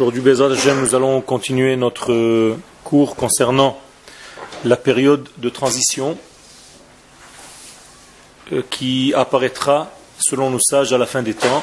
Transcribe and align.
Aujourd'hui, 0.00 0.22
nous 0.22 0.94
allons 0.94 1.20
continuer 1.20 1.76
notre 1.76 2.56
cours 2.84 3.16
concernant 3.16 3.78
la 4.64 4.78
période 4.78 5.28
de 5.36 5.50
transition 5.50 6.16
euh, 8.50 8.62
qui 8.70 9.12
apparaîtra, 9.14 9.92
selon 10.18 10.48
nos 10.48 10.58
sages, 10.58 10.94
à 10.94 10.96
la 10.96 11.04
fin 11.04 11.22
des 11.22 11.34
temps. 11.34 11.62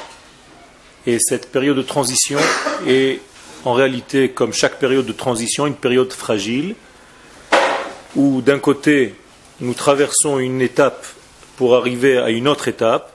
Et 1.08 1.18
cette 1.20 1.52
période 1.52 1.78
de 1.78 1.82
transition 1.82 2.38
est 2.86 3.22
en 3.66 3.74
réalité, 3.74 4.30
comme 4.30 4.54
chaque 4.54 4.78
période 4.78 5.08
de 5.08 5.14
transition, 5.14 5.66
une 5.66 5.74
période 5.74 6.14
fragile, 6.14 6.76
où 8.16 8.44
d'un 8.44 8.60
côté, 8.60 9.16
nous 9.62 9.74
traversons 9.74 10.38
une 10.38 10.62
étape 10.62 11.08
pour 11.56 11.76
arriver 11.76 12.20
à 12.20 12.30
une 12.30 12.48
autre 12.48 12.68
étape, 12.68 13.14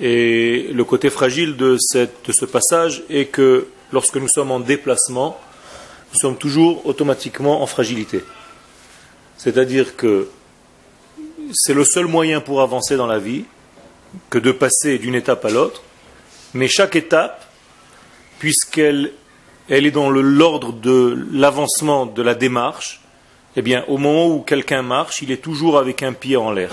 et 0.00 0.70
le 0.72 0.82
côté 0.82 1.08
fragile 1.08 1.56
de, 1.56 1.78
de 1.94 2.32
ce 2.32 2.44
passage 2.44 3.04
est 3.08 3.26
que 3.26 3.68
lorsque 3.94 4.16
nous 4.16 4.28
sommes 4.28 4.50
en 4.50 4.58
déplacement, 4.58 5.40
nous 6.12 6.18
sommes 6.18 6.36
toujours 6.36 6.84
automatiquement 6.84 7.62
en 7.62 7.66
fragilité. 7.66 8.24
C'est-à-dire 9.38 9.96
que 9.96 10.28
c'est 11.52 11.74
le 11.74 11.84
seul 11.84 12.06
moyen 12.06 12.40
pour 12.40 12.60
avancer 12.60 12.96
dans 12.96 13.06
la 13.06 13.20
vie 13.20 13.44
que 14.30 14.38
de 14.38 14.50
passer 14.50 14.98
d'une 14.98 15.14
étape 15.14 15.44
à 15.44 15.50
l'autre, 15.50 15.82
mais 16.54 16.66
chaque 16.66 16.96
étape, 16.96 17.46
puisqu'elle 18.40 19.12
elle 19.68 19.86
est 19.86 19.92
dans 19.92 20.10
l'ordre 20.10 20.72
de 20.72 21.26
l'avancement 21.32 22.04
de 22.04 22.20
la 22.20 22.34
démarche, 22.34 23.00
eh 23.56 23.62
bien, 23.62 23.84
au 23.86 23.96
moment 23.96 24.26
où 24.26 24.40
quelqu'un 24.40 24.82
marche, 24.82 25.22
il 25.22 25.30
est 25.30 25.42
toujours 25.42 25.78
avec 25.78 26.02
un 26.02 26.12
pied 26.12 26.36
en 26.36 26.50
l'air. 26.50 26.70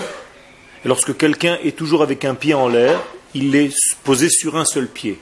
Et 0.84 0.88
lorsque 0.88 1.16
quelqu'un 1.16 1.56
est 1.62 1.76
toujours 1.76 2.02
avec 2.02 2.24
un 2.24 2.34
pied 2.34 2.52
en 2.52 2.68
l'air, 2.68 3.00
il 3.34 3.54
est 3.54 3.72
posé 4.02 4.28
sur 4.28 4.56
un 4.56 4.64
seul 4.64 4.88
pied. 4.88 5.18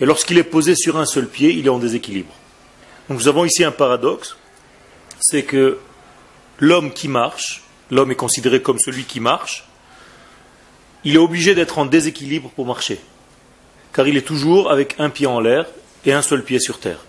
Et 0.00 0.06
lorsqu'il 0.06 0.38
est 0.38 0.44
posé 0.44 0.74
sur 0.74 0.96
un 0.98 1.06
seul 1.06 1.28
pied, 1.28 1.52
il 1.52 1.66
est 1.66 1.70
en 1.70 1.78
déséquilibre. 1.78 2.32
Donc 3.08 3.18
nous 3.18 3.28
avons 3.28 3.44
ici 3.44 3.64
un 3.64 3.70
paradoxe, 3.70 4.36
c'est 5.20 5.44
que 5.44 5.78
l'homme 6.58 6.92
qui 6.92 7.08
marche, 7.08 7.62
l'homme 7.90 8.10
est 8.10 8.16
considéré 8.16 8.62
comme 8.62 8.78
celui 8.78 9.04
qui 9.04 9.20
marche, 9.20 9.64
il 11.04 11.14
est 11.14 11.18
obligé 11.18 11.54
d'être 11.54 11.78
en 11.78 11.86
déséquilibre 11.86 12.50
pour 12.50 12.66
marcher. 12.66 12.98
Car 13.92 14.08
il 14.08 14.16
est 14.16 14.26
toujours 14.26 14.70
avec 14.70 14.96
un 14.98 15.10
pied 15.10 15.26
en 15.26 15.38
l'air 15.38 15.66
et 16.04 16.12
un 16.12 16.22
seul 16.22 16.42
pied 16.42 16.58
sur 16.58 16.80
terre. 16.80 17.04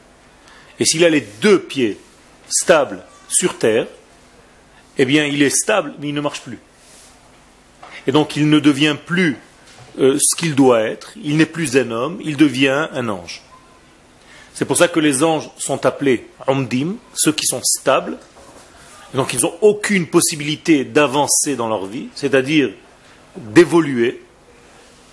Et 0.79 0.85
s'il 0.85 1.03
a 1.05 1.09
les 1.09 1.21
deux 1.21 1.59
pieds 1.59 1.97
stables 2.47 3.03
sur 3.29 3.57
terre, 3.57 3.87
eh 4.97 5.05
bien 5.05 5.25
il 5.25 5.41
est 5.41 5.49
stable, 5.49 5.93
mais 5.99 6.09
il 6.09 6.13
ne 6.13 6.21
marche 6.21 6.41
plus. 6.41 6.59
Et 8.05 8.11
donc 8.11 8.35
il 8.35 8.49
ne 8.49 8.59
devient 8.59 8.95
plus 9.03 9.37
euh, 9.99 10.17
ce 10.19 10.35
qu'il 10.35 10.55
doit 10.55 10.81
être, 10.81 11.13
il 11.21 11.37
n'est 11.37 11.45
plus 11.45 11.77
un 11.77 11.91
homme, 11.91 12.19
il 12.23 12.37
devient 12.37 12.87
un 12.91 13.09
ange. 13.09 13.41
C'est 14.53 14.65
pour 14.65 14.77
ça 14.77 14.87
que 14.87 14.99
les 14.99 15.23
anges 15.23 15.49
sont 15.57 15.85
appelés 15.85 16.27
omdim, 16.47 16.95
ceux 17.13 17.33
qui 17.33 17.45
sont 17.45 17.61
stables, 17.63 18.17
donc 19.13 19.33
ils 19.33 19.41
n'ont 19.41 19.55
aucune 19.61 20.07
possibilité 20.07 20.83
d'avancer 20.83 21.55
dans 21.55 21.67
leur 21.67 21.85
vie, 21.85 22.07
c'est-à-dire 22.15 22.71
d'évoluer. 23.37 24.21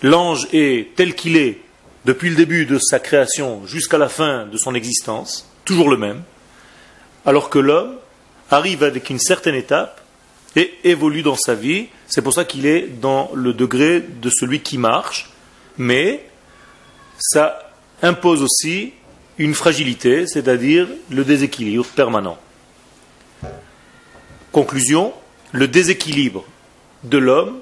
L'ange 0.03 0.49
est 0.53 0.95
tel 0.97 1.15
qu'il 1.15 1.37
est 1.37 1.61
depuis 2.05 2.31
le 2.31 2.37
début 2.37 2.67
de 2.67 2.79
sa 2.79 2.99
création 2.99 3.67
jusqu'à 3.67 3.99
la 3.99 4.09
fin 4.09 4.47
de 4.47 4.57
son 4.57 4.75
existence, 4.75 5.49
toujours 5.65 5.89
le 5.89 5.97
même, 5.97 6.23
alors 7.25 7.51
que 7.51 7.59
l'homme 7.59 7.97
arrive 8.51 8.83
avec 8.83 9.11
une 9.11 9.19
certaine 9.19 9.55
étape 9.55 10.01
et 10.57 10.75
évolue 10.85 11.23
dans 11.23 11.37
sa 11.37 11.55
vie. 11.55 11.87
C'est 12.15 12.21
pour 12.21 12.35
ça 12.35 12.45
qu'il 12.45 12.67
est 12.67 12.89
dans 13.01 13.31
le 13.33 13.55
degré 13.55 14.03
de 14.03 14.29
celui 14.29 14.61
qui 14.61 14.77
marche, 14.77 15.31
mais 15.79 16.27
ça 17.19 17.73
impose 18.03 18.43
aussi 18.43 18.93
une 19.39 19.55
fragilité, 19.55 20.27
c'est-à-dire 20.27 20.89
le 21.09 21.25
déséquilibre 21.25 21.87
permanent. 21.87 22.37
Conclusion, 24.53 25.15
le 25.53 25.67
déséquilibre 25.67 26.45
de 27.03 27.17
l'homme, 27.17 27.61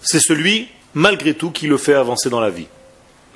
c'est 0.00 0.20
celui, 0.20 0.68
malgré 0.94 1.34
tout, 1.34 1.50
qui 1.50 1.66
le 1.66 1.78
fait 1.78 1.94
avancer 1.94 2.30
dans 2.30 2.40
la 2.40 2.50
vie. 2.50 2.68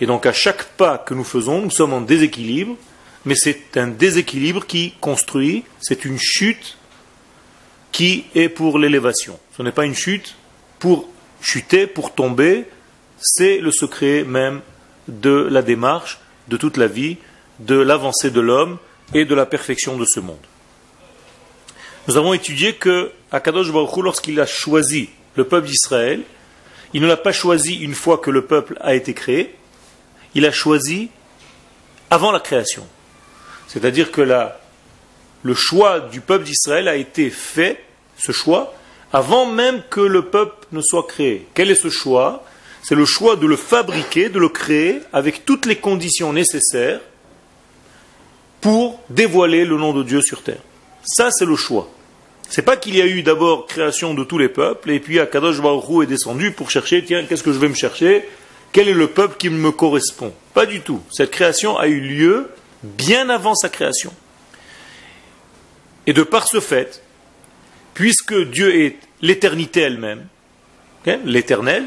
Et 0.00 0.06
donc 0.06 0.24
à 0.24 0.32
chaque 0.32 0.66
pas 0.76 0.98
que 0.98 1.14
nous 1.14 1.24
faisons, 1.24 1.62
nous 1.62 1.72
sommes 1.72 1.94
en 1.94 2.00
déséquilibre, 2.00 2.76
mais 3.24 3.34
c'est 3.34 3.76
un 3.76 3.88
déséquilibre 3.88 4.68
qui 4.68 4.94
construit, 5.00 5.64
c'est 5.80 6.04
une 6.04 6.18
chute 6.20 6.78
qui 7.90 8.26
est 8.36 8.48
pour 8.48 8.78
l'élévation. 8.78 9.36
Ce 9.56 9.62
n'est 9.62 9.72
pas 9.72 9.84
une 9.84 9.94
chute 9.94 10.34
pour 10.78 11.09
chuter, 11.41 11.87
pour 11.87 12.15
tomber, 12.15 12.66
c'est 13.20 13.59
le 13.59 13.70
secret 13.70 14.25
même 14.25 14.60
de 15.09 15.48
la 15.50 15.62
démarche, 15.62 16.19
de 16.48 16.56
toute 16.56 16.76
la 16.76 16.87
vie, 16.87 17.19
de 17.60 17.76
l'avancée 17.76 18.31
de 18.31 18.41
l'homme 18.41 18.78
et 19.12 19.25
de 19.25 19.34
la 19.34 19.47
perfection 19.47 19.97
de 19.97 20.04
ce 20.04 20.20
monde. 20.20 20.44
Nous 22.09 22.16
avons 22.16 22.34
étudié 22.34 22.75
que 22.75 23.12
Akadosh 23.31 23.72
Baruch 23.72 23.97
lorsqu'il 23.97 24.41
a 24.41 24.47
choisi 24.47 25.09
le 25.37 25.44
peuple 25.44 25.69
d'Israël, 25.69 26.22
il 26.93 27.00
ne 27.00 27.06
l'a 27.06 27.16
pas 27.16 27.32
choisi 27.32 27.75
une 27.76 27.94
fois 27.94 28.19
que 28.19 28.31
le 28.31 28.44
peuple 28.44 28.76
a 28.81 28.94
été 28.94 29.14
créé, 29.14 29.54
il 30.34 30.44
a 30.47 30.53
choisi 30.53 31.10
avant 32.10 32.32
la 32.32 32.41
création. 32.41 32.87
C'est-à-dire 33.69 34.10
que 34.10 34.20
le 35.43 35.54
choix 35.54 36.00
du 36.00 36.20
peuple 36.20 36.44
d'Israël 36.44 36.88
a 36.88 36.97
été 36.97 37.31
fait, 37.31 37.84
ce 38.19 38.32
choix, 38.32 38.75
avant 39.14 39.47
même 39.47 39.80
que 39.91 40.00
le 40.00 40.22
peuple 40.22 40.66
ne 40.72 40.80
soit 40.82 41.06
créé. 41.06 41.47
Quel 41.54 41.70
est 41.70 41.80
ce 41.80 41.88
choix? 41.88 42.44
C'est 42.82 42.97
le 42.97 43.04
choix 43.04 43.36
de 43.36 43.47
le 43.47 43.54
fabriquer, 43.54 44.28
de 44.28 44.41
le 44.41 44.48
créer 44.48 45.02
avec 45.12 45.44
toutes 45.47 45.66
les 45.66 45.76
conditions 45.76 46.32
nécessaires 46.32 47.00
pour 48.60 49.00
dévoiler 49.10 49.64
le 49.64 49.76
nom 49.76 49.92
de 49.92 50.02
Dieu 50.02 50.20
sur 50.20 50.42
terre. 50.42 50.60
Ça, 51.04 51.30
c'est 51.30 51.44
le 51.44 51.54
choix. 51.54 51.88
C'est 52.48 52.62
pas 52.62 52.76
qu'il 52.76 52.97
y 52.97 53.00
a 53.00 53.06
eu 53.06 53.22
d'abord 53.22 53.66
création 53.66 54.14
de 54.14 54.25
tous 54.25 54.36
les 54.36 54.48
peuples, 54.48 54.91
et 54.91 54.98
puis 54.98 55.20
Akadosh 55.20 55.60
Baruch 55.60 56.02
est 56.02 56.06
descendu 56.06 56.50
pour 56.50 56.72
chercher, 56.72 57.04
tiens, 57.04 57.25
qu'est-ce 57.25 57.44
que 57.44 57.52
je 57.52 57.58
vais 57.58 57.69
me 57.69 57.75
chercher? 57.75 58.28
Quel 58.72 58.88
est 58.88 58.94
le 58.94 59.06
peuple 59.06 59.36
qui 59.38 59.48
me 59.48 59.70
correspond? 59.70 60.34
Pas 60.54 60.66
du 60.66 60.81
tout. 60.81 61.00
Cette 61.12 61.31
création 61.31 61.78
a 61.78 61.86
eu 61.86 62.00
lieu 62.00 62.50
bien 62.82 63.31
avant 63.31 63.54
sa 63.54 63.69
création. 63.69 64.12
Et 66.08 66.12
de 66.12 66.25
par 66.25 66.48
ce 66.48 66.58
fait, 66.58 67.00
puisque 67.94 68.34
Dieu 68.50 68.75
est 68.75 68.96
l'éternité 69.24 69.80
elle-même, 69.80 70.26
l'éternel, 71.24 71.86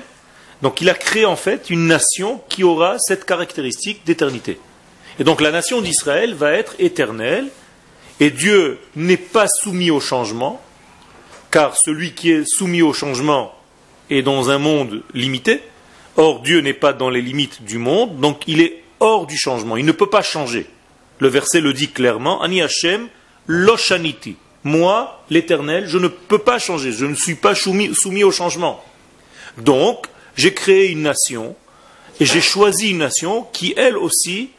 donc 0.61 0.81
il 0.81 0.89
a 0.89 0.93
créé 0.93 1.25
en 1.25 1.35
fait 1.35 1.69
une 1.69 1.85
nation 1.85 2.41
qui 2.49 2.63
aura 2.63 2.97
cette 2.99 3.25
caractéristique 3.25 4.01
d'éternité. 4.05 4.59
Et 5.19 5.23
donc 5.23 5.41
la 5.41 5.51
nation 5.51 5.81
d'Israël 5.81 6.33
va 6.33 6.53
être 6.53 6.75
éternelle, 6.79 7.47
et 8.19 8.31
Dieu 8.31 8.79
n'est 8.95 9.17
pas 9.17 9.47
soumis 9.47 9.91
au 9.91 9.99
changement, 9.99 10.61
car 11.51 11.75
celui 11.77 12.13
qui 12.13 12.31
est 12.31 12.43
soumis 12.45 12.81
au 12.81 12.93
changement 12.93 13.53
est 14.09 14.23
dans 14.23 14.49
un 14.49 14.57
monde 14.57 15.03
limité, 15.13 15.61
Or, 16.19 16.41
Dieu 16.41 16.61
n'est 16.61 16.73
pas 16.73 16.93
dans 16.93 17.11
les 17.11 17.21
limites 17.21 17.63
du 17.63 17.77
monde, 17.77 18.19
donc 18.19 18.41
il 18.47 18.59
est 18.59 18.81
hors 18.99 19.27
du 19.27 19.37
changement. 19.37 19.77
Il 19.77 19.85
ne 19.85 19.91
peut 19.91 20.09
pas 20.09 20.23
changer. 20.23 20.65
Le 21.19 21.27
verset 21.27 21.61
le 21.61 21.73
dit 21.73 21.89
clairement 21.89 22.41
Ani 22.41 22.63
Hashem 22.63 23.07
loshaniti. 23.45 24.35
Moi, 24.67 25.23
l'Éternel, 25.29 25.87
je 25.87 25.97
ne 25.97 26.09
peux 26.09 26.39
pas 26.39 26.59
changer. 26.59 26.91
Je 26.91 27.05
ne 27.05 27.15
suis 27.15 27.35
pas 27.35 27.55
soumis, 27.55 28.23
au 28.25 28.31
changement. 28.31 28.83
Donc, 29.57 30.07
j'ai 30.35 30.53
créé 30.53 30.91
une 30.91 31.03
nation 31.03 31.55
et 32.19 32.25
j'ai 32.25 32.41
choisi 32.41 32.89
une 32.89 32.97
nation 32.97 33.47
qui, 33.53 33.73
elle 33.77 33.95
aussi, 33.95 34.49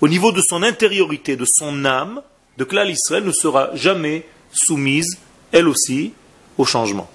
au 0.00 0.08
niveau 0.08 0.32
de 0.32 0.40
son 0.40 0.62
intériorité, 0.62 1.36
de 1.36 1.44
son 1.46 1.84
âme, 1.84 2.22
de 2.56 2.64
Klal 2.64 2.88
Israël, 2.88 3.24
ne 3.24 3.30
sera 3.30 3.68
jamais 3.74 4.24
soumise, 4.54 5.18
elle 5.52 5.68
aussi, 5.68 6.14
au 6.56 6.64
changement. 6.64 7.10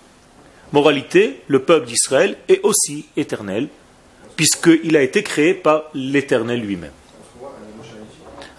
Moralité, 0.74 1.42
le 1.48 1.64
peuple 1.64 1.88
d'Israël 1.88 2.38
est 2.48 2.62
aussi 2.62 3.08
éternel, 3.18 3.68
puisqu'il 4.36 4.96
a 4.96 5.02
été 5.02 5.24
créé 5.24 5.56
par 5.56 5.86
l'Éternel 5.96 6.62
lui-même. 6.62 6.94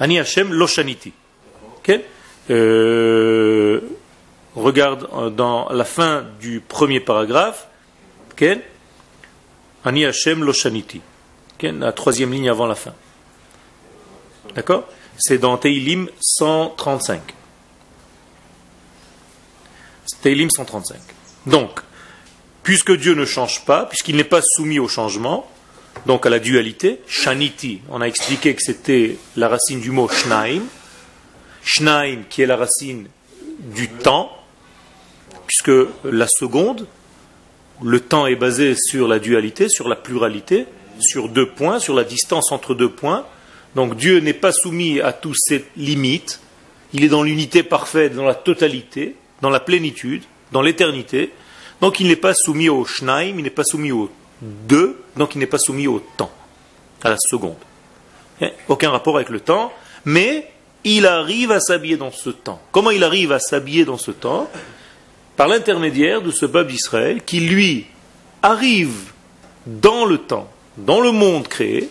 Ani 0.01 0.19
Hashem 0.19 0.53
Loshaniti. 0.53 1.13
Euh, 2.51 3.81
regarde 4.55 5.35
dans 5.35 5.69
la 5.71 5.85
fin 5.85 6.25
du 6.41 6.61
premier 6.61 7.01
paragraphe. 7.01 7.69
Ani 9.85 10.05
Hashem 10.05 10.43
Loshaniti. 10.43 11.01
La 11.63 11.93
troisième 11.93 12.33
ligne 12.33 12.51
avant 12.51 12.67
la 12.67 12.75
fin. 12.75 12.93
D'accord? 14.55 14.85
C'est 15.17 15.39
dans 15.39 15.57
Teilim 15.57 16.09
135. 16.21 17.21
Teilim 20.21 20.51
135. 20.51 20.99
Donc, 21.47 21.81
puisque 22.63 22.93
Dieu 22.93 23.15
ne 23.15 23.25
change 23.25 23.65
pas, 23.65 23.87
puisqu'il 23.87 24.17
n'est 24.17 24.25
pas 24.25 24.43
soumis 24.43 24.79
au 24.79 24.89
changement, 24.89 25.49
donc 26.07 26.27
à 26.27 26.31
la 26.31 26.39
dualité. 26.39 27.01
Shaniti, 27.07 27.81
on 27.91 28.01
a 28.01 28.07
expliqué 28.07 28.55
que 28.55 28.63
c'était 28.63 29.17
la 29.37 29.49
racine 29.49 29.81
du 29.81 29.91
mot 29.91 30.09
shnaim. 30.09 30.63
Shnaim, 31.65 32.25
qui 32.29 32.43
est 32.43 32.47
la 32.47 32.57
racine 32.57 33.09
du 33.59 33.89
temps, 33.89 34.31
puisque 35.47 35.73
la 36.05 36.27
seconde, 36.29 36.87
le 37.83 38.01
temps 38.01 38.27
est 38.27 38.37
basé 38.37 38.75
sur 38.75 39.09
la 39.09 39.19
dualité, 39.19 39.69
sur 39.69 39.89
la 39.89 39.97
pluralité, 39.97 40.67
sur 41.01 41.29
deux 41.29 41.49
points, 41.49 41.79
sur 41.79 41.95
la 41.95 42.05
distance 42.05 42.53
entre 42.53 42.75
deux 42.75 42.91
points. 42.91 43.27
Donc 43.75 43.97
Dieu 43.97 44.21
n'est 44.21 44.33
pas 44.33 44.53
soumis 44.53 45.01
à 45.01 45.13
toutes 45.13 45.37
ces 45.39 45.65
limites. 45.77 46.41
Il 46.93 47.03
est 47.03 47.09
dans 47.09 47.23
l'unité 47.23 47.63
parfaite, 47.63 48.15
dans 48.15 48.25
la 48.25 48.35
totalité, 48.35 49.17
dans 49.41 49.51
la 49.51 49.61
plénitude, 49.61 50.23
dans 50.53 50.63
l'éternité. 50.63 51.33
Donc 51.81 51.99
il 51.99 52.07
n'est 52.07 52.17
pas 52.17 52.35
soumis 52.35 52.69
au 52.69 52.85
Shnaim, 52.85 53.35
il 53.37 53.43
n'est 53.43 53.51
pas 53.51 53.65
soumis 53.65 53.91
au 53.91 54.11
deux, 54.41 55.03
donc 55.17 55.35
il 55.35 55.39
n'est 55.39 55.47
pas 55.47 55.59
soumis 55.59 55.87
au 55.87 56.01
temps, 56.17 56.31
à 57.03 57.11
la 57.11 57.17
seconde. 57.19 57.57
Hein? 58.41 58.51
Aucun 58.69 58.91
rapport 58.91 59.17
avec 59.17 59.29
le 59.31 59.41
temps, 59.41 59.73
mais 60.05 60.51
il 60.85 61.07
arrive 61.07 61.51
à 61.51 61.61
s'habiller 61.61 61.97
dans 61.97 62.13
ce 62.13 62.31
temps. 62.31 62.61
Comment 62.71 62.91
il 62.91 63.03
arrive 63.03 63.33
à 63.33 63.39
s'habiller 63.39 63.85
dans 63.85 63.99
ce 63.99 64.11
temps? 64.11 64.49
Par 65.37 65.49
l'intermédiaire 65.49 66.23
de 66.23 66.31
ce 66.31 66.47
peuple 66.47 66.71
d'Israël 66.71 67.23
qui, 67.25 67.41
lui, 67.41 67.87
arrive 68.43 68.95
dans 69.67 70.05
le 70.05 70.19
temps, 70.19 70.51
dans 70.77 71.01
le 71.01 71.11
monde 71.11 71.49
créé, 71.49 71.89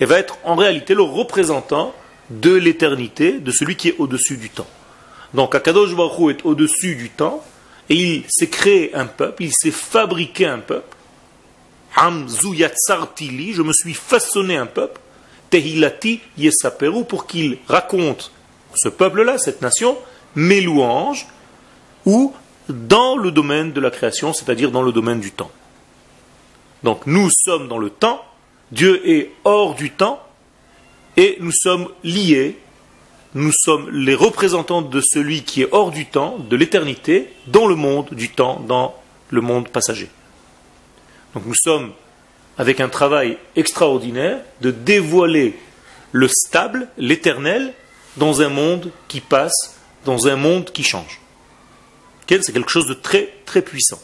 et 0.00 0.04
va 0.04 0.18
être 0.18 0.38
en 0.44 0.54
réalité 0.54 0.94
le 0.94 1.02
représentant 1.02 1.94
de 2.30 2.54
l'éternité, 2.54 3.32
de 3.32 3.50
celui 3.50 3.76
qui 3.76 3.88
est 3.88 3.96
au-dessus 3.98 4.36
du 4.36 4.50
temps. 4.50 4.66
Donc 5.34 5.54
Akadosh 5.54 5.94
Baruch 5.94 6.36
est 6.36 6.46
au-dessus 6.46 6.94
du 6.94 7.10
temps, 7.10 7.42
et 7.88 7.94
il 7.94 8.24
s'est 8.28 8.48
créé 8.48 8.94
un 8.94 9.06
peuple, 9.06 9.44
il 9.44 9.52
s'est 9.52 9.70
fabriqué 9.70 10.46
un 10.46 10.58
peuple. 10.58 10.96
je 11.96 13.62
me 13.62 13.72
suis 13.72 13.94
façonné 13.94 14.56
un 14.56 14.66
peuple. 14.66 15.00
Tehilati 15.50 16.20
Yesaperu, 16.36 17.04
pour 17.04 17.26
qu'il 17.26 17.58
raconte 17.68 18.32
ce 18.76 18.88
peuple-là, 18.88 19.38
cette 19.38 19.62
nation, 19.62 19.96
mes 20.34 20.60
louanges, 20.60 21.26
ou 22.04 22.32
dans 22.68 23.16
le 23.16 23.30
domaine 23.30 23.72
de 23.72 23.80
la 23.80 23.90
création, 23.90 24.32
c'est-à-dire 24.32 24.70
dans 24.70 24.82
le 24.82 24.92
domaine 24.92 25.20
du 25.20 25.32
temps. 25.32 25.50
Donc 26.82 27.06
nous 27.06 27.30
sommes 27.30 27.68
dans 27.68 27.78
le 27.78 27.90
temps, 27.90 28.24
Dieu 28.72 29.08
est 29.08 29.30
hors 29.44 29.74
du 29.74 29.90
temps, 29.90 30.22
et 31.16 31.38
nous 31.40 31.52
sommes 31.52 31.88
liés, 32.04 32.58
nous 33.34 33.52
sommes 33.52 33.90
les 33.90 34.14
représentants 34.14 34.82
de 34.82 35.00
celui 35.00 35.42
qui 35.42 35.62
est 35.62 35.68
hors 35.72 35.90
du 35.90 36.06
temps, 36.06 36.38
de 36.38 36.56
l'éternité, 36.56 37.28
dans 37.46 37.66
le 37.66 37.74
monde 37.74 38.08
du 38.12 38.28
temps, 38.30 38.60
dans 38.60 38.94
le 39.30 39.40
monde 39.40 39.68
passager. 39.68 40.08
Donc 41.34 41.44
nous 41.46 41.54
sommes 41.54 41.92
avec 42.58 42.80
un 42.80 42.88
travail 42.88 43.38
extraordinaire 43.56 44.40
de 44.60 44.70
dévoiler 44.70 45.58
le 46.12 46.28
stable, 46.28 46.88
l'éternel, 46.96 47.74
dans 48.16 48.40
un 48.40 48.48
monde 48.48 48.90
qui 49.08 49.20
passe, 49.20 49.76
dans 50.04 50.26
un 50.26 50.36
monde 50.36 50.72
qui 50.72 50.82
change. 50.82 51.20
C'est 52.28 52.52
quelque 52.52 52.70
chose 52.70 52.86
de 52.86 52.94
très 52.94 53.34
très 53.44 53.62
puissant. 53.62 54.00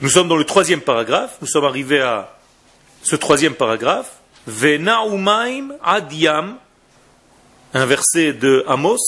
Nous 0.00 0.08
sommes 0.08 0.28
dans 0.28 0.36
le 0.36 0.44
troisième 0.44 0.80
paragraphe, 0.80 1.36
nous 1.40 1.46
sommes 1.46 1.64
arrivés 1.64 2.00
à 2.00 2.36
ce 3.02 3.16
troisième 3.16 3.54
paragraphe. 3.54 4.18
Venaumaim 4.46 5.70
adiam, 5.82 6.58
un 7.72 7.86
verset 7.86 8.32
de 8.32 8.64
Amos, 8.66 8.98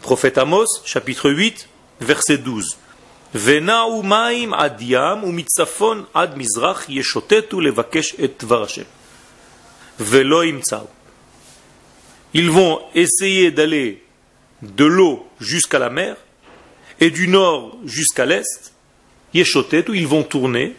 prophète 0.00 0.38
Amos, 0.38 0.66
chapitre 0.84 1.30
8, 1.30 1.68
verset 2.00 2.38
12. 2.38 2.76
Venaumaim 3.34 4.52
adiam 4.52 5.22
umitzafon 5.22 6.06
ad 6.14 6.36
mizrach 6.36 6.88
yeshotetu 6.88 7.60
levakesh 7.60 8.14
et. 8.18 8.42
Ils 12.32 12.50
vont 12.50 12.80
essayer 12.94 13.50
d'aller 13.50 14.02
de 14.62 14.84
l'eau 14.84 15.26
jusqu'à 15.40 15.78
la 15.78 15.90
mer 15.90 16.16
et 17.00 17.10
du 17.10 17.28
nord 17.28 17.78
jusqu'à 17.84 18.26
l'est. 18.26 18.72
Yeshotet, 19.34 19.88
où 19.88 19.94
ils 19.94 20.06
vont 20.06 20.22
tourner. 20.22 20.74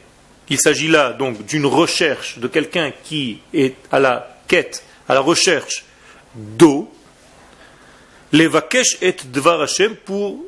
Il 0.50 0.60
s'agit 0.60 0.88
là 0.88 1.14
donc 1.14 1.46
d'une 1.46 1.66
recherche 1.66 2.40
de 2.40 2.48
quelqu'un 2.48 2.92
qui 3.04 3.40
est 3.54 3.76
à 3.92 4.00
la 4.00 4.38
quête, 4.48 4.84
à 5.08 5.14
la 5.14 5.22
recherche 5.22 5.86
d'eau. 6.36 6.92
Les 8.34 8.48
vakesh 8.48 8.98
et 9.02 9.16
dvar 9.26 9.66
pour 10.06 10.44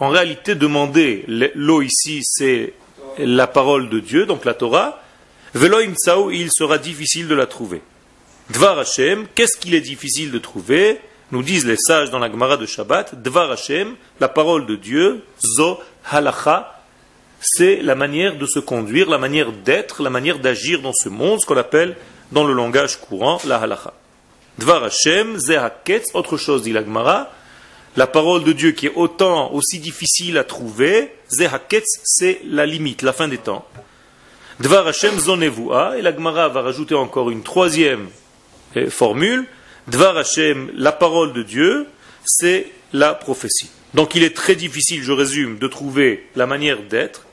en 0.00 0.08
réalité 0.08 0.54
demander 0.54 1.24
l'eau 1.54 1.82
ici, 1.82 2.22
c'est 2.24 2.74
la 3.18 3.46
parole 3.46 3.88
de 3.88 4.00
Dieu, 4.00 4.26
donc 4.26 4.44
la 4.44 4.54
Torah. 4.54 5.00
Velo 5.54 5.80
il 6.30 6.48
sera 6.50 6.78
difficile 6.78 7.28
de 7.28 7.34
la 7.34 7.46
trouver. 7.46 7.80
Dvar 8.50 8.78
Hashem, 8.78 9.26
qu'est-ce 9.34 9.56
qu'il 9.56 9.74
est 9.74 9.80
difficile 9.80 10.30
de 10.30 10.38
trouver 10.38 11.00
Nous 11.32 11.42
disent 11.42 11.64
les 11.64 11.78
sages 11.78 12.10
dans 12.10 12.18
la 12.18 12.30
Gemara 12.30 12.58
de 12.58 12.66
Shabbat, 12.66 13.22
Dvar 13.22 13.50
Hashem, 13.50 13.94
la 14.20 14.28
parole 14.28 14.66
de 14.66 14.76
Dieu, 14.76 15.24
Zo 15.56 15.80
Halacha, 16.10 16.82
c'est 17.40 17.80
la 17.80 17.94
manière 17.94 18.36
de 18.36 18.44
se 18.44 18.58
conduire, 18.58 19.08
la 19.08 19.16
manière 19.16 19.50
d'être, 19.50 20.02
la 20.02 20.10
manière 20.10 20.40
d'agir 20.40 20.82
dans 20.82 20.92
ce 20.92 21.08
monde, 21.08 21.40
ce 21.40 21.46
qu'on 21.46 21.56
appelle 21.56 21.96
dans 22.32 22.44
le 22.44 22.52
langage 22.52 23.00
courant 23.00 23.40
la 23.46 23.56
Halacha. 23.56 23.94
Dvar 24.58 24.84
Hashem, 24.84 25.38
Zehaketz, 25.38 26.14
autre 26.14 26.36
chose 26.36 26.62
dit 26.62 26.72
la 26.72 26.84
Gemara, 26.84 27.32
la 27.96 28.06
parole 28.06 28.44
de 28.44 28.52
Dieu 28.52 28.72
qui 28.72 28.86
est 28.86 28.94
autant 28.94 29.52
aussi 29.54 29.78
difficile 29.78 30.36
à 30.36 30.44
trouver, 30.44 31.14
Zehaketz, 31.30 31.86
c'est 32.04 32.42
la 32.44 32.66
limite, 32.66 33.00
la 33.00 33.14
fin 33.14 33.26
des 33.26 33.38
temps. 33.38 33.64
Dvar 34.60 34.86
Hashem 34.86 35.18
Zonevua, 35.18 35.96
et 35.96 36.02
la 36.02 36.14
Gemara 36.14 36.50
va 36.50 36.60
rajouter 36.60 36.94
encore 36.94 37.30
une 37.30 37.42
troisième 37.42 38.10
formule, 38.88 39.46
Dvar 39.86 40.16
Hashem, 40.16 40.70
la 40.74 40.92
parole 40.92 41.32
de 41.32 41.42
Dieu, 41.42 41.86
c'est 42.24 42.68
la 42.92 43.14
prophétie. 43.14 43.70
Donc 43.92 44.14
il 44.14 44.22
est 44.22 44.34
très 44.34 44.56
difficile, 44.56 45.02
je 45.02 45.12
résume, 45.12 45.58
de 45.58 45.68
trouver 45.68 46.28
la 46.36 46.46
manière 46.46 46.82
d'être, 46.82 47.26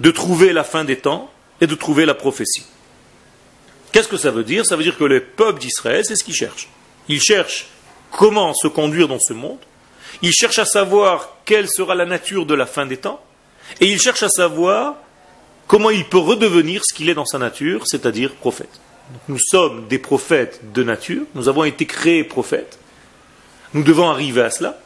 de 0.00 0.10
trouver 0.10 0.52
la 0.52 0.64
fin 0.64 0.84
des 0.84 0.96
temps 0.96 1.30
et 1.60 1.66
de 1.66 1.74
trouver 1.74 2.06
la 2.06 2.14
prophétie. 2.14 2.64
Qu'est-ce 3.92 4.08
que 4.08 4.16
ça 4.16 4.30
veut 4.30 4.44
dire? 4.44 4.64
Ça 4.64 4.76
veut 4.76 4.82
dire 4.82 4.96
que 4.96 5.04
le 5.04 5.20
peuple 5.20 5.60
d'Israël, 5.60 6.04
c'est 6.04 6.16
ce 6.16 6.24
qu'il 6.24 6.34
cherche. 6.34 6.68
Il 7.08 7.20
cherche 7.20 7.66
comment 8.10 8.54
se 8.54 8.68
conduire 8.68 9.08
dans 9.08 9.20
ce 9.20 9.32
monde, 9.32 9.58
il 10.22 10.32
cherche 10.32 10.58
à 10.58 10.64
savoir 10.64 11.36
quelle 11.44 11.68
sera 11.68 11.94
la 11.94 12.06
nature 12.06 12.46
de 12.46 12.54
la 12.54 12.66
fin 12.66 12.86
des 12.86 12.96
temps, 12.96 13.20
et 13.80 13.86
il 13.86 14.00
cherche 14.00 14.22
à 14.22 14.28
savoir 14.28 14.96
comment 15.66 15.90
il 15.90 16.04
peut 16.04 16.18
redevenir 16.18 16.82
ce 16.84 16.94
qu'il 16.94 17.08
est 17.08 17.14
dans 17.14 17.24
sa 17.24 17.38
nature, 17.38 17.86
c'est-à-dire 17.86 18.32
prophète. 18.34 18.80
Nous 19.28 19.38
sommes 19.38 19.86
des 19.88 19.98
prophètes 19.98 20.72
de 20.72 20.82
nature, 20.82 21.24
nous 21.34 21.48
avons 21.48 21.64
été 21.64 21.86
créés 21.86 22.24
prophètes. 22.24 22.78
Nous 23.74 23.82
devons 23.82 24.08
arriver 24.08 24.42
à 24.42 24.50
cela. 24.50 24.78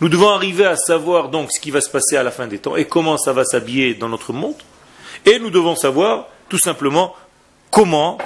Nous 0.00 0.08
devons 0.08 0.30
arriver 0.30 0.64
à 0.64 0.76
savoir 0.76 1.28
donc 1.28 1.52
ce 1.52 1.60
qui 1.60 1.70
va 1.70 1.80
se 1.80 1.90
passer 1.90 2.16
à 2.16 2.22
la 2.22 2.32
fin 2.32 2.46
des 2.46 2.58
temps 2.58 2.74
et 2.74 2.86
comment 2.86 3.18
ça 3.18 3.32
va 3.32 3.44
s'habiller 3.44 3.94
dans 3.94 4.08
notre 4.08 4.32
monde. 4.32 4.56
Et 5.24 5.38
nous 5.38 5.50
devons 5.50 5.76
savoir 5.76 6.26
tout 6.48 6.58
simplement 6.58 7.14
comment 7.70 8.18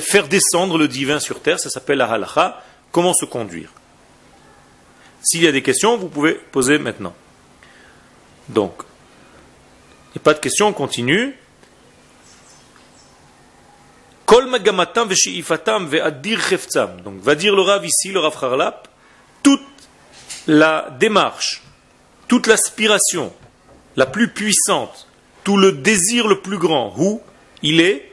faire 0.00 0.28
descendre 0.28 0.78
le 0.78 0.88
divin 0.88 1.20
sur 1.20 1.40
terre, 1.40 1.60
ça 1.60 1.70
s'appelle 1.70 1.98
la 1.98 2.10
halakha, 2.10 2.62
comment 2.90 3.12
se 3.12 3.24
conduire. 3.24 3.70
S'il 5.22 5.42
y 5.42 5.46
a 5.46 5.52
des 5.52 5.62
questions, 5.62 5.96
vous 5.96 6.08
pouvez 6.08 6.34
poser 6.34 6.78
maintenant. 6.78 7.14
Donc, 8.48 8.72
il 10.08 10.18
n'y 10.18 10.22
a 10.22 10.24
pas 10.24 10.34
de 10.34 10.38
questions, 10.38 10.68
on 10.68 10.72
continue. 10.72 11.36
Donc 17.02 17.22
va 17.22 17.34
dire 17.34 17.56
le 17.56 17.62
Rav 17.62 17.86
ici, 17.86 18.12
le 18.12 18.20
Rav 18.20 18.36
Harlap, 18.44 18.86
toute 19.42 19.62
la 20.46 20.94
démarche, 21.00 21.62
toute 22.28 22.46
l'aspiration 22.46 23.32
la 23.96 24.04
plus 24.04 24.28
puissante, 24.28 25.08
tout 25.44 25.56
le 25.56 25.72
désir 25.72 26.28
le 26.28 26.40
plus 26.42 26.58
grand, 26.58 26.92
où 26.98 27.22
il 27.62 27.80
est 27.80 28.12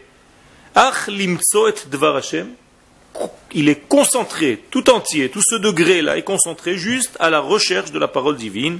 il 3.53 3.67
est 3.67 3.87
concentré 3.89 4.63
tout 4.71 4.89
entier, 4.89 5.29
tout 5.29 5.43
ce 5.45 5.55
degré-là 5.55 6.17
est 6.17 6.23
concentré 6.23 6.77
juste 6.77 7.17
à 7.19 7.29
la 7.29 7.41
recherche 7.41 7.91
de 7.91 7.99
la 7.99 8.07
parole 8.07 8.37
divine, 8.37 8.79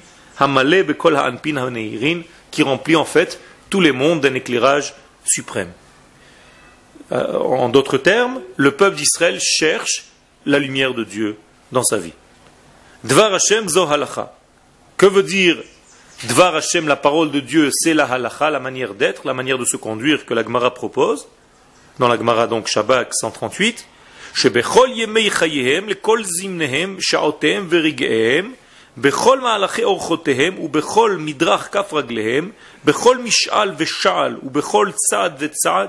qui 2.52 2.64
remplit 2.64 2.96
en 2.96 3.06
fait 3.06 3.42
tous 3.70 3.82
les 3.82 3.92
mondes 3.92 4.22
d'un 4.22 4.36
éclairage 4.36 4.94
suprême. 5.26 5.74
Euh, 7.13 7.39
en 7.39 7.69
d'autres 7.69 7.99
termes, 7.99 8.41
le 8.57 8.71
peuple 8.71 8.97
d'Israël 8.97 9.39
cherche 9.41 10.05
la 10.47 10.59
lumière 10.59 10.95
de 10.95 11.05
Dieu 11.05 11.37
dans 11.73 11.83
sa 11.83 11.99
vie. 11.99 12.13
Dvar 13.05 13.35
Hashem 13.35 13.69
zo 13.69 13.89
Que 14.97 15.07
veut 15.07 15.23
dire 15.23 15.57
Dvar 16.25 16.55
Hashem, 16.55 16.87
la 16.87 16.97
parole 16.97 17.31
de 17.31 17.41
Dieu, 17.41 17.71
c'est 17.73 17.95
la 17.95 18.05
halacha, 18.05 18.51
la 18.51 18.61
manière 18.61 18.95
d'être, 18.95 19.27
la 19.27 19.33
manière 19.33 19.57
de 19.57 19.65
se 19.65 19.79
conduire 19.79 20.27
que 20.27 20.35
la 20.35 20.45
Gemara 20.45 20.75
propose. 20.75 21.27
Dans 21.99 22.09
la 22.09 22.19
Gemara, 22.19 22.47
donc, 22.47 22.67
Shabbat 22.69 23.09
138. 23.13 23.87
שבכל 24.35 24.89
ימי 24.95 25.31
חייהם, 25.31 25.89
לכל 25.89 26.21
זמניהם, 26.25 26.97
שעותיהם 27.01 27.67
ורגעיהם, 27.71 28.53
בכל 28.99 29.41
מהלכי 29.41 29.85
אורחותיהם 29.85 30.59
ובכל 30.59 31.17
מדרך 31.19 31.69
כף 31.73 31.93
רגליהם, 31.93 32.51
בכל 32.85 33.19
משאל 33.19 33.73
ושעל 33.79 34.37
ובכל 34.43 34.89
צעד 35.11 35.33
וצעד, 35.39 35.89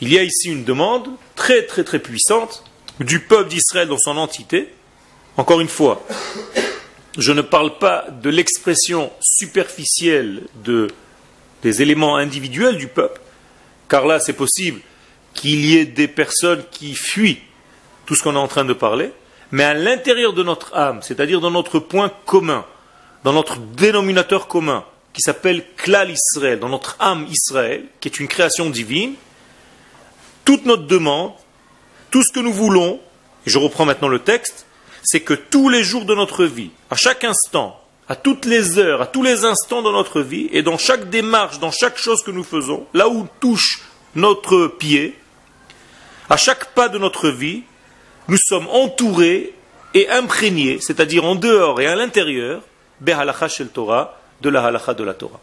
il 0.00 0.12
y 0.12 0.18
a 0.18 0.22
ici 0.22 0.48
une 0.48 0.64
demande 0.64 1.08
très 1.34 1.66
très 1.66 1.84
très 1.84 1.98
puissante 1.98 2.62
du 3.00 3.20
peuple 3.20 3.48
d'Israël 3.48 3.88
dans 3.88 3.98
son 3.98 4.16
entité. 4.16 4.72
Encore 5.36 5.60
une 5.60 5.68
fois, 5.68 6.02
je 7.18 7.32
ne 7.32 7.42
parle 7.42 7.78
pas 7.78 8.06
de 8.22 8.30
l'expression 8.30 9.10
superficielle 9.20 10.42
de, 10.64 10.88
des 11.62 11.82
éléments 11.82 12.16
individuels 12.16 12.76
du 12.76 12.88
peuple, 12.88 13.20
car 13.88 14.06
là 14.06 14.20
c'est 14.20 14.32
possible 14.32 14.80
qu'il 15.34 15.64
y 15.66 15.76
ait 15.76 15.84
des 15.84 16.08
personnes 16.08 16.62
qui 16.70 16.94
fuient 16.94 17.40
tout 18.06 18.14
ce 18.14 18.22
qu'on 18.22 18.34
est 18.34 18.38
en 18.38 18.48
train 18.48 18.64
de 18.64 18.72
parler, 18.72 19.10
mais 19.50 19.64
à 19.64 19.74
l'intérieur 19.74 20.32
de 20.32 20.42
notre 20.42 20.74
âme, 20.74 21.00
c'est-à-dire 21.02 21.40
dans 21.40 21.50
notre 21.50 21.78
point 21.78 22.10
commun, 22.24 22.64
dans 23.26 23.32
notre 23.32 23.58
dénominateur 23.58 24.46
commun, 24.46 24.84
qui 25.12 25.20
s'appelle 25.20 25.64
Klal 25.76 26.12
Israël, 26.12 26.60
dans 26.60 26.68
notre 26.68 26.94
âme 27.00 27.26
Israël, 27.28 27.84
qui 27.98 28.06
est 28.06 28.20
une 28.20 28.28
création 28.28 28.70
divine, 28.70 29.14
toute 30.44 30.64
notre 30.64 30.86
demande, 30.86 31.32
tout 32.12 32.22
ce 32.22 32.32
que 32.32 32.38
nous 32.38 32.52
voulons, 32.52 33.00
et 33.44 33.50
je 33.50 33.58
reprends 33.58 33.84
maintenant 33.84 34.06
le 34.06 34.20
texte, 34.20 34.64
c'est 35.02 35.22
que 35.22 35.34
tous 35.34 35.68
les 35.68 35.82
jours 35.82 36.04
de 36.04 36.14
notre 36.14 36.44
vie, 36.44 36.70
à 36.88 36.94
chaque 36.94 37.24
instant, 37.24 37.82
à 38.08 38.14
toutes 38.14 38.44
les 38.44 38.78
heures, 38.78 39.02
à 39.02 39.06
tous 39.06 39.24
les 39.24 39.44
instants 39.44 39.82
de 39.82 39.90
notre 39.90 40.20
vie, 40.20 40.48
et 40.52 40.62
dans 40.62 40.78
chaque 40.78 41.10
démarche, 41.10 41.58
dans 41.58 41.72
chaque 41.72 41.98
chose 41.98 42.22
que 42.22 42.30
nous 42.30 42.44
faisons, 42.44 42.86
là 42.94 43.08
où 43.08 43.26
touche 43.40 43.80
notre 44.14 44.68
pied, 44.68 45.18
à 46.30 46.36
chaque 46.36 46.74
pas 46.74 46.88
de 46.88 46.98
notre 46.98 47.30
vie, 47.30 47.64
nous 48.28 48.38
sommes 48.38 48.68
entourés 48.68 49.52
et 49.94 50.08
imprégnés, 50.10 50.78
c'est-à-dire 50.80 51.24
en 51.24 51.34
dehors 51.34 51.80
et 51.80 51.88
à 51.88 51.96
l'intérieur, 51.96 52.62
shel 53.48 53.68
Torah, 53.68 54.18
de 54.40 54.48
la 54.48 54.64
halacha 54.64 54.94
de 54.94 55.04
la 55.04 55.14
Torah. 55.14 55.40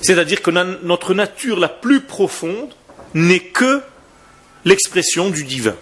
C'est-à-dire 0.00 0.42
que 0.42 0.50
notre 0.50 1.14
nature 1.14 1.58
la 1.58 1.68
plus 1.68 2.00
profonde 2.00 2.72
n'est 3.14 3.40
que 3.40 3.82
l'expression 4.64 5.30
du 5.30 5.44
divin. 5.44 5.74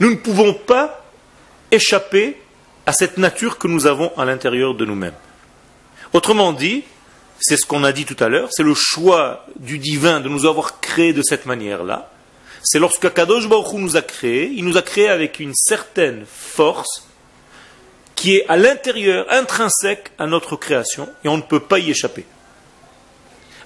Nous 0.00 0.10
ne 0.10 0.16
pouvons 0.16 0.54
pas 0.54 1.04
échapper 1.70 2.40
à 2.86 2.92
cette 2.92 3.18
nature 3.18 3.58
que 3.58 3.68
nous 3.68 3.86
avons 3.86 4.12
à 4.16 4.24
l'intérieur 4.24 4.74
de 4.74 4.84
nous-mêmes. 4.84 5.14
Autrement 6.12 6.52
dit, 6.52 6.84
c'est 7.40 7.56
ce 7.56 7.66
qu'on 7.66 7.84
a 7.84 7.92
dit 7.92 8.04
tout 8.04 8.16
à 8.22 8.28
l'heure, 8.28 8.48
c'est 8.50 8.62
le 8.62 8.74
choix 8.74 9.44
du 9.56 9.78
divin 9.78 10.20
de 10.20 10.28
nous 10.28 10.46
avoir 10.46 10.80
créés 10.80 11.12
de 11.12 11.22
cette 11.22 11.44
manière-là. 11.44 12.10
C'est 12.62 12.78
lorsque 12.78 13.12
Kadosh 13.12 13.48
Baruch 13.48 13.74
nous 13.74 13.96
a 13.96 14.02
créés, 14.02 14.50
il 14.54 14.64
nous 14.64 14.76
a 14.76 14.82
créés 14.82 15.08
avec 15.08 15.38
une 15.38 15.54
certaine 15.54 16.24
force 16.26 17.07
qui 18.18 18.34
est 18.34 18.44
à 18.48 18.56
l'intérieur, 18.56 19.26
intrinsèque 19.30 20.10
à 20.18 20.26
notre 20.26 20.56
création, 20.56 21.08
et 21.22 21.28
on 21.28 21.36
ne 21.36 21.42
peut 21.42 21.60
pas 21.60 21.78
y 21.78 21.92
échapper. 21.92 22.26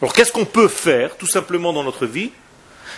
Alors 0.03 0.13
qu'est-ce 0.13 0.31
qu'on 0.31 0.45
peut 0.45 0.69
faire 0.69 1.17
tout 1.17 1.27
simplement 1.27 1.73
dans 1.73 1.83
notre 1.83 2.05
vie? 2.05 2.33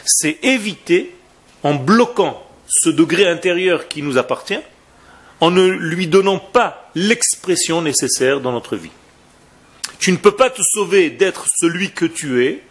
C'est 0.04 0.40
éviter, 0.42 1.14
en 1.62 1.75
bloquant 1.75 2.44
ce 2.66 2.90
degré 2.90 3.28
intérieur 3.28 3.87
qui 3.87 4.02
nous 4.02 4.18
appartient, 4.18 4.58
en 5.38 5.52
ne 5.52 5.64
lui 5.64 6.08
donnant 6.08 6.40
pas 6.40 6.90
l'expression 6.96 7.82
nécessaire 7.82 8.40
dans 8.40 8.50
notre 8.50 8.75
vie. 8.75 8.90
Tu 10.00 10.11
ne 10.11 10.16
peux 10.16 10.34
pas 10.34 10.50
te 10.50 10.61
sauver 10.61 11.08
d'être 11.08 11.46
celui 11.61 11.92
que 11.92 12.04
tu 12.04 12.44
es, 12.44 12.62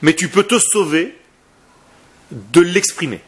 mais 0.00 0.14
tu 0.14 0.28
peux 0.28 0.44
te 0.44 0.58
sauver 0.58 1.18
de 2.30 2.62
l'exprimer. 2.62 3.20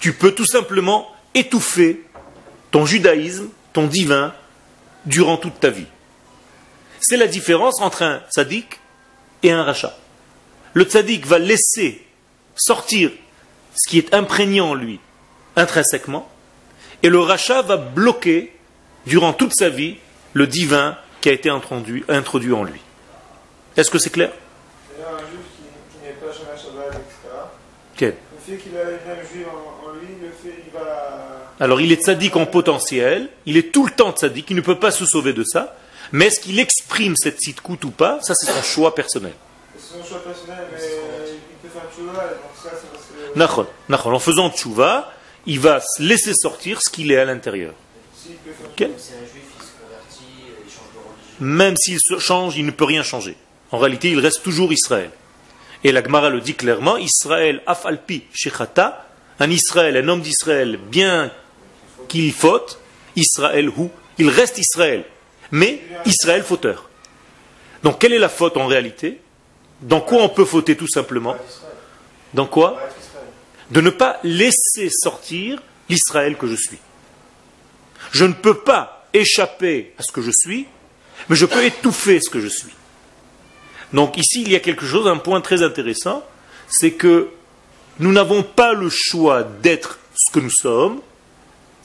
Tu 0.00 0.14
peux 0.14 0.32
tout 0.32 0.46
simplement 0.46 1.14
étouffer 1.34 2.00
ton 2.70 2.86
judaïsme, 2.86 3.50
ton 3.74 3.86
divin, 3.86 4.32
durant 5.04 5.36
toute 5.36 5.60
ta 5.60 5.68
vie. 5.68 5.86
C'est 7.00 7.18
la 7.18 7.26
différence 7.26 7.82
entre 7.82 8.02
un 8.02 8.22
tzaddik 8.30 8.80
et 9.42 9.52
un 9.52 9.62
rachat. 9.62 9.94
Le 10.72 10.84
tzaddik 10.84 11.26
va 11.26 11.38
laisser 11.38 12.06
sortir 12.56 13.10
ce 13.74 13.90
qui 13.90 13.98
est 13.98 14.14
imprégné 14.14 14.62
en 14.62 14.74
lui 14.74 15.00
intrinsèquement, 15.56 16.28
et 17.02 17.10
le 17.10 17.20
rachat 17.20 17.62
va 17.62 17.76
bloquer 17.76 18.56
durant 19.06 19.32
toute 19.32 19.54
sa 19.54 19.68
vie 19.68 19.98
le 20.32 20.46
divin 20.46 20.96
qui 21.20 21.28
a 21.28 21.32
été 21.32 21.50
introduit, 21.50 22.04
introduit 22.08 22.52
en 22.52 22.64
lui. 22.64 22.80
Est-ce 23.76 23.90
que 23.90 23.98
c'est 23.98 24.10
clair? 24.10 24.32
Alors 31.60 31.80
il 31.80 31.92
est 31.92 32.02
tzaddik 32.02 32.36
en 32.36 32.46
potentiel, 32.46 33.28
il 33.46 33.56
est 33.56 33.72
tout 33.72 33.86
le 33.86 33.92
temps 33.92 34.12
tzaddik, 34.12 34.50
il 34.50 34.56
ne 34.56 34.60
peut 34.60 34.78
pas 34.78 34.90
se 34.90 35.06
sauver 35.06 35.32
de 35.32 35.44
ça, 35.44 35.76
mais 36.12 36.26
est-ce 36.26 36.40
qu'il 36.40 36.58
exprime 36.58 37.16
cette 37.16 37.40
sitkut 37.40 37.84
ou 37.84 37.90
pas 37.90 38.18
Ça 38.22 38.34
c'est 38.34 38.50
son 38.50 38.62
choix 38.62 38.94
personnel. 38.94 39.32
C'est 39.76 39.98
son 39.98 40.04
choix 40.04 40.22
personnel, 40.22 40.66
mais 40.72 40.78
il 40.80 41.68
peut 41.68 41.78
faire 41.78 41.88
tchouva, 41.94 42.12
donc 42.12 42.52
ça 42.62 42.70
c'est 42.72 42.90
parce 42.90 43.04
que... 43.06 44.08
En 44.08 44.18
faisant 44.18 44.50
tchouva, 44.50 45.12
il 45.46 45.60
va 45.60 45.80
laisser 45.98 46.32
sortir 46.34 46.80
ce 46.82 46.90
qu'il 46.90 47.12
est 47.12 47.18
à 47.18 47.24
l'intérieur. 47.24 47.74
Même 51.40 51.76
s'il 51.76 51.98
change, 52.18 52.56
il 52.56 52.66
ne 52.66 52.70
peut 52.70 52.84
rien 52.84 53.02
changer. 53.02 53.36
En 53.70 53.78
réalité, 53.78 54.10
il 54.10 54.20
reste 54.20 54.42
toujours 54.42 54.72
Israël. 54.72 55.10
Et 55.82 55.92
la 55.92 56.02
Gemara 56.02 56.30
le 56.30 56.40
dit 56.40 56.54
clairement, 56.54 56.96
Israël 56.96 57.60
afalpi 57.66 58.24
shechata, 58.32 59.06
un 59.40 59.50
Israël, 59.50 59.96
un 59.96 60.08
homme 60.08 60.22
d'Israël, 60.22 60.78
bien 60.78 61.30
qu'il 62.06 62.32
faute, 62.32 62.78
Israël 63.16 63.68
ou, 63.68 63.90
il 64.18 64.28
reste 64.28 64.58
Israël, 64.58 65.04
mais 65.50 65.80
Israël 66.06 66.42
fauteur. 66.42 66.88
Donc 67.82 67.98
quelle 67.98 68.12
est 68.12 68.18
la 68.18 68.28
faute 68.28 68.56
en 68.56 68.66
réalité? 68.66 69.20
Dans 69.80 70.00
quoi 70.00 70.22
on 70.22 70.28
peut 70.28 70.44
fauter 70.44 70.76
tout 70.76 70.88
simplement? 70.88 71.36
Dans 72.32 72.46
quoi? 72.46 72.80
De 73.70 73.80
ne 73.80 73.90
pas 73.90 74.18
laisser 74.22 74.88
sortir 74.90 75.62
l'Israël 75.88 76.36
que 76.36 76.46
je 76.46 76.56
suis. 76.56 76.78
Je 78.12 78.24
ne 78.24 78.32
peux 78.32 78.58
pas 78.58 79.06
échapper 79.12 79.92
à 79.98 80.02
ce 80.02 80.12
que 80.12 80.22
je 80.22 80.30
suis, 80.30 80.66
mais 81.28 81.36
je 81.36 81.46
peux 81.46 81.64
étouffer 81.64 82.20
ce 82.20 82.30
que 82.30 82.40
je 82.40 82.48
suis. 82.48 82.72
Donc 83.92 84.16
ici, 84.16 84.42
il 84.42 84.50
y 84.50 84.56
a 84.56 84.60
quelque 84.60 84.86
chose, 84.86 85.06
un 85.06 85.18
point 85.18 85.40
très 85.40 85.62
intéressant, 85.62 86.24
c'est 86.68 86.92
que 86.92 87.28
nous 88.00 88.12
n'avons 88.12 88.42
pas 88.42 88.72
le 88.72 88.88
choix 88.90 89.44
d'être 89.44 89.98
ce 90.14 90.32
que 90.32 90.40
nous 90.40 90.50
sommes, 90.50 91.00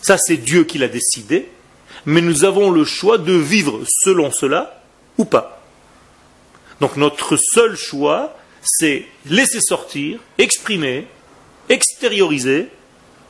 ça 0.01 0.18
c'est 0.18 0.38
Dieu 0.38 0.63
qui 0.63 0.77
l'a 0.77 0.88
décidé, 0.88 1.50
mais 2.06 2.22
nous 2.22 2.46
avons 2.46 2.72
le 2.72 2.86
choix 2.86 3.18
de 3.18 3.34
vivre 3.34 3.82
selon 3.88 4.32
cela 4.32 4.82
ou 5.18 5.25
pas. 5.25 5.62
Donc 6.79 6.96
notre 6.96 7.38
seul 7.38 7.75
choix, 7.75 8.36
c'est 8.63 9.06
laisser 9.25 9.62
sortir, 9.62 10.20
exprimer, 10.38 11.08
extérioriser 11.68 12.70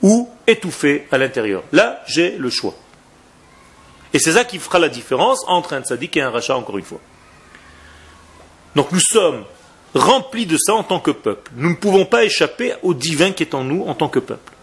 ou 0.02 0.30
étouffer 0.48 1.08
à 1.12 1.18
l'intérieur. 1.18 1.64
Là, 1.72 2.04
j'ai 2.08 2.38
le 2.38 2.50
choix. 2.50 2.76
Et 4.14 4.20
c'est 4.20 4.34
ça 4.34 4.46
qui 4.46 4.60
fera 4.60 4.80
la 4.80 4.90
différence 4.90 5.44
entre 5.48 5.74
un 5.74 5.82
tzaddik 5.82 6.18
et 6.18 6.22
un 6.22 6.32
rachat, 6.32 6.56
encore 6.56 6.78
une 6.78 6.86
fois. 6.86 7.02
Donc 8.76 8.92
nous 8.92 9.00
sommes 9.00 9.44
remplis 9.94 10.46
de 10.46 10.58
ça 10.58 10.74
en 10.74 10.84
tant 10.84 11.00
que 11.00 11.12
peuple. 11.12 11.52
Nous 11.56 11.70
ne 11.72 11.76
pouvons 11.76 12.06
pas 12.06 12.24
échapper 12.24 12.74
au 12.84 12.94
divin 12.94 13.32
qui 13.32 13.44
est 13.44 13.54
en 13.54 13.64
nous 13.64 13.84
en 13.86 13.96
tant 13.96 14.10
que 14.10 14.20
peuple. 14.20 14.54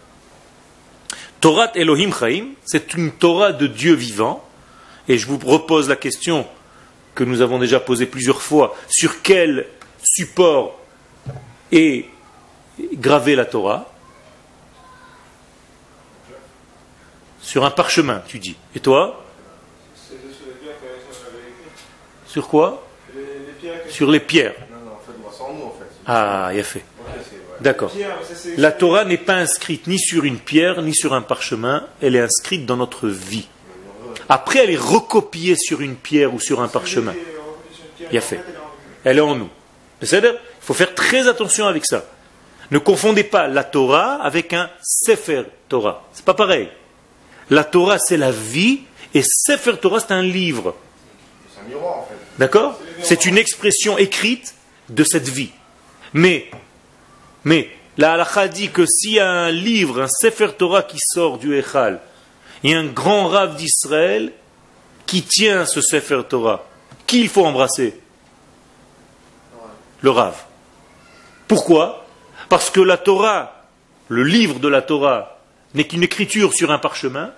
Torah 1.40 1.70
Elohim 1.74 2.12
Chaim, 2.12 2.48
c'est 2.64 2.94
une 2.94 3.12
Torah 3.12 3.52
de 3.52 3.66
Dieu 3.66 3.94
vivant. 3.94 4.42
Et 5.08 5.18
je 5.18 5.26
vous 5.26 5.38
repose 5.38 5.88
la 5.88 5.96
question 5.96 6.46
que 7.14 7.24
nous 7.24 7.40
avons 7.40 7.58
déjà 7.58 7.78
posée 7.80 8.06
plusieurs 8.06 8.42
fois. 8.42 8.74
Sur 8.88 9.22
quel 9.22 9.66
support 10.02 10.78
est 11.70 12.06
gravée 12.94 13.36
la 13.36 13.44
Torah? 13.44 13.90
Sur 17.40 17.64
un 17.64 17.70
parchemin, 17.70 18.22
tu 18.26 18.38
dis. 18.40 18.56
Et 18.74 18.80
toi? 18.80 19.22
Sur 22.26 22.48
quoi? 22.48 22.84
Sur 23.88 24.10
les 24.10 24.20
pierres. 24.20 24.56
Ah, 26.06 26.50
il 26.52 26.60
a 26.60 26.64
fait. 26.64 26.84
D'accord. 27.60 27.92
La 28.56 28.72
Torah 28.72 29.04
n'est 29.04 29.16
pas 29.16 29.34
inscrite 29.34 29.86
ni 29.86 29.98
sur 29.98 30.24
une 30.24 30.38
pierre, 30.38 30.82
ni 30.82 30.94
sur 30.94 31.14
un 31.14 31.22
parchemin, 31.22 31.86
elle 32.02 32.16
est 32.16 32.20
inscrite 32.20 32.66
dans 32.66 32.76
notre 32.76 33.08
vie. 33.08 33.48
Après, 34.28 34.60
elle 34.60 34.70
est 34.70 34.78
recopiée 34.78 35.56
sur 35.56 35.80
une 35.80 35.94
pierre 35.94 36.34
ou 36.34 36.40
sur 36.40 36.60
un 36.60 36.68
parchemin. 36.68 37.14
Il 38.10 38.18
a 38.18 38.20
fait. 38.20 38.40
Elle 39.04 39.18
est 39.18 39.22
en 39.22 39.36
nous. 39.36 39.48
Il 40.02 40.08
faut 40.60 40.74
faire 40.74 40.94
très 40.94 41.28
attention 41.28 41.66
avec 41.66 41.86
ça. 41.86 42.04
Ne 42.70 42.78
confondez 42.78 43.24
pas 43.24 43.46
la 43.46 43.64
Torah 43.64 44.14
avec 44.14 44.52
un 44.52 44.68
Sefer 44.82 45.44
Torah. 45.68 46.04
C'est 46.12 46.24
pas 46.24 46.34
pareil. 46.34 46.68
La 47.50 47.62
Torah, 47.62 47.98
c'est 47.98 48.16
la 48.16 48.32
vie, 48.32 48.80
et 49.14 49.22
Sefer 49.22 49.76
Torah, 49.80 50.00
c'est 50.00 50.12
un 50.12 50.22
livre. 50.22 50.74
C'est 51.54 51.60
un 51.60 51.68
miroir, 51.68 51.98
en 51.98 52.06
fait. 52.08 52.16
D'accord 52.38 52.80
C'est 53.02 53.24
une 53.24 53.38
expression 53.38 53.96
écrite 53.98 54.54
de 54.88 55.04
cette 55.04 55.28
vie. 55.28 55.50
Mais, 56.12 56.50
mais, 57.46 57.70
la 57.96 58.14
halakha 58.14 58.48
dit 58.48 58.70
que 58.70 58.84
s'il 58.84 59.12
y 59.12 59.20
a 59.20 59.30
un 59.30 59.52
livre, 59.52 60.02
un 60.02 60.08
Sefer 60.08 60.48
Torah 60.58 60.82
qui 60.82 60.98
sort 60.98 61.38
du 61.38 61.56
Echal, 61.56 62.00
a 62.64 62.68
un 62.68 62.86
grand 62.86 63.28
rave 63.28 63.54
d'Israël 63.54 64.32
qui 65.06 65.22
tient 65.22 65.64
ce 65.64 65.80
Sefer 65.80 66.22
Torah, 66.28 66.66
qui 67.06 67.20
il 67.20 67.28
faut 67.28 67.46
embrasser? 67.46 68.00
Le 70.00 70.10
rave. 70.10 70.42
Pourquoi? 71.46 72.04
Parce 72.48 72.68
que 72.68 72.80
la 72.80 72.96
Torah, 72.96 73.64
le 74.08 74.24
livre 74.24 74.58
de 74.58 74.66
la 74.66 74.82
Torah, 74.82 75.38
n'est 75.74 75.86
qu'une 75.86 76.02
écriture 76.02 76.52
sur 76.52 76.72
un 76.72 76.78
parchemin, 76.78 77.30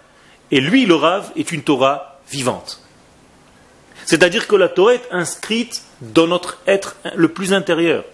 et 0.50 0.62
lui, 0.62 0.86
le 0.86 0.94
rave, 0.94 1.30
est 1.36 1.52
une 1.52 1.62
Torah 1.62 2.18
vivante. 2.30 2.80
C'est-à-dire 4.06 4.48
que 4.48 4.56
la 4.56 4.70
Torah 4.70 4.94
est 4.94 5.08
inscrite 5.10 5.82
dans 6.00 6.26
notre 6.26 6.58
être 6.66 6.96
le 7.14 7.28
plus 7.28 7.52
intérieur. 7.52 8.04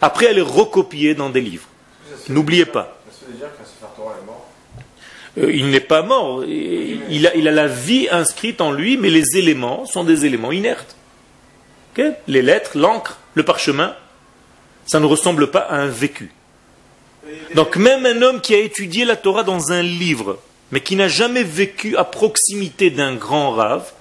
Après, 0.00 0.26
elle 0.26 0.38
est 0.38 0.42
recopiée 0.42 1.14
dans 1.14 1.30
des 1.30 1.40
livres. 1.40 1.68
N'oubliez 2.28 2.64
pas. 2.64 2.96
Euh, 5.38 5.52
il 5.52 5.70
n'est 5.70 5.80
pas 5.80 6.02
mort. 6.02 6.44
Il 6.44 7.26
a, 7.26 7.34
il 7.36 7.48
a 7.48 7.52
la 7.52 7.66
vie 7.66 8.08
inscrite 8.10 8.60
en 8.60 8.72
lui, 8.72 8.96
mais 8.96 9.10
les 9.10 9.36
éléments 9.36 9.86
sont 9.86 10.04
des 10.04 10.24
éléments 10.24 10.52
inertes. 10.52 10.96
Les 12.28 12.42
lettres, 12.42 12.78
l'encre, 12.78 13.18
le 13.34 13.42
parchemin, 13.42 13.94
ça 14.86 15.00
ne 15.00 15.06
ressemble 15.06 15.50
pas 15.50 15.60
à 15.60 15.76
un 15.76 15.86
vécu. 15.86 16.32
Donc 17.54 17.76
même 17.76 18.06
un 18.06 18.22
homme 18.22 18.40
qui 18.40 18.54
a 18.54 18.58
étudié 18.58 19.04
la 19.04 19.16
Torah 19.16 19.42
dans 19.42 19.72
un 19.72 19.82
livre, 19.82 20.38
mais 20.72 20.80
qui 20.80 20.96
n'a 20.96 21.08
jamais 21.08 21.42
vécu 21.42 21.96
à 21.96 22.04
proximité 22.04 22.90
d'un 22.90 23.14
grand 23.14 23.50
rave, 23.50 23.92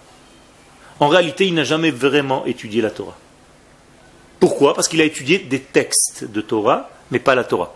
en 0.99 1.07
réalité, 1.07 1.45
il 1.45 1.53
n'a 1.53 1.63
jamais 1.63 1.91
vraiment 1.91 2.45
étudié 2.45 2.81
la 2.81 2.91
Torah. 2.91 3.17
Pourquoi? 4.39 4.73
Parce 4.73 4.87
qu'il 4.87 5.01
a 5.01 5.05
étudié 5.05 5.39
des 5.39 5.59
textes 5.59 6.23
de 6.23 6.41
Torah, 6.41 6.89
mais 7.11 7.19
pas 7.19 7.35
la 7.35 7.43
Torah. 7.43 7.73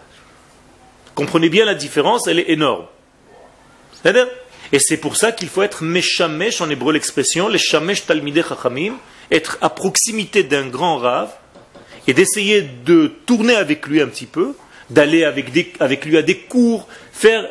Comprenez 1.16 1.50
bien 1.50 1.66
la 1.66 1.76
différence, 1.76 2.28
elle 2.28 2.40
est 2.40 2.50
énorme. 2.50 2.86
Et 4.72 4.80
c'est 4.80 4.98
pour 4.98 5.18
ça 5.18 5.32
qu'il 5.32 5.50
faut 5.50 5.62
être 5.62 5.84
meshamesh, 5.84 6.62
en 6.62 6.70
hébreu 6.70 6.94
l'expression, 6.94 7.48
les 7.48 7.60
shamesh 7.60 8.06
talmideh 8.06 8.44
chachamim, 8.48 8.96
être 9.32 9.58
à 9.62 9.70
proximité 9.70 10.44
d'un 10.44 10.68
grand 10.68 10.98
rave, 10.98 11.32
et 12.08 12.14
d'essayer 12.14 12.62
de 12.62 13.08
tourner 13.26 13.56
avec 13.56 13.88
lui 13.88 14.02
un 14.02 14.08
petit 14.08 14.26
peu, 14.26 14.56
d'aller 14.90 15.24
avec, 15.24 15.76
avec 15.80 16.06
lui 16.06 16.18
à 16.18 16.22
des 16.22 16.38
cours, 16.38 16.88
faire 17.12 17.48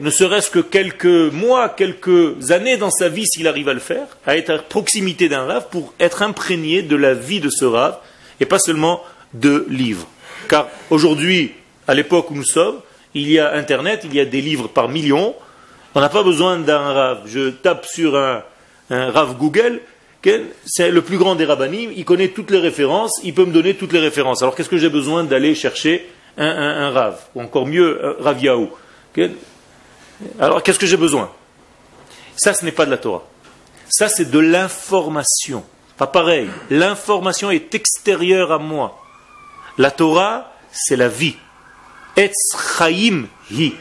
ne 0.00 0.10
serait-ce 0.10 0.50
que 0.50 0.58
quelques 0.58 1.04
mois, 1.04 1.68
quelques 1.68 2.50
années 2.50 2.76
dans 2.76 2.90
sa 2.90 3.08
vie, 3.08 3.26
s'il 3.26 3.48
arrive 3.48 3.68
à 3.68 3.74
le 3.74 3.80
faire, 3.80 4.06
à 4.26 4.36
être 4.36 4.50
à 4.50 4.58
proximité 4.58 5.28
d'un 5.28 5.44
rave 5.44 5.66
pour 5.70 5.94
être 5.98 6.22
imprégné 6.22 6.82
de 6.82 6.96
la 6.96 7.14
vie 7.14 7.40
de 7.40 7.50
ce 7.50 7.64
rave 7.64 7.98
et 8.40 8.46
pas 8.46 8.58
seulement 8.58 9.02
de 9.34 9.66
livres. 9.68 10.06
Car 10.48 10.68
aujourd'hui, 10.90 11.52
à 11.88 11.94
l'époque 11.94 12.30
où 12.30 12.34
nous 12.34 12.44
sommes, 12.44 12.80
il 13.14 13.30
y 13.30 13.38
a 13.38 13.54
Internet, 13.54 14.02
il 14.04 14.14
y 14.14 14.20
a 14.20 14.24
des 14.24 14.40
livres 14.40 14.68
par 14.68 14.88
millions. 14.88 15.34
On 15.94 16.00
n'a 16.00 16.08
pas 16.08 16.22
besoin 16.22 16.58
d'un 16.58 16.78
rave. 16.78 17.22
Je 17.26 17.50
tape 17.50 17.86
sur 17.86 18.16
un, 18.16 18.42
rave 18.90 19.36
Google, 19.36 19.80
c'est 20.64 20.90
le 20.90 21.02
plus 21.02 21.18
grand 21.18 21.34
des 21.34 21.44
rabbinim, 21.44 21.90
il 21.94 22.04
connaît 22.04 22.28
toutes 22.28 22.50
les 22.50 22.58
références, 22.58 23.12
il 23.22 23.32
peut 23.32 23.44
me 23.44 23.52
donner 23.52 23.74
toutes 23.74 23.92
les 23.92 24.00
références. 24.00 24.42
Alors 24.42 24.54
qu'est-ce 24.54 24.68
que 24.68 24.76
j'ai 24.76 24.88
besoin 24.88 25.24
d'aller 25.24 25.54
chercher 25.54 26.06
un, 26.36 26.90
rave? 26.90 27.20
Ou 27.34 27.42
encore 27.42 27.66
mieux, 27.66 28.00
un 28.04 28.22
Rav 28.22 28.42
Yahu. 28.42 28.68
Alors, 30.38 30.62
qu'est-ce 30.62 30.78
que 30.78 30.86
j'ai 30.86 30.96
besoin? 30.96 31.30
Ça, 32.36 32.54
ce 32.54 32.64
n'est 32.64 32.72
pas 32.72 32.86
de 32.86 32.90
la 32.90 32.98
Torah. 32.98 33.22
Ça, 33.88 34.08
c'est 34.08 34.30
de 34.30 34.38
l'information. 34.38 35.64
Pas 35.96 36.06
pareil. 36.06 36.48
L'information 36.70 37.50
est 37.50 37.74
extérieure 37.74 38.52
à 38.52 38.58
moi. 38.58 39.02
La 39.78 39.90
Torah, 39.90 40.52
c'est 40.72 40.96
la 40.96 41.08
vie. 41.08 41.36
Etz 42.16 42.34
chaim 42.78 43.26
hi. 43.50 43.74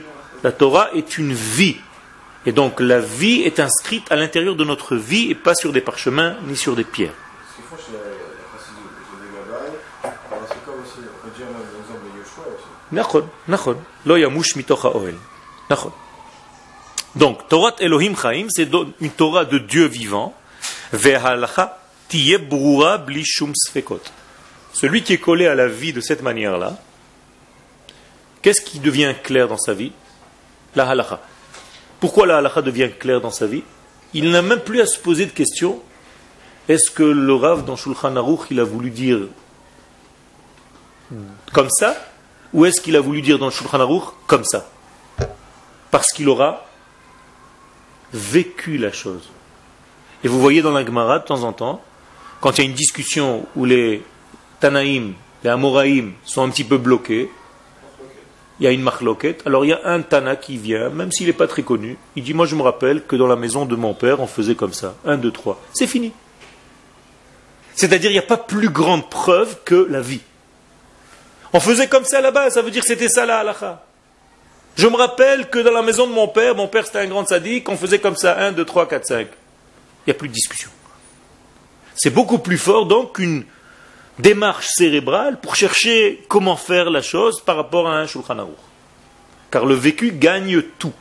La 0.43 0.51
Torah 0.51 0.89
est 0.93 1.17
une 1.17 1.33
vie. 1.33 1.77
Et 2.45 2.51
donc, 2.51 2.79
la 2.79 2.99
vie 2.99 3.41
est 3.41 3.59
inscrite 3.59 4.11
à 4.11 4.15
l'intérieur 4.15 4.55
de 4.55 4.63
notre 4.63 4.95
vie 4.95 5.31
et 5.31 5.35
pas 5.35 5.55
sur 5.55 5.71
des 5.73 5.81
parchemins 5.81 6.35
ni 6.47 6.55
sur 6.55 6.75
des 6.75 6.83
pierres. 6.83 7.13
Ce 7.49 7.55
qu'ils 7.55 7.65
font 7.65 7.77
chez 7.77 7.91
la, 7.93 7.99
la 7.99 8.59
chassidut, 8.59 8.89
Donc, 17.15 17.47
Torah 17.47 17.73
Elohim 17.79 18.15
Chaim, 18.15 18.47
c'est 18.49 18.69
une 18.99 19.09
Torah 19.11 19.45
de 19.45 19.57
Dieu 19.57 19.85
vivant. 19.85 20.33
Celui 24.73 25.03
qui 25.03 25.13
est 25.13 25.17
collé 25.17 25.47
à 25.47 25.55
la 25.55 25.67
vie 25.67 25.93
de 25.93 26.01
cette 26.01 26.21
manière-là, 26.21 26.77
qu'est-ce 28.41 28.61
qui 28.61 28.79
devient 28.79 29.13
clair 29.23 29.47
dans 29.47 29.57
sa 29.57 29.73
vie? 29.73 29.91
La 30.75 30.89
halacha. 30.89 31.21
Pourquoi 31.99 32.25
la 32.27 32.37
halacha 32.37 32.61
devient 32.61 32.89
claire 32.99 33.21
dans 33.21 33.31
sa 33.31 33.47
vie? 33.47 33.63
Il 34.13 34.29
n'a 34.29 34.41
même 34.41 34.59
plus 34.59 34.81
à 34.81 34.85
se 34.85 34.99
poser 34.99 35.25
de 35.25 35.31
question 35.31 35.81
est-ce 36.67 36.89
que 36.89 37.03
le 37.03 37.33
Rav 37.35 37.63
dans 37.63 37.75
Shulchan 37.75 38.15
Aruch, 38.15 38.47
il 38.49 38.59
a 38.59 38.63
voulu 38.63 38.89
dire 38.89 39.19
comme 41.53 41.69
ça? 41.69 41.95
Ou 42.53 42.65
est-ce 42.65 42.81
qu'il 42.81 42.95
a 42.95 43.01
voulu 43.01 43.21
dire 43.21 43.37
dans 43.37 43.51
Shulchan 43.51 43.79
Aruch 43.79 44.03
comme 44.27 44.43
ça? 44.43 44.67
Parce 45.91 46.11
qu'il 46.11 46.27
aura 46.27 46.65
vécu 48.15 48.77
la 48.77 48.91
chose. 48.91 49.29
Et 50.23 50.27
vous 50.27 50.39
voyez 50.39 50.61
dans 50.61 50.71
la 50.71 50.85
Gemara, 50.85 51.19
de 51.19 51.25
temps 51.25 51.43
en 51.43 51.53
temps, 51.53 51.81
quand 52.41 52.57
il 52.57 52.61
y 52.61 52.67
a 52.67 52.69
une 52.69 52.75
discussion 52.75 53.45
où 53.55 53.65
les 53.65 54.03
Tanaïm, 54.59 55.13
les 55.43 55.49
Amoraïm 55.49 56.13
sont 56.23 56.43
un 56.43 56.49
petit 56.49 56.63
peu 56.63 56.77
bloqués, 56.77 57.29
il 58.59 58.63
y 58.63 58.67
a 58.67 58.71
une 58.71 58.81
marloquette, 58.81 59.43
alors 59.45 59.65
il 59.65 59.69
y 59.69 59.73
a 59.73 59.81
un 59.83 60.01
Tana 60.01 60.35
qui 60.37 60.57
vient, 60.57 60.89
même 60.89 61.11
s'il 61.11 61.27
n'est 61.27 61.33
pas 61.33 61.47
très 61.47 61.63
connu, 61.63 61.97
il 62.15 62.23
dit, 62.23 62.33
moi 62.33 62.45
je 62.45 62.55
me 62.55 62.61
rappelle 62.61 63.03
que 63.03 63.15
dans 63.15 63.27
la 63.27 63.35
maison 63.35 63.65
de 63.65 63.75
mon 63.75 63.93
père, 63.93 64.21
on 64.21 64.27
faisait 64.27 64.55
comme 64.55 64.73
ça, 64.73 64.95
un, 65.05 65.17
deux, 65.17 65.31
trois. 65.31 65.61
C'est 65.73 65.87
fini. 65.87 66.13
C'est-à-dire, 67.75 68.09
il 68.09 68.13
n'y 68.13 68.19
a 68.19 68.23
pas 68.23 68.37
plus 68.37 68.69
grande 68.69 69.09
preuve 69.09 69.57
que 69.65 69.87
la 69.89 69.99
vie. 69.99 70.21
On 71.51 71.59
faisait 71.59 71.87
comme 71.87 72.05
ça 72.05 72.21
là-bas, 72.21 72.49
ça 72.49 72.61
veut 72.61 72.71
dire 72.71 72.81
que 72.81 72.87
c'était 72.87 73.09
ça 73.09 73.25
la 73.25 73.39
halakha. 73.39 73.84
Je 74.75 74.87
me 74.87 74.95
rappelle 74.97 75.49
que 75.49 75.59
dans 75.59 75.71
la 75.71 75.81
maison 75.81 76.05
de 76.07 76.11
mon 76.11 76.27
père, 76.27 76.55
mon 76.55 76.67
père 76.67 76.85
c'était 76.85 76.99
un 76.99 77.07
grand 77.07 77.25
sadique, 77.25 77.69
on 77.69 77.77
faisait 77.77 77.99
comme 77.99 78.17
ça, 78.17 78.37
1, 78.37 78.51
2, 78.51 78.65
3, 78.65 78.87
4, 78.87 79.05
5. 79.05 79.27
Il 79.27 80.09
n'y 80.09 80.11
a 80.11 80.13
plus 80.13 80.27
de 80.27 80.33
discussion. 80.33 80.69
C'est 81.95 82.09
beaucoup 82.09 82.39
plus 82.39 82.57
fort 82.57 82.85
donc 82.85 83.15
qu'une 83.15 83.45
démarche 84.19 84.67
cérébrale 84.67 85.39
pour 85.39 85.55
chercher 85.55 86.25
comment 86.27 86.57
faire 86.57 86.89
la 86.89 87.01
chose 87.01 87.41
par 87.41 87.55
rapport 87.55 87.87
à 87.87 87.97
un 87.97 88.07
Shulchan. 88.07 88.49
Car 89.49 89.65
le 89.65 89.75
vécu 89.75 90.11
gagne 90.11 90.61
tout. 90.77 90.93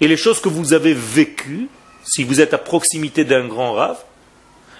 Et 0.00 0.08
les 0.08 0.16
choses 0.16 0.40
que 0.40 0.48
vous 0.48 0.72
avez 0.72 0.94
vécues, 0.94 1.68
si 2.02 2.24
vous 2.24 2.40
êtes 2.40 2.54
à 2.54 2.58
proximité 2.58 3.24
d'un 3.24 3.46
grand 3.46 3.72
rave, 3.72 4.02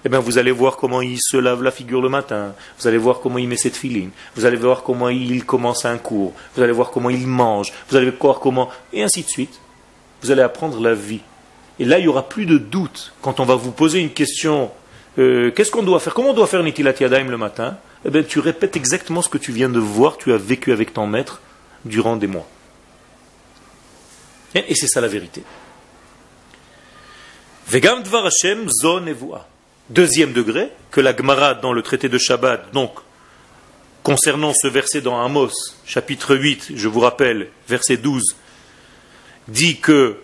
eh 0.06 0.08
bien, 0.08 0.20
vous 0.20 0.38
allez 0.38 0.52
voir 0.52 0.76
comment 0.76 1.02
il 1.02 1.18
se 1.20 1.36
lave 1.36 1.64
la 1.64 1.72
figure 1.72 2.00
le 2.00 2.08
matin, 2.08 2.54
vous 2.78 2.86
allez 2.86 2.96
voir 2.96 3.18
comment 3.20 3.38
il 3.38 3.48
met 3.48 3.56
cette 3.56 3.76
filine, 3.76 4.10
vous 4.36 4.44
allez 4.44 4.56
voir 4.56 4.84
comment 4.84 5.08
il 5.08 5.44
commence 5.44 5.84
un 5.84 5.98
cours, 5.98 6.32
vous 6.54 6.62
allez 6.62 6.72
voir 6.72 6.92
comment 6.92 7.10
il 7.10 7.26
mange, 7.26 7.72
vous 7.90 7.96
allez 7.96 8.10
voir 8.10 8.38
comment... 8.38 8.70
Et 8.92 9.02
ainsi 9.02 9.24
de 9.24 9.28
suite. 9.28 9.58
Vous 10.22 10.30
allez 10.30 10.42
apprendre 10.42 10.80
la 10.80 10.94
vie. 10.94 11.22
Et 11.80 11.84
là, 11.84 11.98
il 11.98 12.02
n'y 12.02 12.08
aura 12.08 12.28
plus 12.28 12.46
de 12.46 12.56
doute 12.56 13.12
quand 13.20 13.40
on 13.40 13.44
va 13.44 13.56
vous 13.56 13.72
poser 13.72 13.98
une 13.98 14.12
question. 14.12 14.70
euh, 15.18 15.50
Qu'est-ce 15.50 15.72
qu'on 15.72 15.82
doit 15.82 15.98
faire? 15.98 16.14
Comment 16.14 16.30
on 16.30 16.34
doit 16.34 16.46
faire 16.46 16.62
Nitilat 16.62 16.94
Yadayim 17.00 17.28
le 17.28 17.36
matin? 17.36 17.76
Eh 18.04 18.10
bien, 18.10 18.22
tu 18.22 18.38
répètes 18.38 18.76
exactement 18.76 19.22
ce 19.22 19.28
que 19.28 19.38
tu 19.38 19.50
viens 19.50 19.68
de 19.68 19.80
voir, 19.80 20.18
tu 20.18 20.32
as 20.32 20.36
vécu 20.36 20.70
avec 20.70 20.94
ton 20.94 21.08
maître 21.08 21.40
durant 21.84 22.16
des 22.16 22.28
mois. 22.28 22.46
Et, 24.54 24.74
c'est 24.76 24.86
ça 24.86 25.00
la 25.00 25.08
vérité. 25.08 25.42
Vegam 27.66 28.04
Dvar 28.04 28.26
Hashem. 28.26 28.68
Deuxième 29.88 30.32
degré, 30.32 30.70
que 30.90 31.00
la 31.00 31.16
Gemara 31.16 31.54
dans 31.54 31.72
le 31.72 31.80
traité 31.80 32.08
de 32.08 32.18
Shabbat, 32.18 32.72
donc, 32.72 32.90
concernant 34.02 34.52
ce 34.52 34.66
verset 34.66 35.00
dans 35.00 35.20
Amos, 35.20 35.52
chapitre 35.84 36.34
8, 36.34 36.72
je 36.74 36.88
vous 36.88 36.98
rappelle, 36.98 37.50
verset 37.68 37.96
12, 37.96 38.34
dit 39.46 39.78
que 39.78 40.16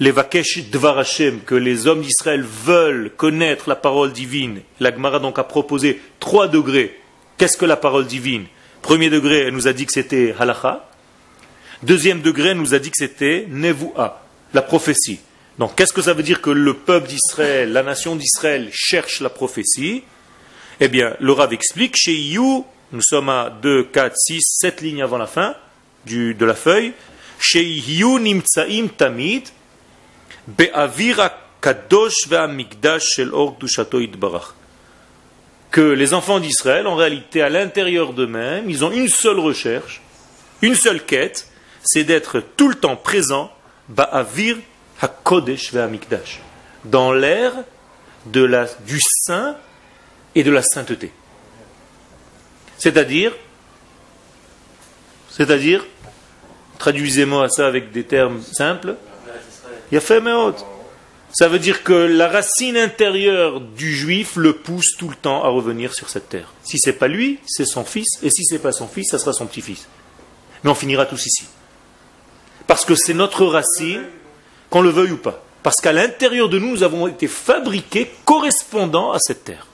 les 0.00 0.10
Vakesh 0.10 0.68
Dvar 0.68 0.98
Hashem, 0.98 1.42
que 1.42 1.54
les 1.54 1.86
hommes 1.86 2.02
d'Israël 2.02 2.42
veulent 2.42 3.12
connaître 3.16 3.68
la 3.68 3.76
parole 3.76 4.12
divine. 4.12 4.62
La 4.80 4.92
Gemara 4.92 5.20
donc 5.20 5.38
a 5.38 5.44
proposé 5.44 6.00
trois 6.18 6.48
degrés. 6.48 6.98
Qu'est-ce 7.38 7.56
que 7.56 7.66
la 7.66 7.76
parole 7.76 8.06
divine? 8.06 8.46
Premier 8.82 9.10
degré, 9.10 9.42
elle 9.42 9.54
nous 9.54 9.68
a 9.68 9.72
dit 9.72 9.86
que 9.86 9.92
c'était 9.92 10.34
halacha. 10.36 10.88
Deuxième 11.84 12.20
degré, 12.20 12.48
elle 12.48 12.58
nous 12.58 12.74
a 12.74 12.80
dit 12.80 12.90
que 12.90 12.98
c'était 12.98 13.46
nevoa, 13.48 14.24
la 14.52 14.62
prophétie. 14.62 15.20
Donc, 15.58 15.76
qu'est-ce 15.76 15.92
que 15.92 16.02
ça 16.02 16.14
veut 16.14 16.22
dire 16.22 16.40
que 16.40 16.50
le 16.50 16.74
peuple 16.74 17.08
d'Israël, 17.08 17.72
la 17.72 17.82
nation 17.82 18.16
d'Israël 18.16 18.70
cherche 18.72 19.20
la 19.20 19.30
prophétie? 19.30 20.02
Eh 20.80 20.88
bien, 20.88 21.14
le 21.20 21.32
Rav 21.32 21.52
explique, 21.52 21.94
chez 21.96 22.14
You, 22.14 22.66
nous 22.90 23.02
sommes 23.02 23.28
à 23.28 23.50
2, 23.62 23.84
4, 23.84 24.14
6, 24.16 24.40
7 24.60 24.80
lignes 24.80 25.02
avant 25.02 25.18
la 25.18 25.26
fin 25.26 25.54
de 26.06 26.44
la 26.44 26.54
feuille, 26.54 26.92
chez 27.38 27.64
You 27.64 28.18
nimtsaim 28.18 28.88
tamid, 28.88 29.44
be'avir 30.46 31.30
kadosh 31.62 32.28
ve'amigdash 32.28 33.04
shel 33.14 33.32
or 33.32 33.56
itbarach. 33.94 34.54
Que 35.70 35.80
les 35.80 36.14
enfants 36.14 36.40
d'Israël, 36.40 36.86
en 36.86 36.94
réalité, 36.94 37.42
à 37.42 37.48
l'intérieur 37.48 38.12
d'eux-mêmes, 38.12 38.68
ils 38.68 38.84
ont 38.84 38.92
une 38.92 39.08
seule 39.08 39.38
recherche, 39.38 40.02
une 40.62 40.74
seule 40.74 41.04
quête, 41.04 41.48
c'est 41.82 42.04
d'être 42.04 42.42
tout 42.56 42.68
le 42.68 42.74
temps 42.74 42.96
présent, 42.96 43.50
ba'avir 43.88 44.56
hakodesh 45.04 45.72
ve'amigdash, 45.72 46.40
dans 46.84 47.12
l'ère 47.12 47.54
de 48.26 48.42
la, 48.42 48.66
du 48.86 49.00
saint 49.00 49.56
et 50.34 50.42
de 50.42 50.50
la 50.50 50.62
sainteté. 50.62 51.12
C'est-à-dire, 52.78 53.32
c'est-à-dire, 55.30 55.86
traduisez-moi 56.78 57.48
ça 57.48 57.66
avec 57.66 57.92
des 57.92 58.04
termes 58.04 58.42
simples. 58.42 58.96
Ça 59.90 61.48
veut 61.48 61.58
dire 61.58 61.82
que 61.82 61.92
la 61.92 62.28
racine 62.28 62.76
intérieure 62.76 63.60
du 63.60 63.94
juif 63.94 64.36
le 64.36 64.54
pousse 64.54 64.96
tout 64.98 65.08
le 65.08 65.16
temps 65.16 65.44
à 65.44 65.48
revenir 65.48 65.94
sur 65.94 66.08
cette 66.08 66.28
terre. 66.28 66.52
Si 66.62 66.78
c'est 66.78 66.92
pas 66.94 67.08
lui, 67.08 67.38
c'est 67.46 67.64
son 67.64 67.84
fils, 67.84 68.18
et 68.22 68.30
si 68.30 68.44
c'est 68.44 68.58
pas 68.58 68.72
son 68.72 68.88
fils, 68.88 69.10
ça 69.10 69.18
sera 69.18 69.32
son 69.32 69.46
petit-fils. 69.46 69.86
Mais 70.62 70.70
on 70.70 70.74
finira 70.74 71.06
tous 71.06 71.26
ici. 71.26 71.44
Parce 72.66 72.84
que 72.84 72.94
c'est 72.94 73.14
notre 73.14 73.44
racine, 73.44 74.02
qu'on 74.74 74.82
le 74.82 74.90
veuille 74.90 75.12
ou 75.12 75.18
pas. 75.18 75.40
Parce 75.62 75.76
qu'à 75.80 75.92
l'intérieur 75.92 76.48
de 76.48 76.58
nous, 76.58 76.70
nous 76.70 76.82
avons 76.82 77.06
été 77.06 77.28
fabriqués 77.28 78.10
correspondant 78.24 79.12
à 79.12 79.20
cette 79.20 79.44
terre. 79.44 79.68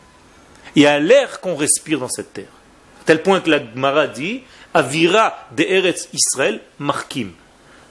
Et 0.76 0.86
à 0.86 0.98
l'air 0.98 1.40
qu'on 1.40 1.56
respire 1.56 2.00
dans 2.00 2.08
cette 2.10 2.34
terre. 2.34 2.52
À 3.00 3.04
tel 3.06 3.22
point 3.22 3.40
que 3.40 3.48
la 3.48 3.60
Gemara 3.60 4.08
dit 4.08 4.42
Avira 4.74 5.48
de 5.56 5.62
Eretz 5.62 6.10
Israël 6.12 6.60
markim. 6.78 7.30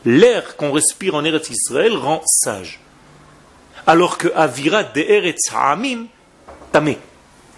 L'air 0.06 0.56
qu'on 0.56 0.72
respire 0.72 1.16
en 1.16 1.24
Eretz 1.24 1.50
Israël 1.50 1.98
rend 1.98 2.22
sage. 2.28 2.80
Alors 3.88 4.20
que 4.20 4.28
Avira 4.36 4.84
de 4.84 5.02
Eretz 5.02 5.52
Hamim 5.52 6.06
tamé. 6.72 7.00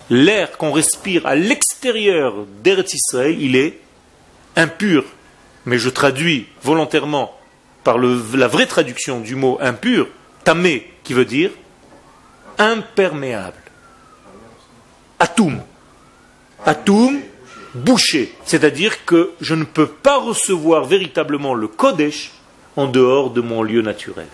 L'air 0.10 0.58
qu'on 0.58 0.72
respire 0.72 1.26
à 1.26 1.36
l'extérieur 1.36 2.46
d'Eretz 2.64 2.94
Israël, 2.94 3.36
il 3.38 3.58
est 3.58 3.82
impur. 4.56 5.04
Mais 5.66 5.78
je 5.78 5.90
traduis 5.90 6.48
volontairement 6.64 7.38
par 7.84 7.98
la 7.98 8.48
vraie 8.48 8.68
traduction 8.68 9.20
du 9.20 9.36
mot 9.36 9.58
impur, 9.62 10.08
tamé, 10.44 10.92
qui 11.04 11.14
veut 11.14 11.26
dire 11.26 11.52
imperméable. 12.58 13.58
Atum. 15.20 15.62
Atum, 16.66 17.20
bouché. 17.74 18.34
C'est-à-dire 18.46 19.06
que 19.06 19.32
je 19.42 19.56
ne 19.56 19.64
peux 19.64 19.88
pas 19.88 20.20
recevoir 20.20 20.86
véritablement 20.86 21.54
le 21.54 21.68
Kodesh 21.68 22.32
en 22.76 22.88
dehors 22.88 23.32
de 23.32 23.42
mon 23.42 23.64
lieu 23.64 23.82
naturel. 23.82 24.28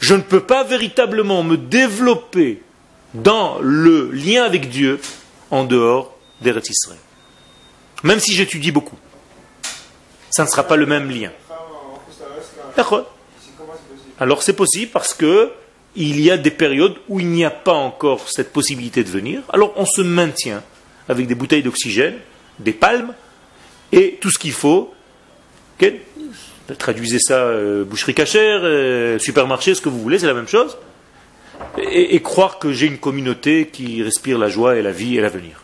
Je 0.00 0.14
ne 0.14 0.22
peux 0.22 0.40
pas 0.40 0.64
véritablement 0.64 1.42
me 1.42 1.56
développer 1.56 2.62
dans 3.12 3.58
le 3.60 4.10
lien 4.10 4.44
avec 4.44 4.70
Dieu 4.70 5.00
en 5.50 5.64
dehors 5.64 6.16
d'Eretz 6.40 6.70
Israël. 6.70 7.00
Même 8.02 8.20
si 8.20 8.34
j'étudie 8.34 8.72
beaucoup. 8.72 8.96
Ça 10.30 10.44
ne 10.44 10.48
sera 10.48 10.62
pas 10.62 10.76
le 10.76 10.86
même 10.86 11.10
lien. 11.10 11.30
Alors 14.18 14.42
c'est 14.42 14.52
possible 14.52 14.90
parce 14.92 15.14
que 15.14 15.50
il 15.96 16.20
y 16.20 16.30
a 16.30 16.36
des 16.36 16.50
périodes 16.50 16.94
où 17.08 17.18
il 17.18 17.26
n'y 17.26 17.44
a 17.44 17.50
pas 17.50 17.72
encore 17.72 18.28
cette 18.28 18.52
possibilité 18.52 19.02
de 19.02 19.08
venir. 19.08 19.42
Alors 19.52 19.72
on 19.76 19.86
se 19.86 20.02
maintient 20.02 20.62
avec 21.08 21.26
des 21.26 21.34
bouteilles 21.34 21.62
d'oxygène, 21.62 22.14
des 22.58 22.72
palmes 22.72 23.12
et 23.92 24.18
tout 24.20 24.30
ce 24.30 24.38
qu'il 24.38 24.52
faut. 24.52 24.94
Traduisez 26.78 27.18
ça, 27.18 27.38
euh, 27.38 27.84
boucherie 27.84 28.14
cachère, 28.14 28.60
euh, 28.62 29.18
supermarché, 29.18 29.74
ce 29.74 29.80
que 29.80 29.88
vous 29.88 30.00
voulez, 30.00 30.18
c'est 30.18 30.26
la 30.26 30.34
même 30.34 30.46
chose. 30.46 30.76
Et, 31.78 32.20
croire 32.20 32.58
que 32.58 32.72
j'ai 32.72 32.86
une 32.86 32.98
communauté 32.98 33.66
qui 33.66 34.02
respire 34.02 34.38
la 34.38 34.48
joie 34.48 34.76
et 34.76 34.82
la 34.82 34.92
vie 34.92 35.18
et 35.18 35.20
l'avenir. 35.20 35.62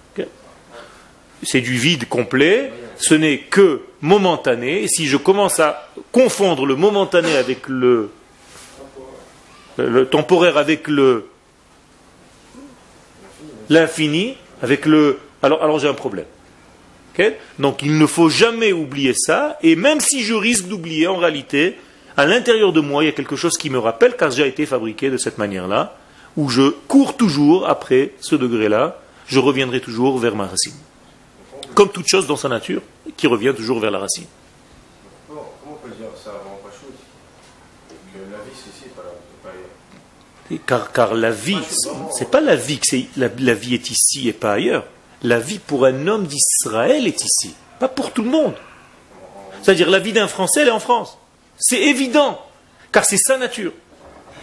C'est 1.43 1.61
du 1.61 1.75
vide 1.75 2.09
complet, 2.09 2.73
ce 2.97 3.15
n'est 3.15 3.39
que 3.39 3.83
momentané. 4.07 4.85
Et 4.85 4.89
si 4.89 5.07
je 5.07 5.17
commence 5.17 5.61
à 5.61 5.89
confondre 6.13 6.65
le 6.65 6.77
momentané 6.77 7.37
avec 7.37 7.69
le 7.69 8.11
le 9.77 10.07
temporaire 10.07 10.57
avec 10.57 10.89
le 10.89 11.29
l'infini, 13.69 14.37
avec 14.63 14.87
le 14.87 15.19
alors, 15.43 15.63
alors 15.63 15.79
j'ai 15.79 15.89
un 15.89 15.95
problème. 15.95 16.25
Donc 17.59 17.83
il 17.83 17.99
ne 17.99 18.07
faut 18.07 18.29
jamais 18.29 18.73
oublier 18.73 19.15
ça, 19.15 19.59
et 19.63 19.77
même 19.77 20.01
si 20.01 20.23
je 20.23 20.35
risque 20.35 20.67
d'oublier, 20.67 21.07
en 21.07 21.17
réalité, 21.17 21.77
à 22.17 22.27
l'intérieur 22.27 22.73
de 22.73 22.81
moi, 22.81 23.03
il 23.03 23.07
y 23.07 23.09
a 23.09 23.13
quelque 23.13 23.37
chose 23.37 23.57
qui 23.57 23.71
me 23.71 23.79
rappelle, 23.79 24.17
car 24.17 24.31
j'ai 24.31 24.47
été 24.47 24.67
fabriqué 24.67 25.11
de 25.11 25.17
cette 25.17 25.39
manière-là, 25.39 25.97
où 26.37 26.49
je 26.49 26.71
cours 26.89 27.17
toujours 27.17 27.69
après 27.69 28.13
ce 28.21 28.37
degré-là, 28.37 29.01
je 29.27 29.39
reviendrai 29.39 29.81
toujours 29.81 30.19
vers 30.19 30.37
ma 30.37 30.47
racine. 30.47 30.75
Comme 31.77 31.91
toute 31.91 32.09
chose 32.09 32.27
dans 32.27 32.37
sa 32.37 32.49
nature, 32.49 32.81
qui 33.19 33.27
revient 33.27 33.53
toujours 33.55 33.81
vers 33.81 33.91
la 33.91 33.99
racine. 33.99 34.25
Car, 40.67 40.91
car 40.91 41.15
la 41.15 41.31
vie, 41.31 41.59
c'est 42.17 42.31
pas 42.31 42.41
la 42.41 42.57
vie 42.57 42.79
que 42.79 42.87
c'est 42.87 43.07
la, 43.19 43.29
vie 43.29 43.75
est 43.75 43.91
ici 43.91 44.27
et 44.27 44.33
pas 44.33 44.55
ailleurs. 44.55 44.87
La 45.23 45.39
vie 45.39 45.59
pour 45.59 45.85
un 45.85 46.07
homme 46.07 46.27
d'Israël 46.27 47.07
est 47.07 47.23
ici, 47.23 47.55
pas 47.79 47.89
pour 47.89 48.11
tout 48.11 48.23
le 48.23 48.31
monde. 48.31 48.55
C'est-à-dire 49.63 49.91
la 49.91 49.99
vie 49.99 50.15
d'un 50.15 50.29
Français, 50.29 50.63
elle 50.63 50.69
est 50.69 50.71
en 50.71 50.81
France. 50.81 51.19
C'est 51.59 51.83
évident, 51.83 52.41
car 52.91 53.05
c'est 53.05 53.19
sa 53.19 53.37
nature. 53.37 53.73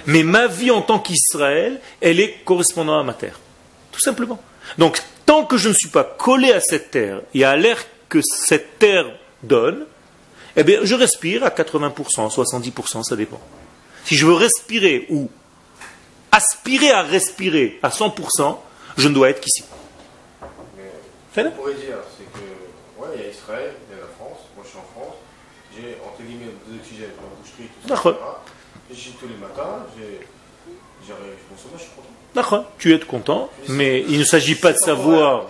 Mais 0.05 0.21
ma 0.21 0.45
vie 0.45 0.69
en 0.69 0.83
tant 0.83 0.99
qu'Israël, 0.99 1.81
elle 1.99 2.19
est 2.19 2.43
correspondant 2.45 2.99
à 2.99 3.03
ma 3.03 3.15
terre. 3.15 3.39
Tout 3.91 4.01
simplement. 4.01 4.39
Donc, 4.77 5.01
tant 5.25 5.45
que 5.45 5.57
je 5.57 5.69
ne 5.69 5.73
suis 5.73 5.89
pas 5.89 6.03
collé 6.03 6.51
à 6.51 6.59
cette 6.59 6.91
terre 6.91 7.21
et 7.33 7.43
à 7.43 7.55
l'air 7.55 7.83
que 8.09 8.21
cette 8.21 8.79
terre 8.79 9.05
donne, 9.41 9.85
eh 10.55 10.63
bien, 10.63 10.79
je 10.83 10.95
respire 10.95 11.43
à 11.43 11.49
80%, 11.49 12.33
70%, 12.33 13.03
ça 13.03 13.15
dépend. 13.15 13.41
Si 14.05 14.15
je 14.15 14.25
veux 14.25 14.33
respirer 14.33 15.07
ou 15.09 15.29
aspirer 16.31 16.91
à 16.91 17.01
respirer 17.01 17.79
à 17.81 17.89
100%, 17.89 18.57
je 18.97 19.07
ne 19.07 19.13
dois 19.13 19.29
être 19.29 19.41
qu'ici. 19.41 19.63
On 21.35 21.51
pourrait 21.51 21.73
dire, 21.73 21.97
c'est 22.15 22.31
que, 22.31 23.01
ouais, 23.01 23.09
il 23.15 23.21
y 23.21 23.25
a 23.25 23.29
Israël, 23.29 23.73
il 23.89 23.95
y 23.95 23.99
a 23.99 24.03
la 24.03 24.11
France, 24.13 24.45
moi 24.55 24.63
je 24.63 24.69
suis 24.69 24.77
en 24.77 24.85
France, 24.93 25.15
j'ai 25.75 25.97
entre 26.05 26.21
guillemets 26.21 26.53
de 26.67 26.77
l'oxygène, 26.77 27.09
ma 27.17 27.33
boucherie, 27.33 27.69
tout 27.81 27.89
ça. 27.89 28.41
J'y 28.91 29.11
tous 29.13 29.27
les 29.27 29.37
matins, 29.37 29.87
j'ai, 29.97 30.27
D'accord, 32.35 32.65
tu 32.79 32.93
es 32.93 32.99
content, 32.99 33.49
mais 33.67 34.03
il 34.07 34.17
ne 34.17 34.23
s'agit 34.23 34.55
pas 34.55 34.73
de 34.73 34.77
savoir. 34.77 35.47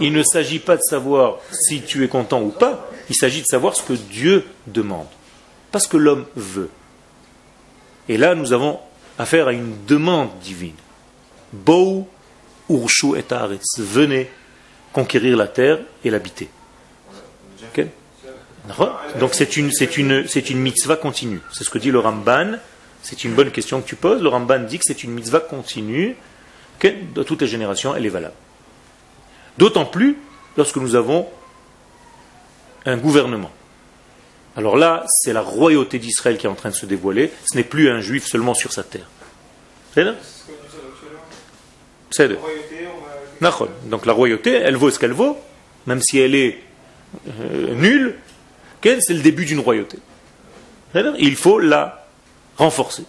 Il 0.00 0.12
ne 0.12 0.22
s'agit 0.22 0.58
pas 0.58 0.76
de 0.76 0.82
savoir 0.82 1.38
si 1.50 1.82
tu 1.82 2.04
es 2.04 2.08
content 2.08 2.42
ou 2.42 2.50
pas. 2.50 2.90
Il 3.08 3.14
s'agit 3.14 3.40
de 3.40 3.46
savoir 3.46 3.74
ce 3.74 3.82
que 3.82 3.94
Dieu 3.94 4.44
demande, 4.66 5.06
pas 5.72 5.78
ce 5.78 5.88
que 5.88 5.96
l'homme 5.96 6.26
veut. 6.34 6.70
Et 8.08 8.16
là, 8.18 8.34
nous 8.34 8.52
avons 8.52 8.80
affaire 9.18 9.48
à 9.48 9.52
une 9.52 9.84
demande 9.86 10.30
divine. 10.40 10.74
Bou 11.52 12.06
urshu 12.68 13.16
et 13.16 13.24
Venez 13.78 14.30
conquérir 14.92 15.36
la 15.36 15.46
terre 15.46 15.78
et 16.04 16.10
l'habiter. 16.10 16.48
Donc 19.18 19.34
c'est 19.34 19.56
une, 19.56 19.70
c'est 19.70 19.96
une, 19.96 20.26
c'est 20.26 20.50
une 20.50 20.58
mitzvah 20.58 20.96
continue. 20.96 21.40
C'est 21.52 21.64
ce 21.64 21.70
que 21.70 21.78
dit 21.78 21.90
le 21.90 22.00
Ramban. 22.00 22.58
C'est 23.08 23.22
une 23.22 23.34
bonne 23.34 23.52
question 23.52 23.80
que 23.80 23.86
tu 23.86 23.94
poses. 23.94 24.20
Le 24.20 24.28
Ramban 24.28 24.58
dit 24.58 24.78
que 24.78 24.84
c'est 24.84 25.04
une 25.04 25.12
mitzvah 25.12 25.38
continue, 25.38 26.16
que 26.80 26.88
dans 27.14 27.22
toutes 27.22 27.42
les 27.42 27.46
générations, 27.46 27.94
elle 27.94 28.04
est 28.04 28.08
valable. 28.08 28.34
D'autant 29.58 29.86
plus 29.86 30.18
lorsque 30.56 30.74
nous 30.74 30.96
avons 30.96 31.28
un 32.84 32.96
gouvernement. 32.96 33.52
Alors 34.56 34.76
là, 34.76 35.04
c'est 35.06 35.32
la 35.32 35.40
royauté 35.40 36.00
d'Israël 36.00 36.36
qui 36.36 36.46
est 36.46 36.48
en 36.48 36.56
train 36.56 36.70
de 36.70 36.74
se 36.74 36.84
dévoiler. 36.84 37.30
Ce 37.48 37.56
n'est 37.56 37.62
plus 37.62 37.90
un 37.90 38.00
juif 38.00 38.26
seulement 38.26 38.54
sur 38.54 38.72
sa 38.72 38.82
terre. 38.82 39.06
C'est 39.94 40.04
C'est 42.10 42.28
Donc 43.84 44.04
la 44.04 44.12
royauté, 44.14 44.50
elle 44.50 44.74
vaut 44.74 44.90
ce 44.90 44.98
qu'elle 44.98 45.12
vaut, 45.12 45.38
même 45.86 46.02
si 46.02 46.18
elle 46.18 46.34
est 46.34 46.60
euh, 47.28 47.72
nulle. 47.76 48.16
C'est 48.82 49.14
le 49.14 49.22
début 49.22 49.44
d'une 49.44 49.60
royauté. 49.60 49.98
Il 51.18 51.36
faut 51.36 51.60
la 51.60 52.05
renforcer. 52.56 53.04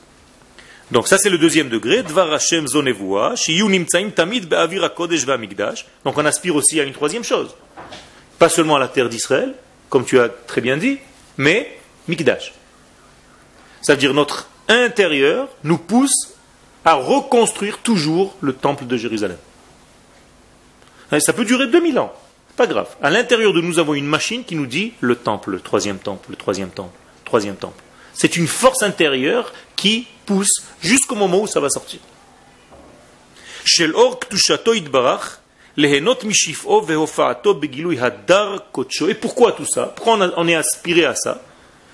Donc 0.92 1.08
ça 1.08 1.18
c'est 1.18 1.30
le 1.30 1.38
deuxième 1.38 1.70
degré. 1.70 2.04
Donc 2.04 2.18
on 6.18 6.26
aspire 6.26 6.56
aussi 6.56 6.80
à 6.80 6.84
une 6.84 6.94
troisième 6.94 7.24
chose. 7.24 7.56
Pas 8.40 8.50
seulement 8.50 8.76
à 8.76 8.80
la 8.80 8.88
terre 8.88 9.10
d'Israël, 9.10 9.54
comme 9.90 10.06
tu 10.06 10.20
as 10.20 10.30
très 10.30 10.62
bien 10.62 10.78
dit, 10.78 11.00
mais 11.38 11.78
Mikdash. 12.08 12.54
C'est-à-dire 13.82 14.14
notre 14.14 14.50
intérieur 14.70 15.50
nous 15.64 15.78
pousse 15.78 16.34
à 16.86 16.94
reconstruire 16.94 17.80
toujours 17.80 18.36
le 18.42 18.54
temple 18.54 18.86
de 18.86 18.96
Jérusalem. 18.96 19.38
Ça 21.20 21.34
peut 21.34 21.46
durer 21.46 21.68
2000 21.68 22.00
ans, 22.00 22.14
pas 22.56 22.68
grave. 22.68 22.88
À 23.02 23.10
l'intérieur 23.10 23.54
de 23.54 23.62
nous 23.62 23.80
avons 23.80 23.94
une 23.94 24.06
machine 24.06 24.44
qui 24.44 24.56
nous 24.56 24.66
dit 24.66 24.94
le 25.00 25.16
temple, 25.16 25.52
le 25.52 25.60
troisième 25.60 26.00
temple, 26.00 26.30
le 26.30 26.36
troisième 26.36 26.70
temple, 26.70 26.96
le 27.22 27.26
troisième 27.26 27.56
temple. 27.56 27.82
C'est 28.18 28.36
une 28.36 28.48
force 28.48 28.82
intérieure 28.82 29.54
qui 29.76 30.08
pousse 30.26 30.64
jusqu'au 30.82 31.16
moment 31.16 31.42
où 31.42 31.48
ça 31.48 31.60
va 31.60 31.70
sortir. 31.70 32.00
Et 39.08 39.14
pourquoi 39.14 39.52
tout 39.52 39.66
ça? 39.66 39.86
Pourquoi 39.96 40.34
on 40.36 40.48
est 40.48 40.56
aspiré 40.56 41.06
à 41.06 41.14
ça? 41.16 41.44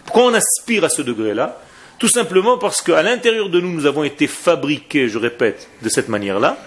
Pourquoi 0.06 0.24
on 0.24 0.34
aspire 0.34 0.86
à 0.86 0.90
ce 0.90 1.02
degré-là? 1.02 1.60
Tout 2.00 2.08
simplement 2.08 2.58
parce 2.58 2.82
qu'à 2.82 3.04
l'intérieur 3.04 3.50
de 3.50 3.60
nous, 3.60 3.74
nous 3.74 3.86
avons 3.86 4.04
été 4.04 4.28
fabriqués, 4.28 5.10
je 5.10 5.18
répète, 5.18 5.70
de 5.82 5.90
cette 5.90 6.08
manière-là, 6.10 6.58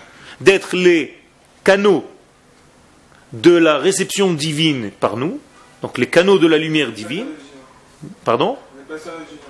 d'être 0.41 0.77
les 0.77 1.17
canaux 1.65 2.07
de 3.33 3.53
la 3.53 3.79
réception 3.79 4.33
divine 4.35 4.91
par 4.91 5.17
nous, 5.17 5.41
donc 5.83 5.99
les 5.99 6.07
canaux 6.07 6.39
de 6.39 6.47
la 6.47 6.59
lumière 6.59 6.93
divine. 6.93 7.27
Pardon? 8.25 8.59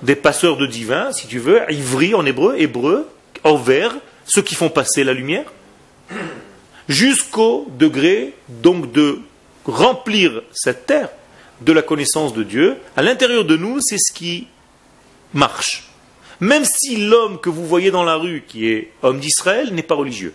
Des 0.03 0.15
passeurs 0.15 0.57
de 0.57 0.65
divin, 0.65 1.11
si 1.11 1.27
tu 1.27 1.39
veux, 1.39 1.61
ivri 1.71 2.13
en 2.13 2.25
hébreu, 2.25 2.55
hébreu, 2.57 3.07
envers 3.43 3.95
ceux 4.25 4.41
qui 4.41 4.55
font 4.55 4.69
passer 4.69 5.03
la 5.03 5.13
lumière, 5.13 5.45
jusqu'au 6.89 7.67
degré 7.77 8.33
donc 8.49 8.91
de 8.91 9.19
remplir 9.65 10.43
cette 10.53 10.85
terre 10.85 11.09
de 11.61 11.71
la 11.73 11.81
connaissance 11.81 12.33
de 12.33 12.43
Dieu. 12.43 12.77
À 12.95 13.01
l'intérieur 13.01 13.45
de 13.45 13.57
nous, 13.57 13.79
c'est 13.81 13.97
ce 13.97 14.13
qui 14.13 14.47
marche. 15.33 15.83
Même 16.39 16.65
si 16.65 16.97
l'homme 16.97 17.39
que 17.39 17.49
vous 17.49 17.65
voyez 17.65 17.91
dans 17.91 18.03
la 18.03 18.15
rue, 18.15 18.43
qui 18.47 18.69
est 18.69 18.91
homme 19.01 19.19
d'Israël, 19.19 19.73
n'est 19.73 19.83
pas 19.83 19.95
religieux. 19.95 20.33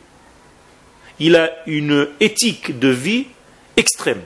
Il 1.20 1.36
a 1.36 1.50
une 1.66 2.08
éthique 2.20 2.78
de 2.78 2.88
vie 2.88 3.26
extrême. 3.76 4.22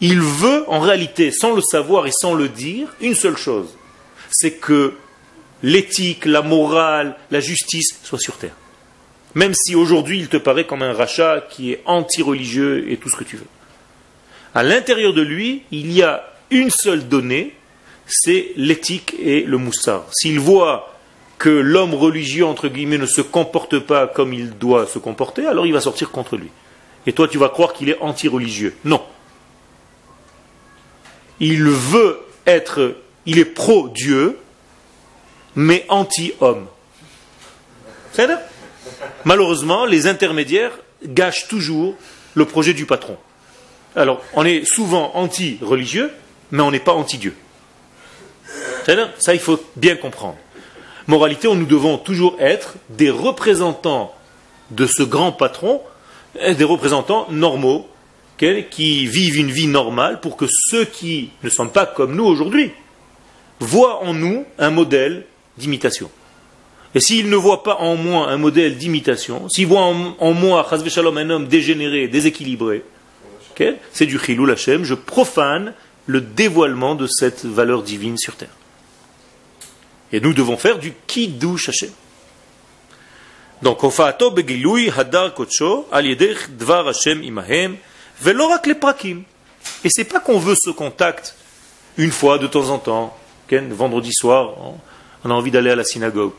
Il 0.00 0.20
veut, 0.20 0.64
en 0.68 0.80
réalité, 0.80 1.30
sans 1.30 1.54
le 1.54 1.60
savoir 1.60 2.06
et 2.06 2.12
sans 2.12 2.34
le 2.34 2.48
dire, 2.48 2.88
une 3.00 3.14
seule 3.14 3.36
chose. 3.36 3.76
C'est 4.30 4.52
que 4.52 4.94
l'éthique, 5.62 6.24
la 6.24 6.42
morale, 6.42 7.16
la 7.30 7.40
justice 7.40 7.98
soient 8.04 8.18
sur 8.18 8.36
terre. 8.36 8.54
Même 9.34 9.54
si 9.54 9.74
aujourd'hui 9.74 10.18
il 10.20 10.28
te 10.28 10.36
paraît 10.36 10.66
comme 10.66 10.82
un 10.82 10.92
rachat 10.92 11.44
qui 11.50 11.72
est 11.72 11.82
anti-religieux 11.84 12.90
et 12.90 12.96
tout 12.96 13.08
ce 13.08 13.16
que 13.16 13.24
tu 13.24 13.36
veux. 13.36 13.46
À 14.54 14.62
l'intérieur 14.62 15.12
de 15.12 15.22
lui, 15.22 15.62
il 15.70 15.92
y 15.92 16.02
a 16.02 16.24
une 16.50 16.70
seule 16.70 17.08
donnée, 17.08 17.54
c'est 18.06 18.52
l'éthique 18.56 19.14
et 19.20 19.42
le 19.42 19.58
moussard. 19.58 20.06
S'il 20.12 20.40
voit 20.40 20.94
que 21.38 21.50
l'homme 21.50 21.94
religieux, 21.94 22.46
entre 22.46 22.68
guillemets, 22.68 22.98
ne 22.98 23.06
se 23.06 23.20
comporte 23.20 23.78
pas 23.78 24.06
comme 24.06 24.32
il 24.32 24.50
doit 24.58 24.86
se 24.86 24.98
comporter, 24.98 25.46
alors 25.46 25.66
il 25.66 25.72
va 25.72 25.80
sortir 25.80 26.10
contre 26.10 26.36
lui. 26.36 26.48
Et 27.06 27.12
toi, 27.12 27.28
tu 27.28 27.38
vas 27.38 27.48
croire 27.48 27.72
qu'il 27.72 27.90
est 27.90 27.98
anti-religieux. 28.00 28.74
Non. 28.84 29.02
Il 31.40 31.64
veut 31.64 32.20
être, 32.46 32.96
il 33.26 33.38
est 33.38 33.44
pro-Dieu, 33.44 34.38
mais 35.54 35.84
anti-homme. 35.88 36.66
C'est 38.12 38.28
Malheureusement, 39.24 39.84
les 39.86 40.06
intermédiaires 40.06 40.72
gâchent 41.04 41.48
toujours 41.48 41.94
le 42.34 42.44
projet 42.44 42.74
du 42.74 42.86
patron. 42.86 43.16
Alors, 43.94 44.22
on 44.34 44.44
est 44.44 44.64
souvent 44.64 45.12
anti-religieux, 45.14 46.12
mais 46.50 46.62
on 46.62 46.70
n'est 46.70 46.80
pas 46.80 46.92
anti-Dieu. 46.92 47.34
Ça, 49.18 49.34
il 49.34 49.40
faut 49.40 49.60
bien 49.76 49.96
comprendre. 49.96 50.36
Moralité, 51.06 51.48
nous 51.48 51.66
devons 51.66 51.98
toujours 51.98 52.36
être 52.38 52.74
des 52.90 53.10
représentants 53.10 54.14
de 54.70 54.86
ce 54.86 55.02
grand 55.02 55.32
patron, 55.32 55.82
des 56.34 56.64
représentants 56.64 57.26
normaux, 57.30 57.88
qui 58.38 59.06
vivent 59.06 59.36
une 59.36 59.50
vie 59.50 59.66
normale 59.66 60.20
pour 60.20 60.36
que 60.36 60.46
ceux 60.48 60.84
qui 60.84 61.30
ne 61.42 61.50
sont 61.50 61.68
pas 61.68 61.86
comme 61.86 62.14
nous 62.14 62.24
aujourd'hui 62.24 62.70
voient 63.60 64.02
en 64.04 64.14
nous 64.14 64.44
un 64.58 64.70
modèle 64.70 65.26
d'imitation. 65.56 66.10
Et 66.94 67.00
s'ils 67.00 67.28
ne 67.28 67.36
voient 67.36 67.62
pas 67.62 67.76
en 67.76 67.96
moi 67.96 68.28
un 68.30 68.38
modèle 68.38 68.78
d'imitation, 68.78 69.48
s'ils 69.48 69.66
voient 69.66 69.82
en, 69.82 70.32
moi, 70.32 70.66
un 70.72 71.30
homme 71.30 71.48
dégénéré, 71.48 72.08
déséquilibré, 72.08 72.82
c'est 73.92 74.06
du 74.06 74.18
chilou 74.18 74.48
Hashem, 74.50 74.84
je 74.84 74.94
profane 74.94 75.74
le 76.06 76.20
dévoilement 76.20 76.94
de 76.94 77.06
cette 77.06 77.44
valeur 77.44 77.82
divine 77.82 78.16
sur 78.16 78.36
terre. 78.36 78.54
Et 80.12 80.20
nous 80.20 80.32
devons 80.32 80.56
faire 80.56 80.78
du 80.78 80.94
kiddush 81.06 81.68
Hashem. 81.68 81.90
Donc, 83.62 83.82
hadar 83.82 85.34
dvar 86.56 86.88
Hashem 86.88 87.22
imahem. 87.22 87.76
Et 88.26 89.90
c'est 89.90 90.04
pas 90.04 90.20
qu'on 90.20 90.38
veut 90.38 90.56
ce 90.56 90.70
contact 90.70 91.34
une 91.98 92.12
fois 92.12 92.38
de 92.38 92.46
temps 92.46 92.70
en 92.70 92.78
temps, 92.78 93.16
vendredi 93.50 94.12
soir, 94.12 94.54
on 95.24 95.30
a 95.30 95.34
envie 95.34 95.50
d'aller 95.50 95.70
à 95.70 95.76
la 95.76 95.84
synagogue, 95.84 96.32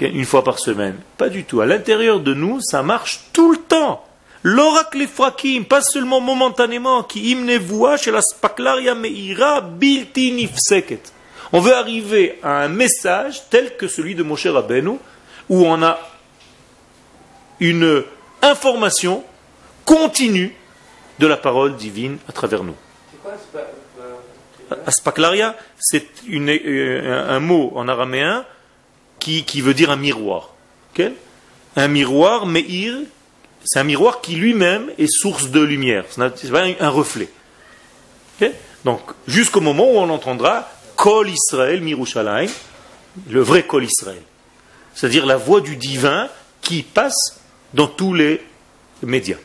une 0.00 0.26
fois 0.26 0.44
par 0.44 0.58
semaine. 0.58 0.96
Pas 1.16 1.30
du 1.30 1.44
tout. 1.44 1.62
À 1.62 1.66
l'intérieur 1.66 2.20
de 2.20 2.34
nous, 2.34 2.60
ça 2.60 2.82
marche 2.82 3.20
tout 3.32 3.52
le 3.52 3.56
temps. 3.56 4.04
L'oracle 4.42 5.06
frakim, 5.08 5.64
pas 5.64 5.80
seulement 5.80 6.20
momentanément, 6.20 7.02
qui 7.02 7.30
imnevoua 7.30 7.96
chez 7.96 8.10
la 8.10 8.20
spaklaria 8.20 8.94
meira 8.94 9.62
bilti. 9.62 10.48
On 11.52 11.60
veut 11.60 11.74
arriver 11.74 12.38
à 12.42 12.60
un 12.60 12.68
message 12.68 13.42
tel 13.48 13.76
que 13.76 13.88
celui 13.88 14.14
de 14.14 14.22
Moshe 14.22 14.46
Rabbeinu, 14.46 14.98
où 15.48 15.64
on 15.64 15.82
a 15.82 15.98
une 17.60 18.04
information 18.42 19.24
continue 19.86 20.54
de 21.18 21.26
la 21.26 21.36
parole 21.36 21.76
divine 21.76 22.18
à 22.28 22.32
travers 22.32 22.64
nous. 22.64 22.76
Aspaklaria, 24.86 25.56
c'est 25.78 26.06
euh, 26.28 27.28
un 27.28 27.40
mot 27.40 27.72
en 27.74 27.88
araméen 27.88 28.44
qui, 29.18 29.60
veut 29.60 29.74
dire 29.74 29.90
un 29.90 29.96
miroir. 29.96 30.54
Un 31.76 31.88
miroir, 31.88 32.46
meir, 32.46 32.94
c'est 33.64 33.78
un 33.78 33.84
miroir 33.84 34.20
qui 34.20 34.34
lui-même 34.34 34.90
est 34.98 35.06
source 35.06 35.50
de 35.50 35.60
lumière. 35.60 36.04
C'est 36.08 36.50
pas 36.50 36.64
un 36.80 36.88
reflet. 36.88 37.28
Donc, 38.84 39.00
jusqu'au 39.26 39.60
moment 39.60 39.84
où 39.84 39.96
on 39.98 40.08
entendra 40.08 40.68
Kol 40.96 41.28
Israël 41.28 41.80
Mirushalayim, 41.82 42.50
le 43.28 43.40
vrai 43.40 43.64
Kol 43.64 43.84
Israël. 43.84 44.22
C'est-à-dire 44.94 45.26
la 45.26 45.36
voix 45.36 45.60
du 45.60 45.76
divin 45.76 46.28
qui 46.60 46.82
passe 46.82 47.40
dans 47.74 47.86
tous 47.86 48.14
les 48.14 48.40
médias. 49.02 49.36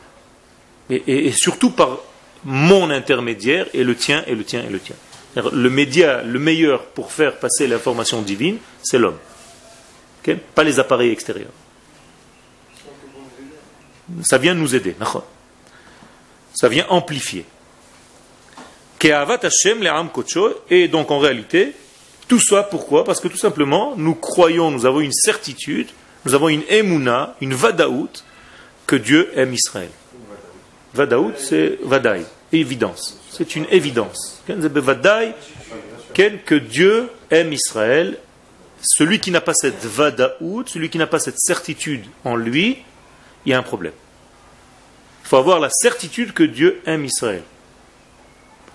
Et, 0.90 1.32
surtout 1.32 1.70
par 1.70 1.98
mon 2.44 2.90
intermédiaire 2.90 3.66
et 3.72 3.84
le 3.84 3.94
tien 3.94 4.22
et 4.26 4.34
le 4.34 4.44
tien 4.44 4.62
et 4.62 4.70
le 4.70 4.78
tien. 4.78 4.96
Le 5.36 5.70
média 5.70 6.22
le 6.22 6.38
meilleur 6.38 6.84
pour 6.84 7.10
faire 7.10 7.38
passer 7.38 7.66
l'information 7.66 8.22
divine, 8.22 8.58
c'est 8.82 8.98
l'homme. 8.98 9.18
Pas 10.54 10.64
les 10.64 10.78
appareils 10.78 11.10
extérieurs. 11.10 11.50
Ça 14.22 14.38
vient 14.38 14.54
nous 14.54 14.74
aider. 14.74 14.94
Ça 16.54 16.68
vient 16.68 16.86
amplifier. 16.88 17.46
Et 20.70 20.88
donc 20.88 21.10
en 21.10 21.18
réalité, 21.18 21.72
tout 22.28 22.40
ça 22.40 22.62
pourquoi? 22.62 23.04
Parce 23.04 23.20
que 23.20 23.28
tout 23.28 23.36
simplement, 23.36 23.94
nous 23.96 24.14
croyons, 24.14 24.70
nous 24.70 24.86
avons 24.86 25.00
une 25.00 25.12
certitude, 25.12 25.88
nous 26.24 26.34
avons 26.34 26.48
une 26.48 26.62
émouna, 26.68 27.36
une 27.40 27.54
vadaout, 27.54 28.24
que 28.86 28.96
Dieu 28.96 29.30
aime 29.36 29.52
Israël. 29.52 29.90
Vadaout, 30.94 31.32
c'est 31.36 31.78
vadaï, 31.82 32.24
évidence. 32.52 33.18
C'est 33.30 33.56
une 33.56 33.66
évidence. 33.70 34.42
Que 36.14 36.54
Dieu 36.54 37.10
aime 37.30 37.52
Israël. 37.52 38.18
Celui 38.80 39.18
qui 39.18 39.30
n'a 39.30 39.40
pas 39.40 39.54
cette 39.54 39.84
vadaout, 39.84 40.64
celui 40.66 40.90
qui 40.90 40.98
n'a 40.98 41.06
pas 41.06 41.18
cette 41.18 41.38
certitude 41.38 42.04
en 42.24 42.36
lui, 42.36 42.78
il 43.44 43.50
y 43.50 43.54
a 43.54 43.58
un 43.58 43.62
problème. 43.62 43.94
Il 45.24 45.28
faut 45.28 45.38
avoir 45.38 45.58
la 45.58 45.70
certitude 45.70 46.32
que 46.32 46.44
Dieu 46.44 46.80
aime 46.86 47.04
Israël. 47.04 47.42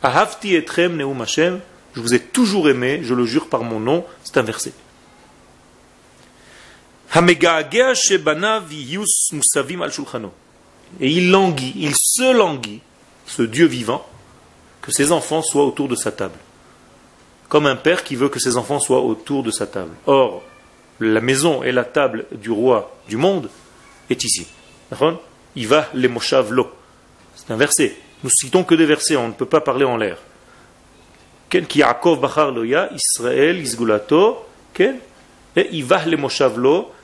Ahavti 0.02 0.56
etrem 0.56 0.98
neum 0.98 1.22
Hashem, 1.22 1.60
je 1.94 2.02
vous 2.02 2.14
ai 2.14 2.20
toujours 2.20 2.70
aimé, 2.70 3.02
je 3.04 3.14
le 3.14 3.26
jure 3.26 3.48
par 3.48 3.64
mon 3.64 3.80
nom, 3.80 4.06
c'est 4.24 4.38
un 4.38 4.42
verset. 4.42 4.74
Et 11.00 11.10
il 11.10 11.32
languit, 11.32 11.74
il 11.76 11.94
se 11.96 12.34
languit, 12.34 12.82
ce 13.26 13.42
Dieu 13.42 13.66
vivant, 13.66 14.06
que 14.82 14.92
ses 14.92 15.12
enfants 15.12 15.42
soient 15.42 15.66
autour 15.66 15.88
de 15.88 15.96
sa 15.96 16.12
table. 16.12 16.38
Comme 17.48 17.66
un 17.66 17.76
père 17.76 18.04
qui 18.04 18.16
veut 18.16 18.30
que 18.30 18.40
ses 18.40 18.58
enfants 18.58 18.80
soient 18.80 19.02
autour 19.02 19.44
de 19.44 19.52
sa 19.52 19.68
table. 19.68 19.92
Or, 20.06 20.44
la 21.00 21.22
maison 21.22 21.64
et 21.64 21.72
la 21.72 21.84
table 21.84 22.26
du 22.32 22.52
roi 22.52 22.96
du 23.08 23.18
monde 23.18 23.50
est 24.10 24.24
ici. 24.24 24.48
Il 25.56 25.68
va 25.68 25.90
lo. 25.94 26.72
C'est 27.36 27.52
un 27.52 27.58
verset. 27.58 27.96
Nous 28.24 28.30
citons 28.30 28.64
que 28.64 28.76
des 28.76 28.86
versets, 28.86 29.16
on 29.16 29.30
ne 29.30 29.34
peut 29.34 29.46
pas 29.46 29.62
parler 29.62 29.86
en 29.86 29.98
l'air. 29.98 30.18
Ken 31.50 31.66
ki 31.66 31.82
Bachar 32.22 32.52
Loya, 32.52 32.90
Israël, 32.94 33.58
Isgulato, 33.58 34.46
Ken, 34.74 35.00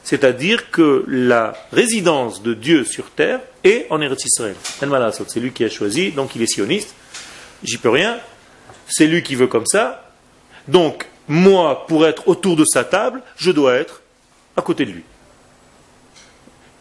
c'est-à-dire 0.03 0.69
que 0.71 1.03
la 1.07 1.53
résidence 1.71 2.43
de 2.43 2.53
Dieu 2.53 2.85
sur 2.85 3.09
terre 3.09 3.39
est 3.63 3.87
en 3.89 4.01
Eretz 4.01 4.25
Israël. 4.25 4.55
C'est 5.27 5.39
lui 5.39 5.51
qui 5.51 5.63
a 5.63 5.69
choisi, 5.69 6.11
donc 6.11 6.35
il 6.35 6.41
est 6.41 6.47
sioniste. 6.47 6.93
J'y 7.63 7.77
peux 7.77 7.89
rien. 7.89 8.17
C'est 8.87 9.07
lui 9.07 9.23
qui 9.23 9.35
veut 9.35 9.47
comme 9.47 9.65
ça. 9.65 10.11
Donc, 10.67 11.07
moi, 11.27 11.87
pour 11.87 12.05
être 12.05 12.27
autour 12.27 12.55
de 12.55 12.65
sa 12.65 12.83
table, 12.83 13.21
je 13.35 13.51
dois 13.51 13.75
être 13.75 14.01
à 14.55 14.61
côté 14.61 14.85
de 14.85 14.91
lui. 14.91 15.03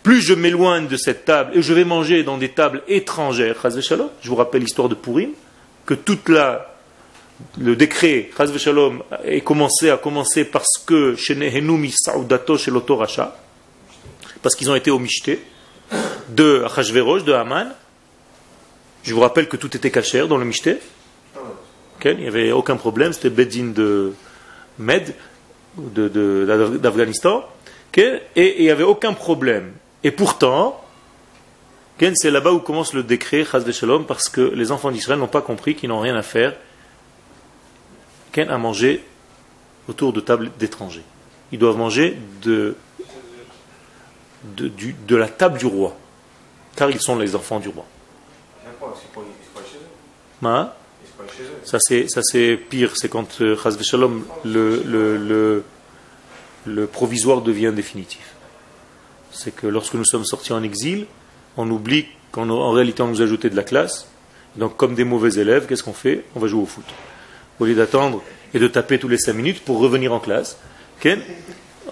Plus 0.02 0.20
je 0.20 0.34
m'éloigne 0.34 0.86
de 0.86 0.98
cette 0.98 1.24
table 1.24 1.52
et 1.54 1.62
je 1.62 1.72
vais 1.72 1.84
manger 1.84 2.22
dans 2.24 2.36
des 2.36 2.50
tables 2.50 2.82
étrangères, 2.88 3.56
je 3.64 4.28
vous 4.28 4.36
rappelle 4.36 4.60
l'histoire 4.60 4.90
de 4.90 4.94
Purim, 4.94 5.30
que 5.86 5.94
toute 5.94 6.28
la 6.28 6.73
le 7.58 7.76
décret 7.76 8.30
Shalom 8.58 9.02
est 9.24 9.40
commencé, 9.40 9.90
a 9.90 9.96
commencé 9.96 10.44
parce 10.44 10.78
que 10.84 11.16
parce 14.42 14.54
qu'ils 14.56 14.70
ont 14.70 14.74
été 14.74 14.90
au 14.90 14.98
Mishté 14.98 15.40
de 16.28 16.62
Achashverosh, 16.64 17.24
de 17.24 17.32
Haman. 17.32 17.72
Je 19.02 19.14
vous 19.14 19.20
rappelle 19.20 19.48
que 19.48 19.56
tout 19.56 19.74
était 19.76 19.90
cachère 19.90 20.28
dans 20.28 20.36
le 20.36 20.44
Mishté. 20.44 20.78
il 22.04 22.16
n'y 22.16 22.26
avait 22.26 22.52
aucun 22.52 22.76
problème, 22.76 23.12
c'était 23.12 23.30
Bedin 23.30 23.72
de, 23.74 24.12
Med 24.78 25.14
d'Afghanistan, 25.76 27.44
et 27.96 28.20
il 28.36 28.62
n'y 28.62 28.70
avait 28.70 28.84
aucun 28.84 29.12
problème. 29.12 29.72
Et 30.02 30.10
pourtant, 30.10 30.80
c'est 31.98 32.30
là-bas 32.30 32.52
où 32.52 32.58
commence 32.58 32.92
le 32.92 33.02
décret 33.02 33.44
Chaz 33.44 33.70
Shalom, 33.70 34.04
parce 34.06 34.28
que 34.28 34.40
les 34.40 34.72
enfants 34.72 34.90
d'Israël 34.90 35.18
n'ont 35.18 35.26
pas 35.26 35.42
compris 35.42 35.74
qu'ils 35.74 35.88
n'ont 35.88 36.00
rien 36.00 36.16
à 36.16 36.22
faire 36.22 36.54
à 38.42 38.58
manger 38.58 39.04
autour 39.88 40.12
de 40.12 40.20
tables 40.20 40.50
d'étrangers. 40.58 41.04
Ils 41.52 41.58
doivent 41.58 41.76
manger 41.76 42.16
de, 42.42 42.74
de, 44.56 44.70
de 45.06 45.16
la 45.16 45.28
table 45.28 45.58
du 45.58 45.66
roi, 45.66 45.96
car 46.74 46.90
ils 46.90 47.00
sont 47.00 47.18
les 47.18 47.36
enfants 47.36 47.60
du 47.60 47.68
roi. 47.68 47.84
Ça 51.64 51.78
c'est 51.80 52.08
ça 52.08 52.20
c'est 52.22 52.56
pire, 52.56 52.96
c'est 52.96 53.08
quand 53.08 53.40
euh, 53.40 53.56
Shalom 53.80 54.24
le, 54.44 54.82
le, 54.84 55.16
le, 55.16 55.64
le 56.66 56.86
provisoire 56.86 57.40
devient 57.40 57.72
définitif. 57.74 58.34
C'est 59.30 59.54
que 59.54 59.66
lorsque 59.66 59.94
nous 59.94 60.04
sommes 60.04 60.24
sortis 60.24 60.52
en 60.52 60.62
exil, 60.62 61.06
on 61.56 61.70
oublie 61.70 62.06
qu'en 62.30 62.72
réalité 62.72 63.02
on 63.02 63.08
nous 63.08 63.20
a 63.20 63.24
ajouté 63.24 63.48
de 63.48 63.56
la 63.56 63.62
classe. 63.62 64.08
Donc 64.56 64.76
comme 64.76 64.94
des 64.94 65.04
mauvais 65.04 65.40
élèves, 65.40 65.66
qu'est-ce 65.66 65.82
qu'on 65.82 65.94
fait? 65.94 66.24
On 66.34 66.40
va 66.40 66.48
jouer 66.48 66.62
au 66.62 66.66
foot. 66.66 66.84
Au 67.60 67.64
lieu 67.64 67.74
d'attendre 67.74 68.22
et 68.52 68.58
de 68.58 68.68
taper 68.68 68.98
tous 68.98 69.08
les 69.08 69.18
cinq 69.18 69.34
minutes 69.34 69.60
pour 69.64 69.78
revenir 69.78 70.12
en 70.12 70.20
classe, 70.20 70.58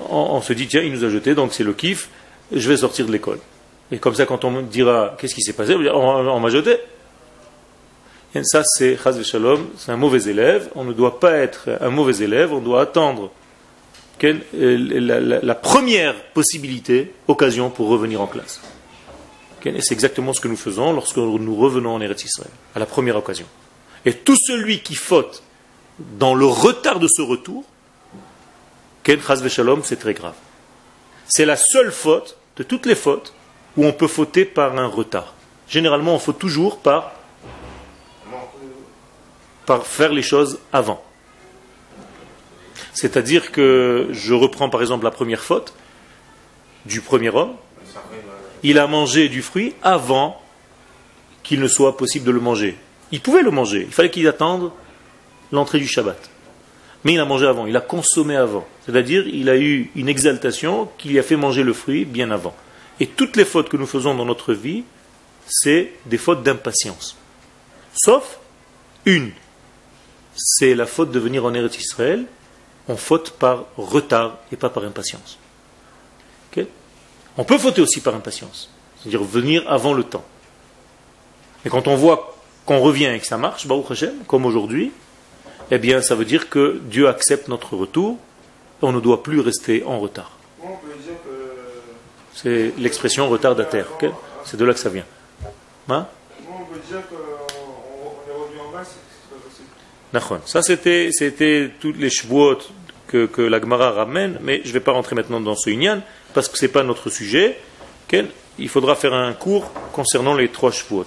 on, 0.08 0.40
se 0.40 0.52
dit 0.52 0.66
tiens, 0.66 0.82
il 0.82 0.92
nous 0.92 1.04
a 1.04 1.08
jeté, 1.08 1.34
donc 1.34 1.52
c'est 1.52 1.64
le 1.64 1.74
kiff, 1.74 2.08
je 2.50 2.68
vais 2.68 2.76
sortir 2.78 3.06
de 3.06 3.12
l'école. 3.12 3.38
Et 3.90 3.98
comme 3.98 4.14
ça, 4.14 4.26
quand 4.26 4.44
on 4.44 4.50
me 4.50 4.62
dira 4.62 5.16
qu'est-ce 5.18 5.34
qui 5.34 5.42
s'est 5.42 5.52
passé, 5.52 5.74
on 5.74 6.40
m'a 6.40 6.48
jeté. 6.48 6.78
Et 8.34 8.42
ça, 8.44 8.62
c'est 8.64 8.96
Shalom, 9.22 9.68
c'est 9.76 9.92
un 9.92 9.96
mauvais 9.96 10.30
élève. 10.30 10.70
On 10.74 10.84
ne 10.84 10.94
doit 10.94 11.20
pas 11.20 11.32
être 11.32 11.68
un 11.80 11.90
mauvais 11.90 12.24
élève, 12.24 12.52
on 12.52 12.60
doit 12.60 12.80
attendre 12.80 13.30
euh, 14.24 15.40
la, 15.42 15.54
première 15.54 16.14
possibilité, 16.32 17.12
occasion 17.28 17.70
pour 17.70 17.88
revenir 17.88 18.20
en 18.20 18.26
classe. 18.26 18.60
Et 19.64 19.80
c'est 19.80 19.94
exactement 19.94 20.32
ce 20.32 20.40
que 20.40 20.48
nous 20.48 20.56
faisons 20.56 20.92
lorsque 20.92 21.16
nous 21.16 21.56
revenons 21.56 21.94
en 21.94 22.00
Eretz 22.00 22.24
Israël, 22.24 22.50
à 22.74 22.78
la 22.78 22.86
première 22.86 23.16
occasion. 23.16 23.46
Et 24.04 24.14
tout 24.14 24.36
celui 24.36 24.80
qui 24.80 24.94
faute 24.94 25.42
dans 26.18 26.34
le 26.34 26.46
retard 26.46 26.98
de 26.98 27.08
ce 27.08 27.22
retour, 27.22 27.64
Ken 29.02 29.20
Shalom, 29.20 29.82
c'est 29.84 29.96
très 29.96 30.14
grave. 30.14 30.34
C'est 31.26 31.44
la 31.44 31.56
seule 31.56 31.92
faute 31.92 32.36
de 32.56 32.62
toutes 32.62 32.86
les 32.86 32.94
fautes 32.94 33.34
où 33.76 33.84
on 33.84 33.92
peut 33.92 34.08
fauter 34.08 34.44
par 34.44 34.76
un 34.78 34.86
retard. 34.86 35.34
Généralement, 35.68 36.14
on 36.14 36.18
faute 36.18 36.38
toujours 36.38 36.78
par 36.78 37.12
par 39.66 39.86
faire 39.86 40.12
les 40.12 40.22
choses 40.22 40.58
avant. 40.72 41.02
C'est-à-dire 42.92 43.52
que 43.52 44.08
je 44.10 44.34
reprends 44.34 44.68
par 44.68 44.80
exemple 44.80 45.04
la 45.04 45.10
première 45.10 45.40
faute 45.40 45.72
du 46.84 47.00
premier 47.00 47.30
homme. 47.30 47.54
Il 48.62 48.78
a 48.78 48.86
mangé 48.86 49.28
du 49.28 49.40
fruit 49.42 49.74
avant 49.82 50.40
qu'il 51.42 51.60
ne 51.60 51.68
soit 51.68 51.96
possible 51.96 52.26
de 52.26 52.32
le 52.32 52.40
manger. 52.40 52.76
Il 53.12 53.20
pouvait 53.20 53.42
le 53.42 53.50
manger, 53.50 53.82
il 53.86 53.92
fallait 53.92 54.10
qu'il 54.10 54.26
attende 54.26 54.70
l'entrée 55.52 55.78
du 55.78 55.86
Shabbat. 55.86 56.30
Mais 57.04 57.14
il 57.14 57.20
a 57.20 57.24
mangé 57.24 57.46
avant, 57.46 57.66
il 57.66 57.76
a 57.76 57.80
consommé 57.80 58.36
avant. 58.36 58.66
C'est-à-dire 58.86 59.26
il 59.26 59.48
a 59.48 59.56
eu 59.56 59.90
une 59.94 60.08
exaltation 60.08 60.88
qui 60.98 61.08
lui 61.08 61.18
a 61.18 61.22
fait 61.22 61.36
manger 61.36 61.62
le 61.62 61.72
fruit 61.72 62.04
bien 62.04 62.30
avant. 62.30 62.54
Et 63.00 63.06
toutes 63.06 63.36
les 63.36 63.44
fautes 63.44 63.68
que 63.68 63.76
nous 63.76 63.86
faisons 63.86 64.14
dans 64.14 64.24
notre 64.24 64.54
vie, 64.54 64.84
c'est 65.46 65.92
des 66.06 66.18
fautes 66.18 66.42
d'impatience. 66.42 67.16
Sauf 67.94 68.38
une 69.04 69.32
c'est 70.34 70.74
la 70.74 70.86
faute 70.86 71.10
de 71.10 71.18
venir 71.18 71.44
en 71.44 71.52
Eretz 71.54 71.78
Israël, 71.78 72.24
on 72.88 72.96
faute 72.96 73.32
par 73.32 73.66
retard 73.76 74.38
et 74.50 74.56
pas 74.56 74.70
par 74.70 74.84
impatience. 74.84 75.38
on 77.38 77.44
peut 77.44 77.58
fauter 77.58 77.80
aussi 77.80 78.00
par 78.00 78.14
impatience, 78.14 78.70
c'est-à-dire 78.98 79.22
venir 79.22 79.64
avant 79.66 79.94
le 79.94 80.04
temps. 80.04 80.24
Mais 81.64 81.70
quand 81.70 81.88
on 81.88 81.96
voit 81.96 82.36
qu'on 82.66 82.80
revient 82.80 83.06
et 83.06 83.18
que 83.20 83.26
ça 83.26 83.38
marche, 83.38 83.66
comme 84.26 84.44
aujourd'hui, 84.44 84.92
eh 85.70 85.78
bien 85.78 86.02
ça 86.02 86.14
veut 86.14 86.24
dire 86.24 86.48
que 86.48 86.80
Dieu 86.82 87.08
accepte 87.08 87.48
notre 87.48 87.76
retour, 87.76 88.18
et 88.82 88.84
on 88.84 88.92
ne 88.92 89.00
doit 89.00 89.22
plus 89.22 89.40
rester 89.40 89.84
en 89.84 89.98
retard. 90.00 90.36
C'est 92.34 92.72
l'expression 92.78 93.28
retardataire. 93.28 93.86
C'est 94.44 94.56
de 94.56 94.64
là 94.64 94.72
que 94.72 94.80
ça 94.80 94.88
vient. 94.88 95.04
Hein 95.88 96.06
Ça, 100.44 100.62
c'était, 100.62 101.70
toutes 101.80 101.96
les 101.98 102.10
chevaux 102.10 102.56
que, 103.08 103.42
la 103.42 103.60
Gemara 103.60 103.90
ramène, 103.90 104.38
mais 104.42 104.60
je 104.64 104.68
ne 104.68 104.72
vais 104.74 104.80
pas 104.80 104.92
rentrer 104.92 105.14
maintenant 105.14 105.40
dans 105.40 105.56
ce 105.56 105.70
Inyan, 105.70 106.00
parce 106.34 106.48
que 106.48 106.58
ce 106.58 106.64
n'est 106.64 106.72
pas 106.72 106.82
notre 106.82 107.10
sujet. 107.10 107.58
Il 108.58 108.68
faudra 108.68 108.94
faire 108.94 109.14
un 109.14 109.32
cours 109.32 109.70
concernant 109.92 110.34
les 110.34 110.48
trois 110.48 110.70
chevaux. 110.70 111.04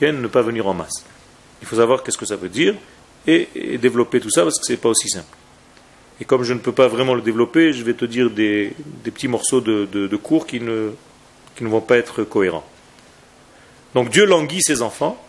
ne 0.00 0.26
pas 0.26 0.42
venir 0.42 0.66
en 0.66 0.74
masse. 0.74 1.04
Il 1.66 1.70
faut 1.70 1.76
savoir 1.76 2.02
qu'est-ce 2.02 2.18
que 2.18 2.26
ça 2.26 2.36
veut 2.36 2.48
dire 2.48 2.74
et, 3.26 3.48
développer 3.78 4.20
tout 4.20 4.30
ça 4.30 4.44
parce 4.44 4.58
que 4.58 4.64
ce 4.64 4.72
n'est 4.72 4.78
pas 4.78 4.88
aussi 4.88 5.08
simple. 5.08 5.36
Et 6.20 6.24
comme 6.24 6.44
je 6.44 6.54
ne 6.54 6.60
peux 6.60 6.72
pas 6.72 6.86
vraiment 6.86 7.14
le 7.14 7.22
développer, 7.22 7.72
je 7.72 7.82
vais 7.82 7.94
te 7.94 8.04
dire 8.04 8.30
des, 8.30 8.72
petits 9.04 9.28
morceaux 9.28 9.60
de, 9.60 10.16
cours 10.16 10.46
qui 10.46 10.60
ne, 10.60 10.90
qui 11.56 11.64
ne 11.64 11.68
vont 11.68 11.80
pas 11.80 11.98
être 11.98 12.22
cohérents. 12.22 12.66
Donc 13.94 14.10
Dieu 14.10 14.24
languit 14.24 14.62
ses 14.62 14.80
enfants 14.80 15.20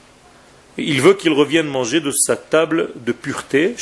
il 0.78 1.02
veut 1.02 1.16
qu'ils 1.16 1.34
reviennent 1.34 1.68
manger 1.68 2.02
de 2.02 2.12
sa 2.12 2.36
table 2.36 2.90
de 2.96 3.12
pureté, 3.12 3.76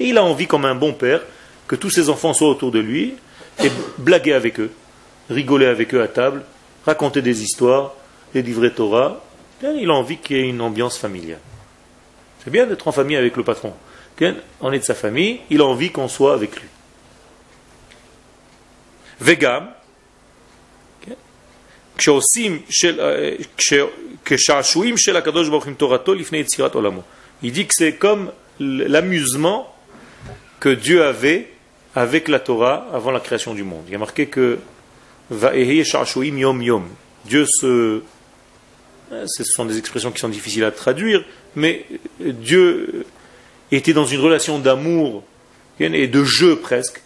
et 0.00 0.04
il 0.08 0.18
a 0.18 0.24
envie, 0.24 0.46
comme 0.46 0.64
un 0.64 0.74
bon 0.74 0.92
père, 0.92 1.20
que 1.68 1.76
tous 1.76 1.90
ses 1.90 2.08
enfants 2.08 2.34
soient 2.34 2.48
autour 2.48 2.72
de 2.72 2.80
lui 2.80 3.14
et 3.62 3.70
blaguer 3.98 4.32
avec 4.32 4.58
eux, 4.58 4.70
rigoler 5.30 5.66
avec 5.66 5.94
eux 5.94 6.02
à 6.02 6.08
table, 6.08 6.42
raconter 6.84 7.22
des 7.22 7.42
histoires, 7.42 7.94
des 8.34 8.42
livrets 8.42 8.70
Torah. 8.70 9.22
Il 9.62 9.90
a 9.90 9.94
envie 9.94 10.18
qu'il 10.18 10.36
y 10.36 10.40
ait 10.40 10.48
une 10.48 10.60
ambiance 10.60 10.98
familiale. 10.98 11.40
C'est 12.42 12.50
bien 12.50 12.66
d'être 12.66 12.88
en 12.88 12.92
famille 12.92 13.16
avec 13.16 13.36
le 13.36 13.44
patron. 13.44 13.72
On 14.60 14.72
est 14.72 14.78
de 14.78 14.84
sa 14.84 14.94
famille, 14.94 15.40
il 15.50 15.60
a 15.60 15.64
envie 15.64 15.90
qu'on 15.90 16.08
soit 16.08 16.34
avec 16.34 16.60
lui. 16.60 16.68
Vegam, 19.20 19.68
il 27.42 27.52
dit 27.52 27.66
que 27.66 27.74
c'est 27.74 27.94
comme 27.94 28.32
l'amusement 28.60 29.74
que 30.60 30.68
Dieu 30.68 31.04
avait 31.04 31.48
avec 31.94 32.28
la 32.28 32.40
Torah 32.40 32.88
avant 32.92 33.10
la 33.10 33.20
création 33.20 33.54
du 33.54 33.62
monde. 33.62 33.84
Il 33.86 33.92
y 33.92 33.96
a 33.96 33.98
marqué 33.98 34.26
que 34.26 34.58
Dieu 37.24 37.46
se. 37.46 38.02
Ce 39.26 39.44
sont 39.44 39.66
des 39.66 39.78
expressions 39.78 40.10
qui 40.10 40.20
sont 40.20 40.28
difficiles 40.28 40.64
à 40.64 40.70
traduire, 40.70 41.24
mais 41.54 41.84
Dieu 42.20 43.04
était 43.70 43.92
dans 43.92 44.06
une 44.06 44.20
relation 44.20 44.58
d'amour 44.58 45.22
et 45.80 46.08
de 46.08 46.24
jeu 46.24 46.56
presque 46.56 47.02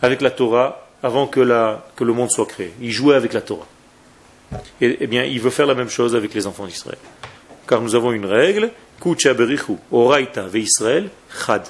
avec 0.00 0.20
la 0.20 0.30
Torah 0.30 0.88
avant 1.02 1.26
que 1.26 1.40
le 1.40 2.12
monde 2.12 2.30
soit 2.30 2.46
créé. 2.46 2.72
Il 2.80 2.90
jouait 2.90 3.14
avec 3.14 3.32
la 3.32 3.40
Torah. 3.40 3.66
Et, 4.80 4.98
eh 5.00 5.06
bien, 5.06 5.24
il 5.24 5.40
veut 5.40 5.50
faire 5.50 5.66
la 5.66 5.74
même 5.74 5.88
chose 5.88 6.14
avec 6.14 6.34
les 6.34 6.46
enfants 6.46 6.66
d'Israël. 6.66 6.98
Car 7.68 7.80
nous 7.80 7.94
avons 7.94 8.12
une 8.12 8.26
règle, 8.26 8.70
Oraita 9.90 10.46
Israël, 10.54 11.08
Chad. 11.44 11.62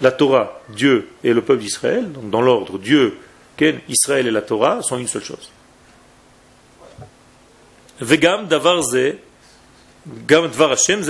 La 0.00 0.12
Torah, 0.12 0.60
Dieu 0.68 1.08
et 1.24 1.32
le 1.32 1.42
peuple 1.42 1.62
d'Israël, 1.62 2.12
donc 2.12 2.30
dans 2.30 2.40
l'ordre, 2.40 2.78
Dieu, 2.78 3.16
Israël 3.88 4.26
et 4.26 4.30
la 4.30 4.42
Torah 4.42 4.80
sont 4.82 4.98
une 4.98 5.08
seule 5.08 5.24
chose. 5.24 5.50
Vegam 8.00 8.46
davarze, 8.46 9.16
gam 10.26 10.46
dvar 10.48 10.72
Hashem 10.72 11.02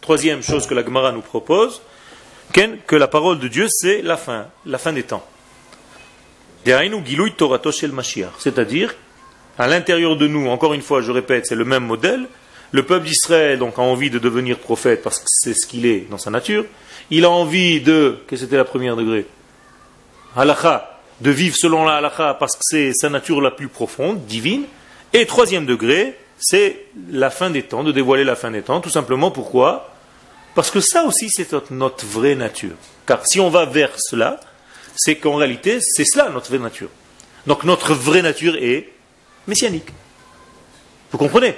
Troisième 0.00 0.42
chose 0.42 0.66
que 0.66 0.74
la 0.74 0.84
Gemara 0.84 1.10
nous 1.12 1.22
propose, 1.22 1.80
que 2.52 2.96
la 2.96 3.08
parole 3.08 3.38
de 3.38 3.48
Dieu 3.48 3.66
c'est 3.70 4.02
la 4.02 4.18
fin, 4.18 4.46
la 4.66 4.76
fin 4.78 4.92
des 4.92 5.04
temps. 5.04 5.24
C'est-à-dire 8.38 8.94
à 9.58 9.66
l'intérieur 9.66 10.16
de 10.16 10.26
nous, 10.26 10.48
encore 10.48 10.74
une 10.74 10.82
fois, 10.82 11.00
je 11.00 11.10
répète, 11.10 11.46
c'est 11.46 11.54
le 11.54 11.64
même 11.64 11.84
modèle. 11.84 12.26
Le 12.72 12.82
peuple 12.82 13.06
d'Israël 13.06 13.58
donc 13.58 13.78
a 13.78 13.82
envie 13.82 14.10
de 14.10 14.18
devenir 14.18 14.58
prophète 14.58 15.02
parce 15.02 15.18
que 15.18 15.24
c'est 15.28 15.54
ce 15.54 15.66
qu'il 15.66 15.86
est 15.86 16.06
dans 16.10 16.18
sa 16.18 16.30
nature. 16.30 16.66
Il 17.10 17.24
a 17.24 17.30
envie 17.30 17.80
de, 17.80 18.18
que 18.26 18.36
c'était 18.36 18.58
la 18.58 18.66
première 18.66 18.96
degré, 18.96 19.26
halakha, 20.36 21.00
de 21.22 21.30
vivre 21.30 21.56
selon 21.56 21.86
la 21.86 21.96
halakha 21.96 22.34
parce 22.34 22.54
que 22.54 22.62
c'est 22.62 22.92
sa 22.92 23.08
nature 23.08 23.40
la 23.40 23.50
plus 23.50 23.68
profonde, 23.68 24.26
divine. 24.26 24.64
Et 25.14 25.24
troisième 25.24 25.64
degré, 25.64 26.18
c'est 26.38 26.86
la 27.10 27.30
fin 27.30 27.50
des 27.50 27.62
temps, 27.62 27.84
de 27.84 27.92
dévoiler 27.92 28.24
la 28.24 28.36
fin 28.36 28.50
des 28.50 28.62
temps. 28.62 28.80
Tout 28.80 28.90
simplement 28.90 29.30
pourquoi? 29.30 29.94
Parce 30.54 30.70
que 30.70 30.80
ça 30.80 31.04
aussi 31.04 31.30
c'est 31.30 31.70
notre 31.70 32.06
vraie 32.06 32.34
nature. 32.34 32.74
Car 33.06 33.26
si 33.26 33.40
on 33.40 33.50
va 33.50 33.64
vers 33.64 33.90
cela, 33.98 34.40
c'est 34.96 35.16
qu'en 35.16 35.36
réalité 35.36 35.78
c'est 35.80 36.04
cela 36.04 36.30
notre 36.30 36.48
vraie 36.48 36.58
nature. 36.58 36.88
Donc 37.46 37.64
notre 37.64 37.94
vraie 37.94 38.22
nature 38.22 38.56
est 38.56 38.88
messianique. 39.46 39.88
Vous 41.10 41.18
comprenez? 41.18 41.54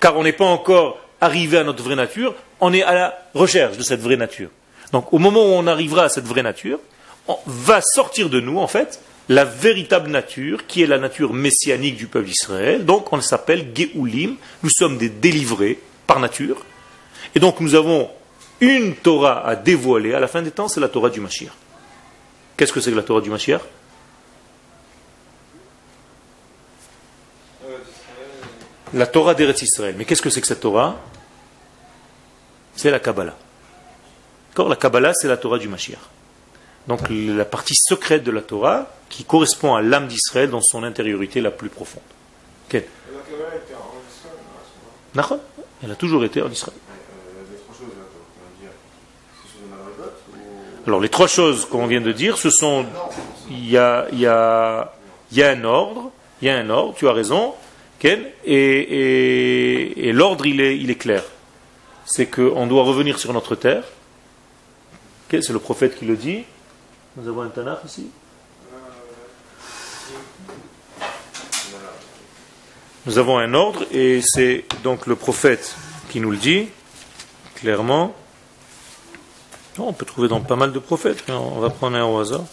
Car 0.00 0.16
on 0.16 0.22
n'est 0.22 0.32
pas 0.32 0.44
encore 0.44 0.98
arriver 1.20 1.58
à 1.58 1.64
notre 1.64 1.82
vraie 1.82 1.96
nature, 1.96 2.34
on 2.60 2.72
est 2.72 2.82
à 2.82 2.94
la 2.94 3.18
recherche 3.34 3.76
de 3.76 3.82
cette 3.82 4.00
vraie 4.00 4.16
nature. 4.16 4.50
Donc 4.92 5.12
au 5.12 5.18
moment 5.18 5.40
où 5.40 5.52
on 5.52 5.66
arrivera 5.66 6.04
à 6.04 6.08
cette 6.08 6.26
vraie 6.26 6.42
nature, 6.42 6.78
on 7.28 7.38
va 7.46 7.80
sortir 7.80 8.28
de 8.28 8.40
nous, 8.40 8.58
en 8.58 8.66
fait, 8.66 9.00
la 9.32 9.44
véritable 9.44 10.10
nature, 10.10 10.66
qui 10.66 10.82
est 10.82 10.86
la 10.86 10.98
nature 10.98 11.32
messianique 11.32 11.96
du 11.96 12.06
peuple 12.06 12.26
d'Israël. 12.26 12.84
Donc 12.84 13.12
on 13.12 13.20
s'appelle 13.20 13.72
Geoulim, 13.74 14.36
nous 14.62 14.70
sommes 14.70 14.98
des 14.98 15.08
délivrés 15.08 15.78
par 16.06 16.20
nature. 16.20 16.64
Et 17.34 17.40
donc 17.40 17.60
nous 17.60 17.74
avons 17.74 18.10
une 18.60 18.94
Torah 18.94 19.46
à 19.46 19.56
dévoiler 19.56 20.12
à 20.12 20.20
la 20.20 20.28
fin 20.28 20.42
des 20.42 20.50
temps, 20.50 20.68
c'est 20.68 20.80
la 20.80 20.88
Torah 20.88 21.08
du 21.08 21.20
Mashiach. 21.20 21.52
Qu'est-ce 22.56 22.72
que 22.72 22.80
c'est 22.80 22.90
que 22.90 22.96
la 22.96 23.02
Torah 23.02 23.22
du 23.22 23.30
Mashiach? 23.30 23.62
La 28.92 29.06
Torah 29.06 29.32
d'Eretz 29.32 29.62
Israël. 29.62 29.94
Mais 29.96 30.04
qu'est-ce 30.04 30.20
que 30.20 30.28
c'est 30.28 30.42
que 30.42 30.46
cette 30.46 30.60
Torah? 30.60 31.00
C'est 32.76 32.90
la 32.90 33.00
Kabbalah. 33.00 33.36
La 34.58 34.76
Kabbalah, 34.76 35.14
c'est 35.14 35.28
la 35.28 35.38
Torah 35.38 35.58
du 35.58 35.68
Mashiach. 35.68 35.98
Donc 36.88 37.00
la 37.10 37.44
partie 37.44 37.74
secrète 37.76 38.24
de 38.24 38.30
la 38.30 38.42
Torah 38.42 38.88
qui 39.08 39.24
correspond 39.24 39.74
à 39.74 39.82
l'âme 39.82 40.08
d'Israël 40.08 40.50
dans 40.50 40.62
son 40.62 40.82
intériorité 40.82 41.40
la 41.40 41.50
plus 41.50 41.68
profonde. 41.68 42.02
Israël 45.14 45.38
Elle 45.82 45.90
a 45.90 45.94
toujours 45.94 46.24
été 46.24 46.42
en 46.42 46.50
Israël. 46.50 46.76
Alors 50.86 51.00
les 51.00 51.08
trois 51.08 51.28
choses 51.28 51.66
qu'on 51.66 51.86
vient 51.86 52.00
de 52.00 52.10
dire, 52.10 52.36
ce 52.38 52.50
sont 52.50 52.86
il 53.50 53.70
y 53.70 53.76
a, 53.76 54.06
y, 54.12 54.26
a, 54.26 54.92
y 55.30 55.42
a 55.42 55.50
un 55.50 55.62
ordre, 55.62 56.10
il 56.40 56.48
y 56.48 56.50
a 56.50 56.56
un 56.56 56.70
ordre, 56.70 56.94
tu 56.94 57.06
as 57.06 57.12
raison, 57.12 57.54
et, 58.44 60.10
l'ordre, 60.12 60.46
il 60.46 60.60
est, 60.60 60.76
il 60.78 60.90
est 60.90 60.96
clair. 60.96 61.22
C'est 62.04 62.26
qu'on 62.26 62.66
doit 62.66 62.82
revenir 62.82 63.18
sur 63.18 63.32
notre 63.32 63.54
terre. 63.54 63.84
C'est 65.30 65.50
le 65.50 65.58
prophète 65.58 65.98
qui 65.98 66.04
le 66.04 66.16
dit. 66.16 66.44
Nous 67.16 67.28
avons 67.28 67.42
un 67.42 67.48
Tanakh 67.48 67.84
ici. 67.84 68.10
Nous 73.04 73.18
avons 73.18 73.38
un 73.38 73.52
ordre 73.52 73.84
et 73.90 74.22
c'est 74.22 74.64
donc 74.82 75.06
le 75.06 75.16
prophète 75.16 75.76
qui 76.08 76.20
nous 76.20 76.30
le 76.30 76.36
dit 76.36 76.68
clairement. 77.56 78.14
on 79.78 79.92
peut 79.92 80.06
trouver 80.06 80.28
dans 80.28 80.40
pas 80.40 80.56
mal 80.56 80.72
de 80.72 80.78
prophètes, 80.78 81.24
on 81.28 81.60
va 81.60 81.68
prendre 81.68 81.96
un 81.96 82.04
au 82.04 82.18
hasard. 82.18 82.44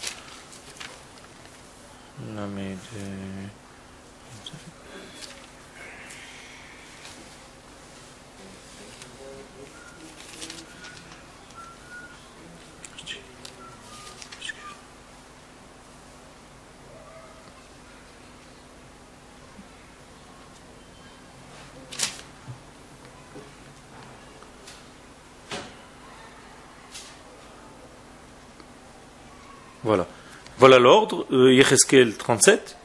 Voilà. 29.90 30.06
Voilà 30.58 30.78
l'ordre, 30.78 31.26
euh, 31.32 31.52
Yecheskel 31.52 32.14
37. 32.16 32.76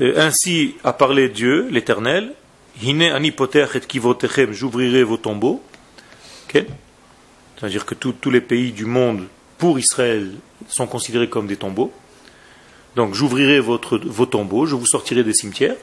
Euh, 0.00 0.14
ainsi 0.16 0.74
a 0.82 0.92
parlé 0.92 1.28
Dieu, 1.28 1.68
l'Éternel. 1.70 2.32
Hine 2.82 3.02
ani 3.02 3.28
et 3.28 4.52
j'ouvrirai 4.52 5.04
vos 5.04 5.16
tombeaux. 5.16 5.62
C'est-à-dire 6.52 7.86
que 7.86 7.94
tous 7.94 8.30
les 8.32 8.40
pays 8.40 8.72
du 8.72 8.84
monde, 8.84 9.28
pour 9.58 9.78
Israël, 9.78 10.32
sont 10.66 10.88
considérés 10.88 11.28
comme 11.28 11.46
des 11.46 11.54
tombeaux. 11.54 11.92
Donc 12.96 13.14
j'ouvrirai 13.14 13.60
vos 13.60 13.78
tombeaux, 13.78 14.66
je 14.66 14.74
vous 14.74 14.86
sortirai 14.86 15.22
des 15.22 15.34
cimetières, 15.34 15.76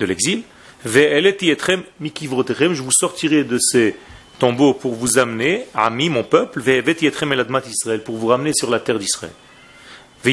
de 0.00 0.04
l'exil. 0.04 0.42
Je 0.84 2.82
vous 2.82 2.90
sortirai 2.90 3.44
de 3.44 3.58
ces 3.60 3.94
tombeaux 4.40 4.74
pour 4.74 4.94
vous 4.94 5.18
amener, 5.18 5.66
ami, 5.74 6.08
mon 6.08 6.24
peuple, 6.24 6.60
pour 8.04 8.16
vous 8.16 8.26
ramener 8.26 8.52
sur 8.52 8.68
la 8.68 8.80
terre 8.80 8.98
d'Israël. 8.98 9.32
Vous 10.22 10.30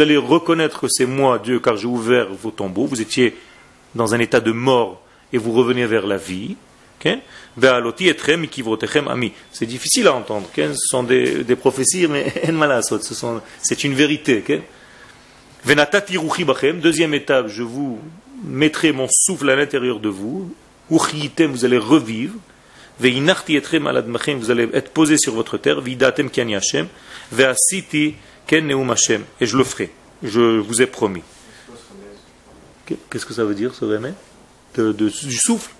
allez 0.00 0.16
reconnaître 0.16 0.80
que 0.80 0.88
c'est 0.88 1.06
moi, 1.06 1.38
Dieu, 1.38 1.58
car 1.58 1.76
j'ai 1.76 1.86
ouvert 1.86 2.28
vos 2.32 2.50
tombeaux. 2.50 2.86
Vous 2.86 3.00
étiez 3.00 3.36
dans 3.94 4.14
un 4.14 4.20
état 4.20 4.40
de 4.40 4.52
mort 4.52 5.02
et 5.32 5.38
vous 5.38 5.52
revenez 5.52 5.86
vers 5.86 6.06
la 6.06 6.18
vie. 6.18 6.56
C'est 9.52 9.66
difficile 9.66 10.06
à 10.06 10.14
entendre. 10.14 10.48
Ce 10.56 10.74
sont 10.88 11.02
des, 11.02 11.56
prophéties, 11.56 12.06
mais 12.06 12.32
c'est 13.62 13.84
une 13.84 13.94
vérité. 13.94 14.44
Deuxième 16.80 17.14
étape, 17.14 17.48
je 17.48 17.62
vous 17.62 17.98
mettrai 18.44 18.92
mon 18.92 19.08
souffle 19.10 19.50
à 19.50 19.56
l'intérieur 19.56 20.00
de 20.00 20.08
vous. 20.08 20.54
Vous 20.90 21.64
allez 21.64 21.78
revivre. 21.78 22.34
Vous 22.98 24.50
allez 24.50 24.68
être 24.72 24.90
posé 24.90 25.18
sur 25.18 25.34
votre 25.34 25.58
terre. 25.58 25.82
Et 29.40 29.46
je 29.46 29.56
le 29.56 29.64
ferai. 29.64 29.90
Je 30.22 30.58
vous 30.58 30.82
ai 30.82 30.86
promis. 30.86 31.22
Qu'est-ce 33.10 33.26
que 33.26 33.34
ça 33.34 33.44
veut 33.44 33.54
dire 33.54 33.74
ce 33.74 33.84
remède 33.84 34.14
de, 34.76 34.92
Du 34.92 35.10
souffle. 35.36 35.70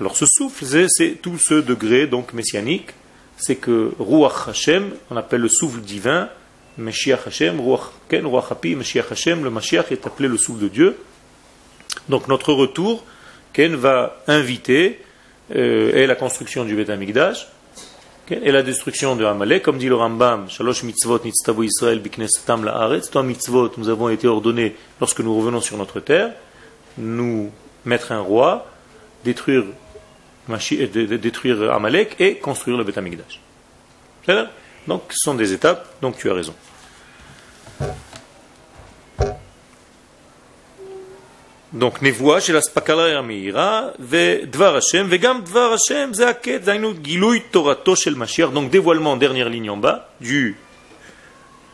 Alors 0.00 0.16
ce 0.16 0.24
souffle, 0.26 0.64
c'est 0.88 1.20
tout 1.22 1.38
ce 1.38 1.54
degré 1.54 2.06
donc 2.06 2.32
messianique. 2.32 2.90
C'est 3.36 3.56
que 3.56 3.92
Ruach 3.98 4.48
Hashem, 4.48 4.92
on 5.10 5.16
appelle 5.16 5.40
le 5.40 5.48
souffle 5.48 5.80
divin, 5.80 6.28
Meshiach 6.76 7.26
Hashem, 7.26 7.60
Ruach, 7.60 7.92
Ken, 8.08 8.26
Ruach 8.26 8.50
Hapi, 8.50 8.74
Meshiach 8.74 9.12
Hashem, 9.12 9.44
le 9.44 9.50
Mashiach 9.50 9.92
est 9.92 10.06
appelé 10.06 10.28
le 10.28 10.36
souffle 10.36 10.60
de 10.60 10.68
Dieu. 10.68 10.96
Donc 12.08 12.28
notre 12.28 12.52
retour, 12.52 13.04
Ken 13.52 13.74
va 13.76 14.22
inviter 14.26 15.00
euh, 15.54 15.94
et 15.94 16.06
la 16.06 16.14
construction 16.14 16.64
du 16.64 16.76
Beth 16.76 16.90
Amikdash, 16.90 17.46
et 18.30 18.52
la 18.52 18.62
destruction 18.62 19.16
de 19.16 19.24
Amalek, 19.24 19.62
comme 19.62 19.78
dit 19.78 19.88
le 19.88 19.96
Rambam, 19.96 20.48
Shalosh 20.48 20.84
mitzvot 20.84 21.20
nitztavu 21.24 21.66
Israël 21.66 22.00
biknesetam 22.00 22.64
trois 23.10 23.22
mitzvot 23.22 23.72
nous 23.76 23.88
avons 23.88 24.08
été 24.08 24.28
ordonnés 24.28 24.76
lorsque 25.00 25.20
nous 25.20 25.36
revenons 25.36 25.60
sur 25.60 25.76
notre 25.76 25.98
terre, 26.00 26.32
nous 26.96 27.50
mettre 27.84 28.12
un 28.12 28.20
roi, 28.20 28.66
détruire, 29.24 29.64
euh, 30.48 31.18
détruire 31.18 31.72
Amalek 31.72 32.16
et 32.20 32.36
construire 32.36 32.76
le 32.76 32.84
Beth 32.84 32.98
Amikdash. 32.98 33.40
Donc 34.86 35.02
ce 35.10 35.18
sont 35.18 35.34
des 35.34 35.52
étapes, 35.52 35.88
donc 36.00 36.16
tu 36.16 36.30
as 36.30 36.34
raison. 36.34 36.54
Donc 41.73 42.01
nevoa 42.01 42.39
chez 42.39 42.53
la 42.53 42.61
spakala 42.61 43.17
amira 43.19 43.93
ve 43.99 44.45
dvar 44.45 44.75
Hashem 44.75 45.09
vegam 45.09 45.41
dvar 45.41 45.71
Hashem 45.71 46.13
זה 46.13 46.29
הקט, 46.29 46.61
דהיינו 46.61 46.93
גילוי 46.93 47.39
תורתו 47.39 47.95
של 47.95 48.15
משיח, 48.15 48.49
donc 48.49 48.71
dévoilement, 48.71 49.17
dernière 49.17 49.49
ligne 49.49 49.69
en 49.69 49.77
bas, 49.77 50.09
du, 50.21 50.55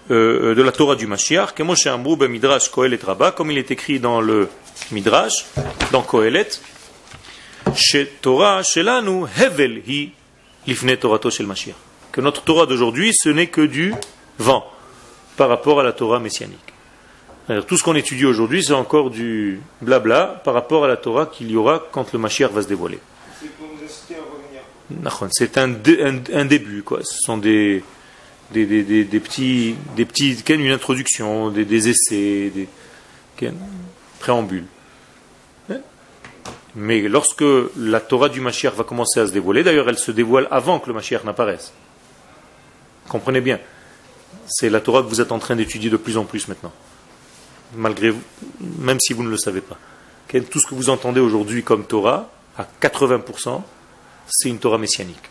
euh, 0.09 0.55
de 0.55 0.61
la 0.61 0.71
Torah 0.71 0.95
du 0.95 1.07
Mashiach, 1.07 1.51
כמו 1.55 1.75
שאמרו 1.75 2.15
במדרש 2.15 2.67
קהלת 2.67 3.03
רבה, 3.03 3.29
comme 3.37 3.51
il 3.51 3.57
est 3.57 3.71
écrit 3.71 3.99
dans 3.99 4.21
le 4.21 4.49
Midrash, 4.91 5.45
dans 5.91 6.03
קהלת, 6.03 6.59
שתורה 7.75 8.63
שלנו 8.63 9.25
הבל 9.37 9.79
היא 9.85 10.09
לפני 10.67 10.95
תורתו 10.95 11.31
של 11.31 11.45
משיח. 11.45 11.75
Que 12.11 12.21
notre 12.21 12.41
Torah 12.41 12.65
d'aujourd'hui, 12.65 13.13
ce 13.13 13.29
n'est 13.29 13.47
que 13.47 13.61
du 13.61 13.93
vent 14.39 14.65
par 15.37 15.47
rapport 15.47 15.79
à 15.79 15.83
la 15.83 15.93
Torah 15.93 16.19
messianique. 16.19 16.71
Tout 17.46 17.76
ce 17.76 17.84
qu'on 17.84 17.94
étudie 17.94 18.24
aujourd'hui, 18.24 18.64
c'est 18.64 18.72
encore 18.72 19.10
du 19.10 19.60
blabla 19.80 20.40
par 20.44 20.52
rapport 20.52 20.84
à 20.84 20.88
la 20.88 20.96
Torah 20.96 21.26
qu'il 21.26 21.48
y 21.50 21.56
aura 21.56 21.80
quand 21.92 22.12
le 22.12 22.18
Mashiach 22.18 22.50
va 22.50 22.62
se 22.62 22.66
dévoiler. 22.66 22.98
C'est 25.30 25.56
un, 25.58 25.72
un, 26.32 26.44
début, 26.44 26.82
quoi. 26.82 27.00
Ce 27.04 27.18
sont 27.20 27.38
des, 27.38 27.84
des 28.52 29.20
petits, 29.20 29.76
des 29.96 30.04
petits, 30.04 30.36
une 30.48 30.72
introduction, 30.72 31.50
des, 31.50 31.88
essais, 31.88 32.50
des 32.50 32.68
préambules. 34.18 34.66
Hein? 35.70 35.78
Mais 36.74 37.02
lorsque 37.02 37.44
la 37.76 38.00
Torah 38.00 38.28
du 38.28 38.40
Mashiach 38.40 38.74
va 38.74 38.82
commencer 38.82 39.20
à 39.20 39.26
se 39.26 39.32
dévoiler, 39.32 39.62
d'ailleurs 39.62 39.88
elle 39.88 39.98
se 39.98 40.10
dévoile 40.10 40.48
avant 40.50 40.80
que 40.80 40.88
le 40.88 40.94
Mashiach 40.94 41.22
n'apparaisse. 41.22 41.72
Comprenez 43.08 43.40
bien. 43.40 43.60
C'est 44.48 44.68
la 44.68 44.80
Torah 44.80 45.02
que 45.02 45.08
vous 45.08 45.20
êtes 45.20 45.30
en 45.30 45.38
train 45.38 45.54
d'étudier 45.54 45.90
de 45.90 45.96
plus 45.96 46.16
en 46.16 46.24
plus 46.24 46.48
maintenant 46.48 46.72
malgré 47.74 48.10
vous, 48.10 48.22
même 48.60 48.98
si 49.00 49.12
vous 49.12 49.22
ne 49.22 49.28
le 49.28 49.36
savez 49.36 49.60
pas. 49.60 49.78
Tout 50.50 50.60
ce 50.60 50.66
que 50.66 50.74
vous 50.74 50.90
entendez 50.90 51.20
aujourd'hui 51.20 51.62
comme 51.62 51.86
Torah, 51.86 52.30
à 52.58 52.66
80%, 52.82 53.62
c'est 54.28 54.48
une 54.48 54.58
Torah 54.58 54.78
messianique. 54.78 55.30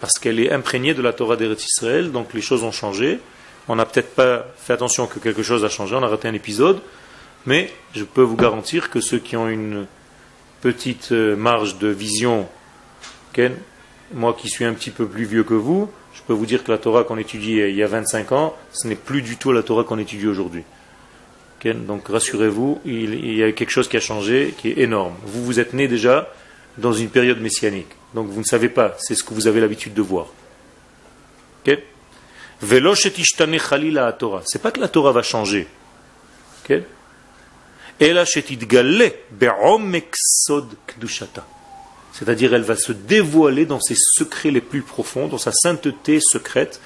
Parce 0.00 0.18
qu'elle 0.20 0.38
est 0.38 0.52
imprégnée 0.52 0.94
de 0.94 1.02
la 1.02 1.12
Torah 1.12 1.36
d'Eretz 1.36 1.64
Israël, 1.64 2.12
donc 2.12 2.34
les 2.34 2.40
choses 2.40 2.62
ont 2.62 2.72
changé. 2.72 3.18
On 3.66 3.76
n'a 3.76 3.84
peut-être 3.84 4.14
pas 4.14 4.46
fait 4.56 4.72
attention 4.72 5.06
que 5.06 5.18
quelque 5.18 5.42
chose 5.42 5.64
a 5.64 5.68
changé, 5.68 5.96
on 5.96 6.02
a 6.02 6.08
raté 6.08 6.28
un 6.28 6.34
épisode, 6.34 6.80
mais 7.46 7.72
je 7.94 8.04
peux 8.04 8.22
vous 8.22 8.36
garantir 8.36 8.90
que 8.90 9.00
ceux 9.00 9.18
qui 9.18 9.36
ont 9.36 9.48
une, 9.48 9.86
petite 10.60 11.12
euh, 11.12 11.36
marge 11.36 11.78
de 11.78 11.88
vision, 11.88 12.48
moi 14.12 14.34
qui 14.36 14.48
suis 14.48 14.64
un 14.64 14.74
petit 14.74 14.90
peu 14.90 15.06
plus 15.06 15.24
vieux 15.24 15.44
que 15.44 15.54
vous, 15.54 15.88
je 16.12 16.22
peux 16.22 16.32
vous 16.32 16.46
dire 16.46 16.64
que 16.64 16.72
la 16.72 16.78
Torah 16.78 17.04
qu'on 17.04 17.18
étudie 17.18 17.58
il 17.58 17.76
y 17.76 17.82
a 17.82 17.86
25 17.86 18.32
ans, 18.32 18.56
ce 18.72 18.88
n'est 18.88 18.96
plus 18.96 19.22
du 19.22 19.36
tout 19.36 19.52
la 19.52 19.62
Torah 19.62 19.84
qu'on 19.84 19.98
étudie 19.98 20.26
aujourd'hui. 20.26 20.64
Donc 21.64 22.08
rassurez-vous, 22.08 22.80
il, 22.84 23.34
y 23.34 23.42
a 23.42 23.50
quelque 23.52 23.70
chose 23.70 23.88
qui 23.88 23.96
a 23.96 24.00
changé, 24.00 24.54
qui 24.56 24.70
est 24.70 24.78
énorme. 24.78 25.14
Vous 25.24 25.44
vous 25.44 25.60
êtes 25.60 25.72
né 25.72 25.88
déjà 25.88 26.32
dans 26.76 26.92
une 26.92 27.08
période 27.08 27.40
messianique. 27.40 27.88
Donc 28.14 28.28
vous 28.28 28.40
ne 28.40 28.44
savez 28.44 28.68
pas, 28.68 28.96
c'est 28.98 29.14
ce 29.14 29.24
que 29.24 29.34
vous 29.34 29.46
avez 29.46 29.60
l'habitude 29.60 29.94
de 29.94 30.02
voir. 30.02 30.26
Okay? 31.62 31.84
C'est 32.60 34.62
pas 34.62 34.70
que 34.70 34.80
la 34.80 34.88
Torah 34.88 35.12
va 35.12 35.22
changer. 35.22 35.66
C'est-à-dire, 42.12 42.54
elle 42.54 42.62
va 42.62 42.76
se 42.76 42.92
dévoiler 42.92 43.66
dans 43.66 43.80
ses 43.80 43.96
secrets 43.96 44.50
les 44.50 44.60
plus 44.60 44.82
profonds, 44.82 45.28
dans 45.28 45.38
sa 45.38 45.52
sainteté 45.52 46.20
secrète, 46.20 46.80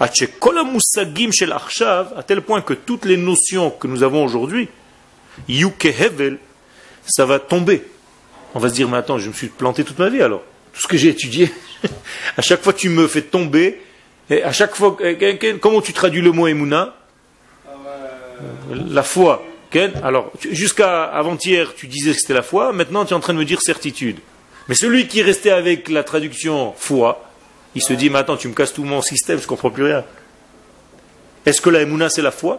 à 0.00 0.08
tel 2.26 2.40
point 2.42 2.60
que 2.62 2.74
toutes 2.74 3.04
les 3.04 3.16
notions 3.16 3.70
que 3.70 3.86
nous 3.86 4.02
avons 4.02 4.24
aujourd'hui, 4.24 4.68
ça 7.06 7.26
va 7.26 7.38
tomber. 7.38 7.82
On 8.54 8.58
va 8.58 8.68
se 8.68 8.74
dire, 8.74 8.88
mais 8.88 8.98
attends, 8.98 9.18
je 9.18 9.28
me 9.28 9.32
suis 9.32 9.48
planté 9.48 9.84
toute 9.84 9.98
ma 9.98 10.08
vie 10.08 10.22
alors. 10.22 10.42
Tout 10.72 10.82
ce 10.82 10.86
que 10.86 10.96
j'ai 10.96 11.08
étudié, 11.08 11.50
à 12.36 12.42
chaque 12.42 12.62
fois 12.62 12.72
tu 12.72 12.88
me 12.88 13.08
fais 13.08 13.22
tomber, 13.22 13.80
et 14.30 14.42
à 14.42 14.52
chaque 14.52 14.74
fois, 14.74 14.96
comment 15.60 15.80
tu 15.80 15.92
traduis 15.92 16.20
le 16.20 16.32
mot 16.32 16.46
Emouna? 16.46 16.94
La 18.90 19.02
foi. 19.02 19.44
Alors, 20.02 20.32
jusqu'à 20.50 21.04
avant-hier, 21.04 21.74
tu 21.74 21.86
disais 21.86 22.12
que 22.12 22.18
c'était 22.18 22.34
la 22.34 22.42
foi, 22.42 22.72
maintenant 22.72 23.04
tu 23.04 23.12
es 23.12 23.16
en 23.16 23.20
train 23.20 23.34
de 23.34 23.38
me 23.38 23.44
dire 23.44 23.60
certitude. 23.60 24.18
Mais 24.68 24.74
celui 24.74 25.08
qui 25.08 25.20
est 25.20 25.22
resté 25.22 25.50
avec 25.50 25.88
la 25.88 26.04
traduction 26.04 26.74
foi, 26.76 27.27
il 27.74 27.82
se 27.82 27.92
dit, 27.92 28.10
mais 28.10 28.18
attends, 28.18 28.36
tu 28.36 28.48
me 28.48 28.54
casses 28.54 28.72
tout 28.72 28.84
mon 28.84 29.02
système, 29.02 29.38
je 29.38 29.44
ne 29.44 29.48
comprends 29.48 29.70
plus 29.70 29.84
rien. 29.84 30.04
Est-ce 31.46 31.60
que 31.60 31.70
la 31.70 31.82
Emouna, 31.82 32.08
c'est 32.08 32.22
la 32.22 32.30
foi? 32.30 32.58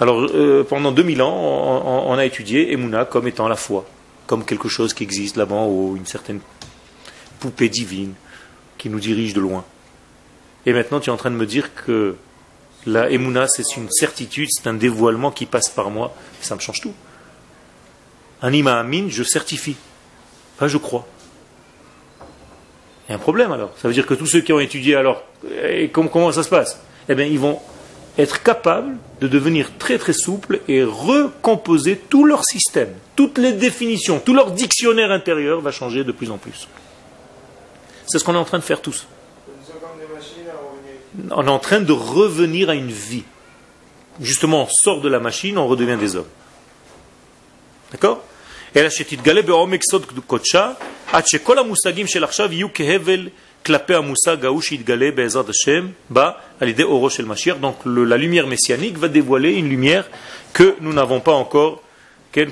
Alors, 0.00 0.20
euh, 0.20 0.64
pendant 0.68 0.92
2000 0.92 1.22
ans, 1.22 2.04
on, 2.06 2.12
a 2.18 2.24
étudié 2.24 2.72
Emouna 2.72 3.04
comme 3.04 3.26
étant 3.26 3.48
la 3.48 3.56
foi, 3.56 3.86
comme 4.26 4.44
quelque 4.44 4.68
chose 4.68 4.92
qui 4.92 5.02
existe 5.02 5.36
là-bas 5.36 5.64
ou 5.66 5.96
une 5.96 6.06
certaine 6.06 6.40
poupée 7.40 7.68
divine 7.68 8.14
qui 8.78 8.90
nous 8.90 9.00
dirige 9.00 9.32
de 9.32 9.40
loin. 9.40 9.64
Et 10.66 10.72
maintenant, 10.72 11.00
tu 11.00 11.10
es 11.10 11.12
en 11.12 11.16
train 11.16 11.30
de 11.30 11.36
me 11.36 11.46
dire 11.46 11.74
que 11.74 12.16
la 12.84 13.10
Emouna, 13.10 13.46
c'est 13.48 13.76
une 13.76 13.90
certitude, 13.90 14.48
c'est 14.50 14.68
un 14.68 14.74
dévoilement 14.74 15.30
qui 15.30 15.46
passe 15.46 15.68
par 15.68 15.90
moi. 15.90 16.14
Ça 16.40 16.54
me 16.54 16.60
change 16.60 16.80
tout. 16.80 16.94
Anima 18.42 18.78
Amin, 18.78 19.06
je 19.08 19.22
certifie. 19.22 19.76
Pas 20.58 20.68
je 20.68 20.76
crois. 20.78 21.06
Il 23.08 23.12
y 23.12 23.12
a 23.12 23.16
un 23.16 23.20
problème 23.20 23.52
alors. 23.52 23.72
Ça 23.76 23.88
veut 23.88 23.94
dire 23.94 24.06
que 24.06 24.14
tous 24.14 24.26
ceux 24.26 24.40
qui 24.40 24.52
ont 24.52 24.60
étudié 24.60 24.96
alors, 24.96 25.22
et 25.62 25.88
comment, 25.88 26.32
ça 26.32 26.42
se 26.42 26.48
passe? 26.48 26.80
Eh 27.08 27.14
bien, 27.14 27.26
ils 27.26 27.38
vont 27.38 27.60
être 28.18 28.42
capables 28.42 28.96
de 29.20 29.28
devenir 29.28 29.70
très 29.78 29.98
très 29.98 30.12
souples 30.12 30.60
et 30.68 30.82
recomposer 30.82 31.96
tout 31.96 32.24
leur 32.24 32.44
système, 32.44 32.92
toutes 33.14 33.38
les 33.38 33.52
définitions, 33.52 34.18
tout 34.18 34.34
leur 34.34 34.50
dictionnaire 34.50 35.10
intérieur 35.10 35.60
va 35.60 35.70
changer 35.70 36.02
de 36.02 36.12
plus 36.12 36.30
en 36.30 36.38
plus. 36.38 36.68
C'est 38.06 38.18
ce 38.18 38.24
qu'on 38.24 38.34
est 38.34 38.38
en 38.38 38.44
train 38.44 38.58
de 38.58 38.64
faire 38.64 38.80
tous 38.80 39.06
on 41.30 41.46
est 41.46 41.50
en 41.50 41.58
train 41.58 41.80
de 41.80 41.92
revenir 41.92 42.70
à 42.70 42.74
une 42.74 42.90
vie. 42.90 43.24
Justement, 44.20 44.62
on 44.62 44.68
sort 44.68 45.00
de 45.00 45.08
la 45.08 45.20
machine, 45.20 45.58
on 45.58 45.66
redevient 45.66 45.96
des 45.98 46.16
hommes. 46.16 46.28
D'accord? 47.92 48.22
Donc 57.58 57.76
la 57.84 58.16
lumière 58.16 58.46
messianique 58.46 58.98
va 58.98 59.08
dévoiler 59.08 59.54
une 59.54 59.68
lumière 59.68 60.08
que 60.52 60.76
nous 60.80 60.92
n'avons 60.92 61.20
pas 61.20 61.32
encore 61.32 61.82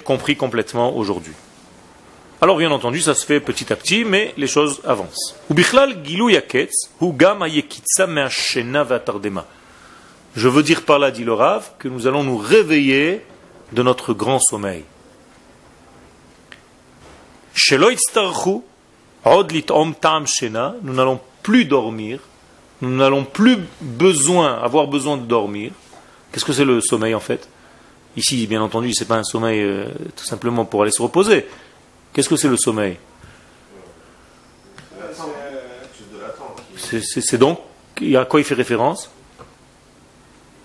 compris 0.05 0.37
complètement 0.37 0.97
aujourd'hui. 0.97 1.35
Alors 2.41 2.57
bien 2.57 2.71
entendu, 2.71 3.01
ça 3.01 3.15
se 3.15 3.25
fait 3.25 3.41
petit 3.41 3.73
à 3.73 3.77
petit, 3.77 4.05
mais 4.05 4.35
les 4.37 4.47
choses 4.47 4.81
avancent. 4.85 5.37
Je 10.37 10.49
veux 10.49 10.63
dire 10.63 10.83
par 10.83 10.99
là, 10.99 11.11
dit 11.11 11.25
le 11.25 11.33
Rav, 11.33 11.71
que 11.79 11.89
nous 11.89 12.07
allons 12.07 12.25
nous 12.25 12.37
réveiller 12.37 13.23
de 13.73 13.83
notre 13.83 14.15
grand 14.15 14.41
sommeil. 14.41 14.85
Nous 20.83 20.93
n'allons 20.93 21.21
plus 21.43 21.65
dormir, 21.65 22.19
nous 22.83 22.97
n'allons 22.97 23.25
plus 23.25 23.59
besoin, 23.81 24.61
avoir 24.61 24.89
besoin 24.89 25.17
de 25.17 25.25
dormir. 25.25 25.71
Qu'est-ce 26.33 26.45
que 26.45 26.53
c'est 26.53 26.65
le 26.65 26.81
sommeil 26.81 27.15
en 27.15 27.21
fait? 27.21 27.49
Ici, 28.17 28.47
bien 28.47 28.63
entendu, 28.63 28.93
ce 28.93 29.03
n'est 29.03 29.09
pas 29.09 29.17
un 29.17 29.25
sommeil 29.25 29.61
euh, 29.61 29.87
tout 30.17 30.25
simplement 30.25 30.65
pour 30.65 30.83
aller 30.83 30.91
se 30.91 31.03
reposer. 31.03 31.47
Qu'est-ce 32.13 32.29
que 32.29 32.37
c'est 32.37 32.49
le 32.49 32.57
sommeil? 32.57 32.97
C'est 36.77 37.39
donc, 37.39 37.59
à 38.17 38.25
quoi 38.25 38.41
il 38.41 38.45
fait 38.45 38.55
référence? 38.55 39.11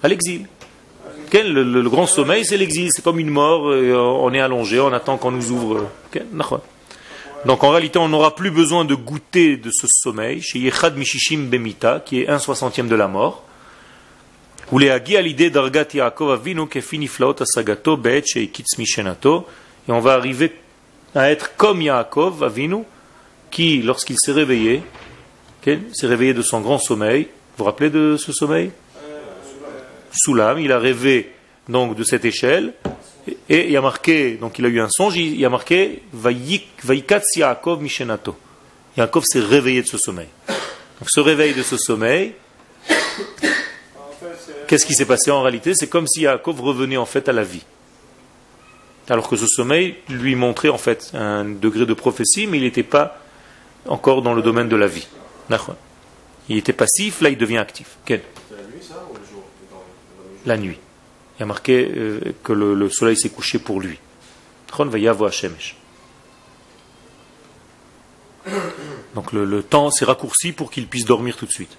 À 0.03 0.07
l'exil. 0.07 0.47
Le, 1.33 1.63
le, 1.63 1.89
grand 1.89 2.07
sommeil, 2.07 2.45
c'est 2.45 2.57
l'exil. 2.57 2.89
C'est 2.91 3.03
comme 3.03 3.19
une 3.19 3.29
mort, 3.29 3.63
on 3.63 4.33
est 4.33 4.39
allongé, 4.39 4.79
on 4.79 4.91
attend 4.91 5.17
qu'on 5.17 5.31
nous 5.31 5.51
ouvre. 5.51 5.87
Donc 7.45 7.63
en 7.63 7.69
réalité, 7.69 7.97
on 7.99 8.09
n'aura 8.09 8.35
plus 8.35 8.51
besoin 8.51 8.83
de 8.85 8.95
goûter 8.95 9.55
de 9.57 9.71
ce 9.71 9.87
sommeil, 9.87 10.41
chez 10.41 10.59
Yechad 10.59 10.97
Mishishim 10.97 11.45
Bemita, 11.49 12.01
qui 12.01 12.21
est 12.21 12.29
un 12.29 12.39
soixantième 12.39 12.89
de 12.89 12.95
la 12.95 13.07
mort. 13.07 13.45
Et 14.71 14.91
on 19.91 19.99
va 19.99 20.13
arriver 20.13 20.53
à 21.15 21.31
être 21.31 21.55
comme 21.55 21.81
Yaakov, 21.81 22.43
Avinu, 22.43 22.83
qui, 23.49 23.81
lorsqu'il 23.81 24.17
s'est 24.19 24.31
réveillé, 24.31 24.83
s'est 25.65 26.07
réveillé 26.07 26.33
de 26.33 26.41
son 26.41 26.59
grand 26.61 26.77
sommeil, 26.77 27.23
vous 27.23 27.29
vous 27.57 27.63
rappelez 27.63 27.89
de 27.89 28.15
ce 28.17 28.31
sommeil? 28.31 28.71
Soulam, 30.11 30.59
il 30.59 30.71
a 30.71 30.79
rêvé 30.79 31.33
donc 31.67 31.95
de 31.95 32.03
cette 32.03 32.25
échelle, 32.25 32.73
et 33.49 33.69
il 33.69 33.77
a 33.77 33.81
marqué, 33.81 34.35
donc 34.35 34.59
il 34.59 34.65
a 34.65 34.69
eu 34.69 34.79
un 34.79 34.89
songe, 34.89 35.17
il 35.17 35.43
a 35.43 35.49
marqué 35.49 36.01
Vaikats 36.13 37.21
Yaakov 37.35 37.81
Mishenato. 37.81 38.35
Yaakov 38.97 39.23
s'est 39.25 39.39
réveillé 39.39 39.81
de 39.81 39.87
ce 39.87 39.97
sommeil. 39.97 40.27
Donc 40.47 41.07
ce 41.09 41.19
réveil 41.19 41.53
de 41.53 41.63
ce 41.63 41.77
sommeil, 41.77 42.33
qu'est-ce 44.67 44.85
qui 44.85 44.93
s'est 44.93 45.05
passé 45.05 45.31
en 45.31 45.41
réalité? 45.41 45.73
C'est 45.75 45.87
comme 45.87 46.07
si 46.07 46.21
Yaakov 46.21 46.61
revenait 46.61 46.97
en 46.97 47.05
fait 47.05 47.29
à 47.29 47.33
la 47.33 47.43
vie 47.43 47.63
alors 49.09 49.27
que 49.27 49.35
ce 49.35 49.47
sommeil 49.47 49.95
lui 50.07 50.35
montrait 50.35 50.69
en 50.69 50.77
fait 50.77 51.11
un 51.13 51.45
degré 51.45 51.85
de 51.85 51.93
prophétie, 51.93 52.47
mais 52.47 52.57
il 52.57 52.63
n'était 52.63 52.83
pas 52.83 53.17
encore 53.87 54.21
dans 54.21 54.33
le 54.33 54.41
domaine 54.41 54.69
de 54.69 54.75
la 54.75 54.87
vie. 54.87 55.07
Il 56.47 56.57
était 56.57 56.73
passif, 56.73 57.21
là 57.21 57.29
il 57.29 57.37
devient 57.37 57.57
actif. 57.57 57.97
Quel? 58.05 58.21
La 58.51 58.57
nuit 58.57 58.83
ça 58.87 59.03
ou 59.09 59.13
le 59.13 59.19
jour? 59.31 59.43
La 60.45 60.57
nuit. 60.57 60.77
Il 61.39 61.43
a 61.43 61.45
marqué 61.45 61.89
euh, 61.95 62.19
que 62.43 62.51
le, 62.51 62.89
soleil 62.89 63.15
s'est 63.15 63.29
couché 63.29 63.59
pour 63.59 63.79
lui. 63.79 63.97
Donc 69.15 69.31
le, 69.31 69.63
temps 69.63 69.89
s'est 69.89 70.05
raccourci 70.05 70.51
pour 70.51 70.69
qu'il 70.69 70.87
puisse 70.87 71.05
dormir 71.05 71.37
tout 71.37 71.45
de 71.45 71.51
suite. 71.51 71.71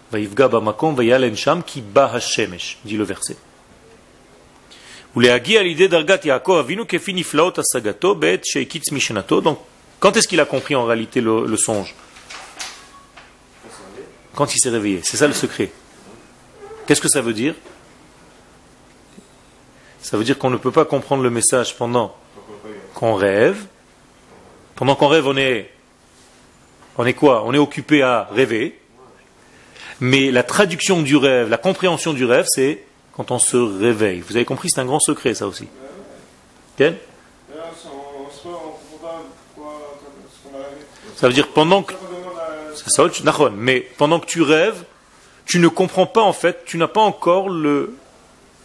dit 2.84 2.96
le 2.96 3.04
verset. 3.04 3.36
Donc, 9.42 9.58
quand 9.98 10.16
est-ce 10.16 10.28
qu'il 10.28 10.40
a 10.40 10.44
compris 10.44 10.74
en 10.74 10.84
réalité 10.84 11.20
le, 11.20 11.56
songe? 11.56 11.94
Quand 14.34 14.54
il 14.54 14.58
s'est 14.58 14.70
réveillé. 14.70 15.00
C'est 15.02 15.16
ça 15.16 15.26
le 15.26 15.34
secret. 15.34 15.72
Qu'est-ce 16.86 17.00
que 17.00 17.08
ça 17.08 17.20
veut 17.20 17.34
dire? 17.34 17.54
Ça 20.02 20.16
veut 20.16 20.24
dire 20.24 20.38
qu'on 20.38 20.50
ne 20.50 20.56
peut 20.56 20.70
pas 20.70 20.84
comprendre 20.84 21.22
le 21.22 21.30
message 21.30 21.76
pendant 21.76 22.14
qu'on 22.94 23.14
rêve. 23.14 23.66
Pendant 24.76 24.94
qu'on 24.94 25.08
rêve, 25.08 25.26
on 25.26 25.36
est, 25.36 25.70
on 26.96 27.04
est 27.06 27.14
quoi? 27.14 27.44
On 27.44 27.52
est 27.52 27.58
occupé 27.58 28.02
à 28.02 28.28
rêver. 28.32 28.78
Mais 30.00 30.30
la 30.30 30.42
traduction 30.42 31.02
du 31.02 31.16
rêve, 31.16 31.48
la 31.48 31.58
compréhension 31.58 32.14
du 32.14 32.24
rêve, 32.24 32.46
c'est 32.48 32.84
quand 33.12 33.30
on 33.30 33.38
se 33.38 33.56
réveille. 33.56 34.20
Vous 34.20 34.36
avez 34.36 34.46
compris, 34.46 34.70
c'est 34.70 34.80
un 34.80 34.86
grand 34.86 35.00
secret 35.00 35.34
ça 35.34 35.46
aussi. 35.46 35.68
Quel 36.76 36.96
Ça 41.16 41.26
veut 41.26 41.34
dire 41.34 41.48
pendant 41.48 41.82
que 41.82 41.92
c'est 42.74 42.88
ça, 42.88 43.04
mais 43.52 43.86
pendant 43.98 44.20
que 44.20 44.26
tu 44.26 44.40
rêves, 44.40 44.84
tu 45.44 45.58
ne 45.58 45.68
comprends 45.68 46.06
pas 46.06 46.22
en 46.22 46.32
fait, 46.32 46.64
tu 46.64 46.78
n'as 46.78 46.88
pas 46.88 47.02
encore 47.02 47.50
le, 47.50 47.94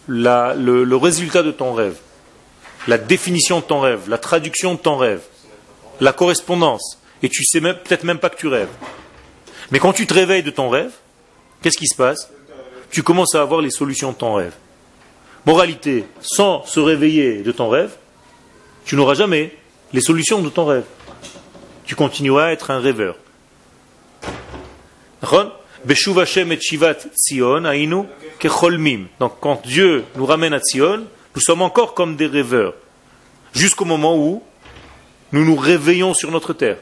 le, 0.07 0.95
résultat 0.95 1.43
de 1.43 1.51
ton 1.51 1.73
rêve, 1.73 1.97
la 2.87 2.97
définition 2.97 3.59
de 3.59 3.65
ton 3.65 3.79
rêve, 3.79 4.09
la 4.09 4.17
traduction 4.17 4.73
de 4.73 4.79
ton 4.79 4.97
rêve. 4.97 5.21
la 6.01 6.11
correspondance, 6.11 6.99
et 7.23 7.29
tu 7.29 7.45
sais 7.45 7.61
peut-être 7.61 8.03
même 8.03 8.19
pas 8.19 8.29
que 8.29 8.35
tu 8.35 8.47
rêves. 8.47 8.69
Mais 9.71 9.79
quand 9.79 9.93
tu 9.93 10.05
te 10.05 10.13
réveilles 10.13 10.43
de 10.43 10.51
ton 10.51 10.69
rêve, 10.69 10.91
qu'est-ce 11.61 11.77
qui 11.77 11.87
se 11.87 11.95
passe? 11.95 12.29
Tu 12.91 13.01
commences 13.01 13.33
à 13.33 13.41
avoir 13.41 13.61
les 13.61 13.69
solutions 13.69 14.11
de 14.11 14.17
ton 14.17 14.33
rêve. 14.33 14.53
Moralité, 15.45 16.05
sans 16.21 16.65
se 16.65 16.79
réveiller 16.79 17.43
de 17.43 17.51
ton 17.51 17.69
rêve, 17.69 17.91
tu 18.85 18.95
n'auras 18.95 19.13
jamais 19.13 19.55
les 19.93 20.01
solutions 20.01 20.41
de 20.41 20.49
ton 20.49 20.65
rêve. 20.65 20.85
Tu 21.85 21.95
continueras 21.95 22.47
à 22.47 22.51
être 22.51 22.71
un 22.71 22.79
rêveur. 22.79 23.15
Donc 29.19 29.33
quand 29.39 29.61
Dieu 29.65 30.03
nous 30.15 30.25
ramène 30.25 30.53
à 30.53 30.59
Sion, 30.61 31.05
nous 31.35 31.41
sommes 31.41 31.61
encore 31.61 31.93
comme 31.93 32.15
des 32.15 32.27
rêveurs, 32.27 32.73
jusqu'au 33.53 33.85
moment 33.85 34.17
où 34.17 34.41
nous 35.31 35.45
nous 35.45 35.55
réveillons 35.55 36.13
sur 36.13 36.31
notre 36.31 36.53
terre. 36.53 36.77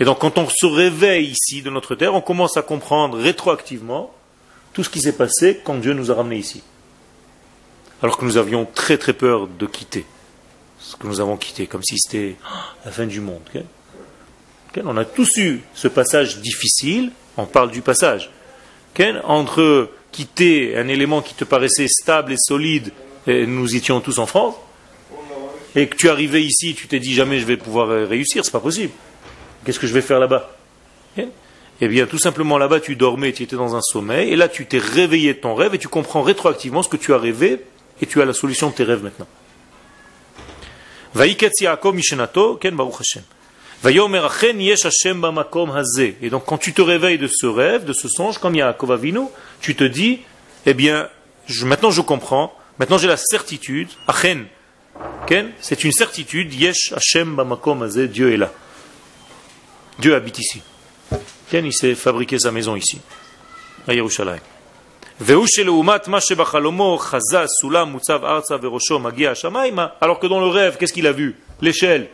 Et 0.00 0.04
donc 0.04 0.20
quand 0.20 0.38
on 0.38 0.48
se 0.48 0.66
réveille 0.66 1.30
ici 1.32 1.62
de 1.62 1.70
notre 1.70 1.94
terre, 1.94 2.14
on 2.14 2.20
commence 2.20 2.56
à 2.56 2.62
comprendre 2.62 3.18
rétroactivement 3.18 4.14
tout 4.72 4.84
ce 4.84 4.90
qui 4.90 5.00
s'est 5.00 5.16
passé 5.16 5.60
quand 5.64 5.74
Dieu 5.74 5.92
nous 5.92 6.10
a 6.10 6.14
ramenés 6.14 6.38
ici. 6.38 6.62
Alors 8.02 8.16
que 8.16 8.24
nous 8.24 8.36
avions 8.36 8.64
très 8.64 8.96
très 8.96 9.12
peur 9.12 9.48
de 9.48 9.66
quitter 9.66 10.06
ce 10.78 10.96
que 10.96 11.06
nous 11.06 11.20
avons 11.20 11.36
quitté, 11.36 11.66
comme 11.66 11.82
si 11.82 11.98
c'était 11.98 12.36
la 12.84 12.92
fin 12.92 13.06
du 13.06 13.20
monde. 13.20 13.42
On 14.84 14.96
a 14.96 15.04
tous 15.04 15.36
eu 15.38 15.62
ce 15.74 15.88
passage 15.88 16.38
difficile, 16.38 17.10
on 17.38 17.46
parle 17.46 17.70
du 17.70 17.80
passage, 17.80 18.30
entre 19.24 19.88
quitter 20.12 20.76
un 20.76 20.88
élément 20.88 21.22
qui 21.22 21.34
te 21.34 21.44
paraissait 21.44 21.88
stable 21.88 22.32
et 22.32 22.36
solide, 22.36 22.92
et 23.26 23.46
nous 23.46 23.76
étions 23.76 24.00
tous 24.00 24.18
en 24.18 24.26
France, 24.26 24.54
et 25.74 25.86
que 25.86 25.96
tu 25.96 26.10
arrivais 26.10 26.42
ici, 26.42 26.74
tu 26.74 26.88
t'es 26.88 26.98
dit 26.98 27.14
jamais 27.14 27.38
je 27.38 27.46
vais 27.46 27.56
pouvoir 27.56 27.88
réussir, 28.08 28.44
c'est 28.44 28.50
pas 28.50 28.60
possible. 28.60 28.92
Qu'est-ce 29.64 29.78
que 29.78 29.86
je 29.86 29.94
vais 29.94 30.00
faire 30.00 30.18
là-bas? 30.18 30.50
Eh 31.80 31.86
bien, 31.86 32.06
tout 32.06 32.18
simplement 32.18 32.58
là-bas, 32.58 32.80
tu 32.80 32.96
dormais, 32.96 33.32
tu 33.32 33.44
étais 33.44 33.54
dans 33.54 33.76
un 33.76 33.82
sommeil, 33.82 34.30
et 34.30 34.36
là, 34.36 34.48
tu 34.48 34.66
t'es 34.66 34.78
réveillé 34.78 35.34
de 35.34 35.38
ton 35.38 35.54
rêve, 35.54 35.74
et 35.74 35.78
tu 35.78 35.86
comprends 35.86 36.22
rétroactivement 36.22 36.82
ce 36.82 36.88
que 36.88 36.96
tu 36.96 37.14
as 37.14 37.18
rêvé, 37.18 37.60
et 38.02 38.06
tu 38.06 38.20
as 38.20 38.24
la 38.24 38.32
solution 38.32 38.70
de 38.70 38.74
tes 38.74 38.82
rêves 38.82 39.04
maintenant. 39.04 39.28
Et 43.84 43.92
donc 46.30 46.44
quand 46.46 46.58
tu 46.58 46.72
te 46.72 46.82
réveilles 46.82 47.18
de 47.18 47.28
ce 47.28 47.46
rêve, 47.46 47.84
de 47.84 47.92
ce 47.92 48.08
songe, 48.08 48.38
comme 48.38 48.56
Yaakov 48.56 48.92
Avinu, 48.92 49.20
tu 49.60 49.76
te 49.76 49.84
dis, 49.84 50.20
eh 50.66 50.74
bien, 50.74 51.08
maintenant 51.62 51.90
je 51.90 52.00
comprends, 52.00 52.52
maintenant 52.78 52.98
j'ai 52.98 53.06
la 53.06 53.16
certitude, 53.16 53.88
Achen, 54.08 54.46
c'est 55.60 55.84
une 55.84 55.92
certitude, 55.92 56.52
Yesh 56.52 56.92
Hashem 56.92 57.36
Bamakom 57.36 57.82
Hazeh, 57.82 58.08
Dieu 58.08 58.32
est 58.32 58.36
là. 58.36 58.52
Dieu 59.98 60.14
habite 60.14 60.38
ici. 60.38 60.62
Il 61.52 61.72
s'est 61.72 61.94
fabriqué 61.94 62.38
sa 62.38 62.50
maison 62.50 62.74
ici, 62.74 63.00
à 63.86 63.94
Yerushalayim. 63.94 64.40
Alors 70.00 70.18
que 70.20 70.26
dans 70.26 70.40
le 70.40 70.46
rêve, 70.46 70.76
qu'est-ce 70.78 70.92
qu'il 70.92 71.06
a 71.06 71.12
vu? 71.12 71.36
L'échelle 71.60 72.08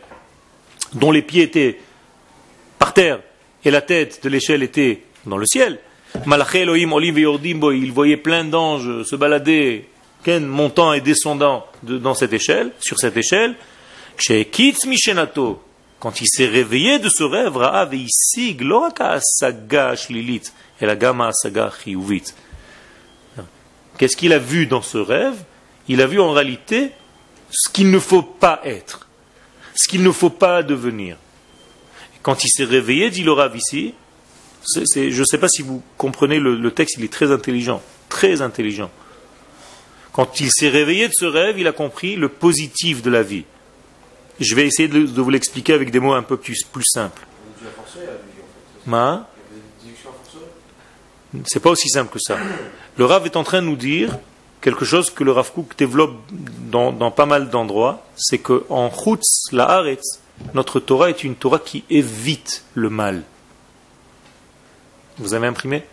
dont 0.93 1.11
les 1.11 1.21
pieds 1.21 1.43
étaient 1.43 1.79
par 2.79 2.93
terre 2.93 3.19
et 3.63 3.71
la 3.71 3.81
tête 3.81 4.23
de 4.23 4.29
l'échelle 4.29 4.63
était 4.63 5.01
dans 5.25 5.37
le 5.37 5.45
ciel. 5.45 5.79
Il 6.25 7.91
voyait 7.91 8.17
plein 8.17 8.43
d'anges 8.45 9.03
se 9.03 9.15
balader, 9.15 9.89
montant 10.27 10.93
et 10.93 11.01
descendant 11.01 11.65
dans 11.83 12.13
cette 12.13 12.33
échelle, 12.33 12.71
sur 12.79 12.99
cette 12.99 13.17
échelle. 13.17 13.55
Quand 15.99 16.21
il 16.21 16.27
s'est 16.27 16.47
réveillé 16.47 16.99
de 16.99 17.09
ce 17.09 17.23
rêve, 17.23 17.57
Qu'est-ce 23.97 24.17
qu'il 24.17 24.33
a 24.33 24.39
vu 24.39 24.67
dans 24.67 24.81
ce 24.81 24.97
rêve? 24.97 25.35
Il 25.87 26.01
a 26.01 26.07
vu 26.07 26.19
en 26.19 26.31
réalité 26.31 26.91
ce 27.49 27.69
qu'il 27.69 27.91
ne 27.91 27.99
faut 27.99 28.23
pas 28.23 28.61
être 28.63 29.04
ce 29.75 29.87
qu'il 29.87 30.03
ne 30.03 30.11
faut 30.11 30.29
pas 30.29 30.63
devenir. 30.63 31.17
Quand 32.23 32.43
il 32.43 32.49
s'est 32.49 32.63
réveillé, 32.63 33.11
dit 33.11 33.23
le 33.23 33.33
Rav 33.33 33.55
ici, 33.55 33.93
je 34.73 35.19
ne 35.19 35.25
sais 35.25 35.37
pas 35.37 35.47
si 35.47 35.61
vous 35.61 35.83
comprenez 35.97 36.39
le, 36.39 36.71
texte, 36.71 36.95
il 36.97 37.03
est 37.03 37.13
très 37.13 37.31
intelligent, 37.31 37.83
très 38.09 38.41
intelligent. 38.41 38.89
Quand 40.11 40.39
il 40.39 40.49
s'est 40.51 40.69
réveillé 40.69 41.07
de 41.07 41.13
ce 41.13 41.25
rêve, 41.25 41.59
il 41.59 41.67
a 41.67 41.71
compris 41.71 42.15
le 42.15 42.29
positif 42.29 43.01
de 43.01 43.11
la 43.11 43.21
vie. 43.21 43.43
Je 44.39 44.55
vais 44.55 44.65
essayer 44.65 44.87
de, 44.87 44.99
vous 44.99 45.29
l'expliquer 45.29 45.73
avec 45.73 45.91
des 45.91 45.99
mots 45.99 46.13
un 46.13 46.23
peu 46.23 46.37
plus, 46.37 46.63
simples. 46.83 47.27
C'est 51.45 51.59
pas 51.59 51.69
aussi 51.69 51.89
simple 51.89 52.11
que 52.11 52.19
ça. 52.19 52.37
Le 52.97 53.05
Rav 53.05 53.25
est 53.25 53.35
en 53.35 53.43
train 53.43 53.61
de 53.61 53.67
nous 53.67 53.75
dire 53.75 54.17
quelque 54.65 54.83
chose 54.83 55.11
que 55.11 55.23
le 55.23 55.31
Rav 55.31 55.51
Kook 55.51 55.77
développe 55.77 56.15
dans, 56.71 57.11
pas 57.11 57.27
mal 57.27 57.51
d'endroits, 57.51 58.03
c'est 58.15 58.39
qu'en 58.39 58.89
Chutz, 58.89 59.51
la 59.51 59.65
Haaretz, 59.65 60.19
notre 60.55 60.79
Torah 60.79 61.11
est 61.11 61.23
une 61.23 61.35
Torah 61.35 61.59
qui 61.59 61.83
évite 61.91 62.63
le 62.73 62.89
mal. 62.89 63.21
Vous 65.19 65.35
avez 65.35 65.45
imprimé? 65.45 65.83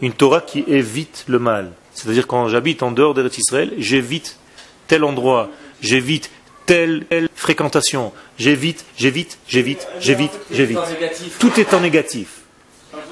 Une 0.00 0.12
Torah 0.12 0.40
qui 0.40 0.62
évite 0.68 1.24
le 1.26 1.40
mal. 1.40 1.72
C'est-à-dire 1.92 2.28
quand 2.28 2.46
j'habite 2.46 2.84
en 2.84 2.92
dehors 2.92 3.14
d'Eretz 3.14 3.36
Israël, 3.36 3.74
j'évite 3.78 4.38
tel 4.86 5.02
endroit, 5.02 5.50
j'évite 5.80 6.30
telle, 6.66 7.06
fréquentation, 7.34 8.12
j'évite, 8.38 8.84
j'évite, 8.96 9.38
j'évite, 9.48 9.88
j'évite, 9.98 10.38
j'évite. 10.52 10.78
Tout 11.40 11.58
est 11.58 11.74
en 11.74 11.80
négatif. 11.80 12.42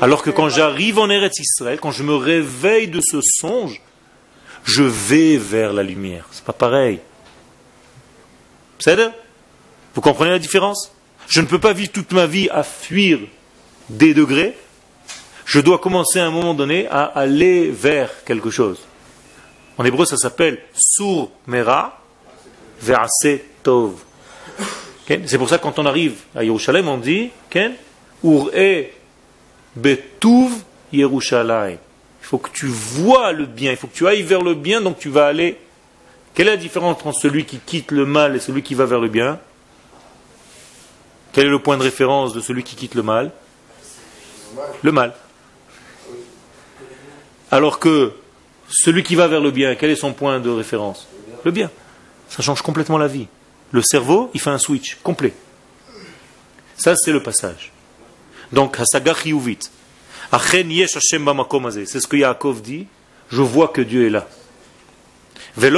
Alors 0.01 0.23
que 0.23 0.31
quand 0.31 0.49
j'arrive 0.49 1.01
en 1.01 1.11
Eretz 1.11 1.41
Israël, 1.41 1.81
quand 1.83 1.91
je 1.91 2.05
me 2.05 2.15
réveille 2.15 2.87
de 2.87 3.01
ce 3.01 3.21
songe, 3.21 3.81
je 4.65 4.83
vais 4.83 5.37
vers 5.37 5.73
la 5.73 5.83
lumière. 5.83 6.27
C'est 6.31 6.45
pas 6.45 6.53
pareil. 6.53 7.01
Vous 9.95 10.01
comprenez 10.01 10.31
la 10.31 10.39
différence? 10.39 10.91
Je 11.29 11.41
ne 11.41 11.47
peux 11.47 11.59
pas 11.59 11.73
vivre 11.73 11.93
toute 11.93 12.13
ma 12.13 12.27
vie 12.27 12.49
à 12.51 12.63
fuir 12.63 13.19
des 13.89 14.15
degrés. 14.15 14.57
Je 15.45 15.61
dois 15.61 15.79
commencer 15.79 16.19
à 16.19 16.27
un 16.27 16.31
moment 16.31 16.55
donné 16.55 16.87
à 16.89 17.05
aller 17.05 17.71
vers 17.71 18.25
quelque 18.25 18.51
chose. 18.51 18.79
En 19.79 19.85
hébreu, 19.85 20.05
ça 20.05 20.17
s'appelle 20.17 20.59
Sur 20.75 21.31
Mera 21.47 22.01
Verase 22.81 23.41
Tov. 23.63 23.95
C'est 25.07 25.39
pour 25.39 25.49
ça 25.49 25.59
quand 25.59 25.79
on 25.79 25.87
arrive 25.87 26.17
à 26.35 26.45
Yerushalayim, 26.45 26.89
on 26.89 26.99
dit 26.99 27.31
Ur 28.25 28.51
Betuv 29.77 30.53
Yerushalayim. 30.93 31.79
Il 32.33 32.39
faut 32.39 32.49
que 32.49 32.51
tu 32.51 32.65
vois 32.67 33.33
le 33.33 33.45
bien, 33.45 33.73
il 33.73 33.77
faut 33.77 33.89
que 33.89 33.95
tu 33.95 34.09
ailles 34.09 34.23
vers 34.23 34.41
le 34.41 34.55
bien, 34.55 34.81
donc 34.81 34.99
tu 34.99 35.11
vas 35.11 35.27
aller. 35.27 35.59
Quelle 36.33 36.49
est 36.49 36.53
la 36.53 36.57
différence 36.57 36.97
entre 36.97 37.13
celui 37.13 37.45
qui 37.45 37.59
quitte 37.59 37.91
le 37.91 38.07
mal 38.07 38.35
et 38.35 38.41
celui 38.41 38.63
qui 38.63 38.75
va 38.75 38.87
vers 38.87 39.01
le 39.01 39.09
bien? 39.09 39.39
Quel 41.35 41.45
est 41.45 41.51
le 41.51 41.59
point 41.59 41.77
de 41.77 41.83
référence 41.83 42.33
de 42.33 42.41
celui 42.41 42.65
qui 42.65 42.75
quitte 42.75 42.95
le 42.95 43.03
mal? 43.03 43.33
Le 44.83 44.93
mal. 44.93 45.13
Alors 47.51 47.79
que 47.79 48.15
celui 48.67 49.03
qui 49.03 49.15
va 49.15 49.29
vers 49.29 49.43
le 49.43 49.51
bien, 49.51 49.75
quel 49.75 49.91
est 49.91 49.97
son 49.97 50.15
point 50.15 50.41
de 50.41 50.49
référence? 50.49 51.09
Le 51.45 51.51
bien. 51.51 51.71
Ça 52.31 52.43
change 52.43 52.63
complètement 52.63 52.97
la 52.97 53.09
vie. 53.09 53.27
Le 53.73 53.83
cerveau, 53.83 54.31
il 54.33 54.41
fait 54.41 54.49
un 54.49 54.57
switch 54.57 54.97
complet. 55.03 55.35
Ça, 56.79 56.97
c'est 56.97 57.13
le 57.13 57.23
passage. 57.23 57.73
Donc, 58.53 58.81
Hasaga 58.81 59.13
vite. 59.23 59.71
C'est 60.33 62.01
ce 62.01 62.07
que 62.07 62.17
Yaakov 62.17 62.63
dit. 62.63 62.87
Je 63.31 63.43
vois 63.43 63.69
que 63.69 63.83
Dieu 63.83 64.07
est 64.07 64.11
là. 64.11 64.27
Je 65.59 65.69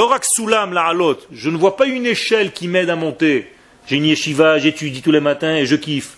ne 1.51 1.57
vois 1.57 1.77
pas 1.77 1.87
une 1.87 2.07
échelle 2.07 2.53
qui 2.53 2.69
m'aide 2.69 2.89
à 2.91 2.97
monter. 2.97 3.51
J'ai 3.87 3.97
une 3.97 4.05
yeshiva, 4.05 4.59
j'étudie 4.59 5.03
tous 5.03 5.11
les 5.11 5.21
matins 5.21 5.57
et 5.57 5.67
je 5.67 5.75
kiffe. 5.75 6.17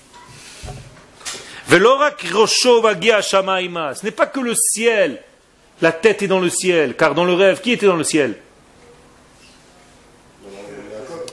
Ce 1.68 1.74
n'est 4.05 4.11
pas 4.11 4.26
que 4.26 4.41
le 4.41 4.55
ciel. 4.55 5.22
La 5.80 5.93
tête 5.93 6.22
est 6.22 6.28
dans 6.28 6.41
le 6.41 6.51
ciel. 6.51 6.95
Car 6.95 7.14
dans 7.14 7.24
le 7.24 7.32
rêve, 7.32 7.61
qui 7.61 7.72
était 7.72 7.87
dans 7.87 7.97
le 7.97 8.05
ciel? 8.05 8.37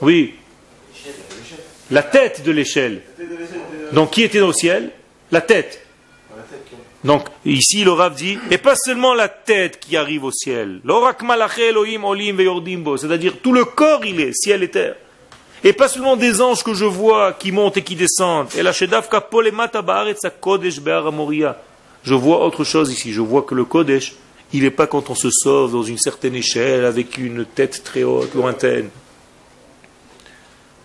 Oui. 0.00 0.34
La 1.90 2.02
tête 2.02 2.42
de 2.42 2.50
l'échelle. 2.50 3.02
Donc 3.92 4.12
qui 4.12 4.22
était 4.22 4.40
dans 4.40 4.48
le 4.48 4.54
ciel? 4.54 4.90
La 5.30 5.42
tête. 5.42 5.83
Donc, 7.04 7.28
ici, 7.44 7.84
le 7.84 7.92
Rav 7.92 8.14
dit, 8.14 8.38
et 8.50 8.56
pas 8.56 8.74
seulement 8.74 9.12
la 9.12 9.28
tête 9.28 9.78
qui 9.78 9.94
arrive 9.96 10.24
au 10.24 10.32
ciel. 10.32 10.80
C'est-à-dire, 10.82 11.16
tout 13.42 13.52
le 13.52 13.66
corps, 13.66 14.06
il 14.06 14.20
est, 14.20 14.32
ciel 14.32 14.62
et 14.62 14.70
terre. 14.70 14.96
Et 15.62 15.74
pas 15.74 15.88
seulement 15.88 16.16
des 16.16 16.40
anges 16.40 16.64
que 16.64 16.72
je 16.72 16.86
vois 16.86 17.34
qui 17.34 17.52
montent 17.52 17.76
et 17.76 17.82
qui 17.82 17.94
descendent. 17.94 18.48
Je 22.04 22.14
vois 22.14 22.44
autre 22.44 22.64
chose 22.64 22.92
ici. 22.92 23.12
Je 23.12 23.20
vois 23.20 23.42
que 23.42 23.54
le 23.54 23.66
Kodesh, 23.66 24.14
il 24.54 24.62
n'est 24.62 24.70
pas 24.70 24.86
quand 24.86 25.10
on 25.10 25.14
se 25.14 25.30
sauve 25.30 25.72
dans 25.72 25.82
une 25.82 25.98
certaine 25.98 26.34
échelle 26.34 26.86
avec 26.86 27.18
une 27.18 27.44
tête 27.44 27.84
très 27.84 28.02
haute, 28.02 28.34
lointaine. 28.34 28.88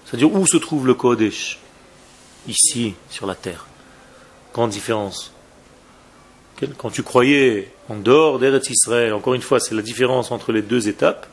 C'est-à-dire, 0.05 0.33
où 0.33 0.45
se 0.45 0.57
trouve 0.57 0.85
le 0.85 0.95
Kodesh? 0.95 1.59
Ici, 2.47 2.95
sur 3.09 3.25
la 3.25 3.35
terre. 3.35 3.67
Grande 4.53 4.71
différence. 4.71 5.31
Quand 6.77 6.89
tu 6.89 7.03
croyais 7.03 7.71
en 7.87 7.95
dehors 7.95 8.37
d'Eretz 8.37 8.69
Israël, 8.69 9.13
encore 9.13 9.33
une 9.33 9.41
fois, 9.41 9.59
c'est 9.59 9.75
la 9.75 9.81
différence 9.81 10.31
entre 10.31 10.51
les 10.51 10.61
deux 10.61 10.89
étapes. 10.89 11.27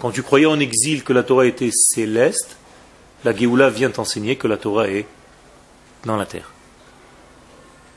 Quand 0.00 0.10
tu 0.10 0.22
croyais 0.22 0.46
en 0.46 0.60
exil 0.60 1.02
que 1.02 1.12
la 1.12 1.22
Torah 1.22 1.46
était 1.46 1.70
céleste, 1.72 2.56
la 3.24 3.34
Géoula 3.34 3.70
vient 3.70 3.90
t'enseigner 3.90 4.36
que 4.36 4.48
la 4.48 4.56
Torah 4.56 4.88
est 4.88 5.06
dans 6.04 6.16
la 6.16 6.26
terre. 6.26 6.50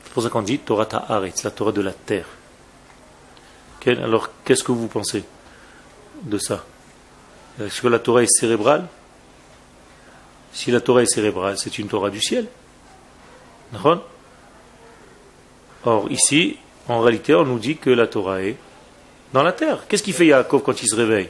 C'est 0.04 0.12
pour 0.12 0.22
ça 0.22 0.30
qu'on 0.30 0.42
dit 0.42 0.58
Torah 0.58 0.86
Ta'aretz, 0.86 1.42
la 1.42 1.50
Torah 1.50 1.72
de 1.72 1.82
la 1.82 1.92
terre. 1.92 2.26
Alors, 3.86 4.30
qu'est-ce 4.44 4.64
que 4.64 4.72
vous 4.72 4.88
pensez 4.88 5.24
de 6.22 6.38
ça? 6.38 6.64
Est-ce 7.60 7.82
que 7.82 7.88
la 7.88 7.98
Torah 7.98 8.22
est 8.22 8.32
cérébrale? 8.32 8.86
Si 10.54 10.70
la 10.70 10.80
Torah 10.80 11.02
est 11.02 11.06
cérébrale, 11.06 11.58
c'est 11.58 11.78
une 11.78 11.88
Torah 11.88 12.08
du 12.08 12.20
ciel. 12.20 12.46
Or, 15.84 16.10
ici, 16.10 16.56
en 16.88 17.00
réalité, 17.00 17.34
on 17.34 17.44
nous 17.44 17.58
dit 17.58 17.76
que 17.76 17.90
la 17.90 18.06
Torah 18.06 18.42
est 18.42 18.56
dans 19.32 19.42
la 19.42 19.52
terre. 19.52 19.84
Qu'est-ce 19.88 20.02
qu'il 20.02 20.14
fait 20.14 20.26
Yaakov 20.26 20.62
quand 20.62 20.82
il 20.82 20.88
se 20.88 20.94
réveille? 20.94 21.28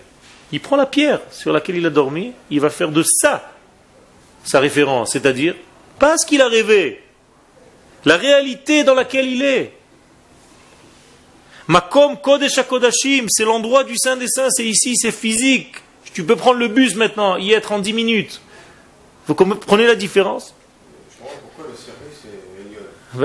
Il 0.52 0.61
prend 0.61 0.76
la 0.76 0.86
pierre 0.86 1.20
sur 1.30 1.52
laquelle 1.52 1.76
il 1.76 1.86
a 1.86 1.90
dormi, 1.90 2.32
il 2.50 2.61
va 2.61 2.70
faire 2.70 2.90
de 2.90 3.02
ça 3.02 3.50
sa 4.44 4.61
référence, 4.61 5.12
c'est-à-dire 5.12 5.55
pas 5.98 6.18
ce 6.18 6.26
qu'il 6.26 6.42
a 6.42 6.48
rêvé, 6.48 7.02
la 8.05 8.16
réalité 8.16 8.84
dans 8.84 8.94
laquelle 8.94 9.26
il 9.26 9.42
est. 9.42 9.72
Makom 11.66 12.18
Kodesh 12.18 12.61
Kodashim, 12.68 13.26
c'est 13.28 13.44
l'endroit 13.44 13.84
du 13.84 13.96
Saint 13.96 14.16
des 14.16 14.28
Saints, 14.28 14.50
c'est 14.50 14.66
ici, 14.66 14.96
c'est 14.96 15.12
physique. 15.12 15.76
Tu 16.12 16.22
peux 16.22 16.36
prendre 16.36 16.59
le 16.59 16.68
bus 16.68 16.94
maintenant, 16.94 17.38
y 17.38 17.52
être 17.52 17.72
en 17.72 17.78
10 17.78 17.94
minutes. 17.94 18.42
Vous 19.26 19.34
comprenez 19.34 19.86
la 19.86 19.94
différence? 19.94 20.55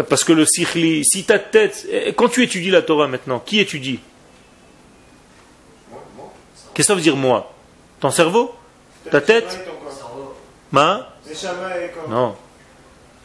Parce 0.08 0.24
que 0.24 0.34
le 0.34 0.46
sikhli, 0.46 1.04
si 1.04 1.24
ta 1.24 1.40
tête. 1.40 1.88
Eh, 1.90 2.14
quand 2.14 2.30
tu 2.30 2.44
étudies 2.44 2.70
la 2.70 2.82
Torah 2.82 3.08
maintenant, 3.08 3.40
qui 3.40 3.60
étudie? 3.60 4.00
Qu'est-ce 6.74 6.74
que 6.76 6.84
ça 6.84 6.96
veut 6.96 7.02
dire 7.02 7.16
moi? 7.16 7.54
Ton 8.00 8.12
cerveau? 8.12 8.54
Ta 9.12 9.22
tête? 9.22 9.60
Ma? 10.72 11.16
Non. 12.08 12.36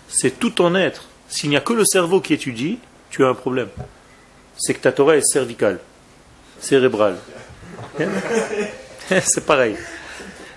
C'est 0.09 0.39
tout 0.39 0.51
ton 0.51 0.75
être. 0.75 1.05
S'il 1.29 1.51
n'y 1.51 1.57
a 1.57 1.61
que 1.61 1.73
le 1.73 1.85
cerveau 1.85 2.21
qui 2.21 2.35
étudie, 2.35 2.79
tu 3.11 3.25
as 3.25 3.29
un 3.29 3.35
problème 3.35 3.69
c'est 4.57 4.75
que 4.75 4.81
ta 4.81 4.93
Torah 4.93 5.17
est 5.17 5.25
cervicale, 5.25 5.81
cérébrale. 6.61 7.17
c'est 9.09 9.45
pareil. 9.45 9.77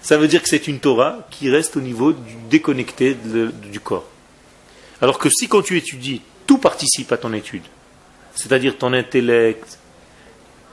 Ça 0.02 0.18
veut 0.18 0.28
dire 0.28 0.42
que 0.42 0.50
c'est 0.50 0.68
une 0.68 0.80
Torah 0.80 1.28
qui 1.30 1.50
reste 1.50 1.76
au 1.78 1.82
niveau 1.82 2.14
du 2.14 2.36
déconnecté 2.50 3.16
du 3.16 3.80
corps. 3.80 4.08
Alors 5.02 5.20
que 5.20 5.30
si 5.30 5.48
quand 5.48 5.62
tu 5.62 5.78
étudies, 5.78 6.22
tout 6.46 6.58
participe 6.58 7.12
à 7.12 7.18
ton 7.18 7.34
étude, 7.34 7.64
c'est-à-dire 8.36 8.78
ton 8.78 8.94
intellect, 8.94 9.78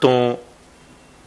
ton 0.00 0.38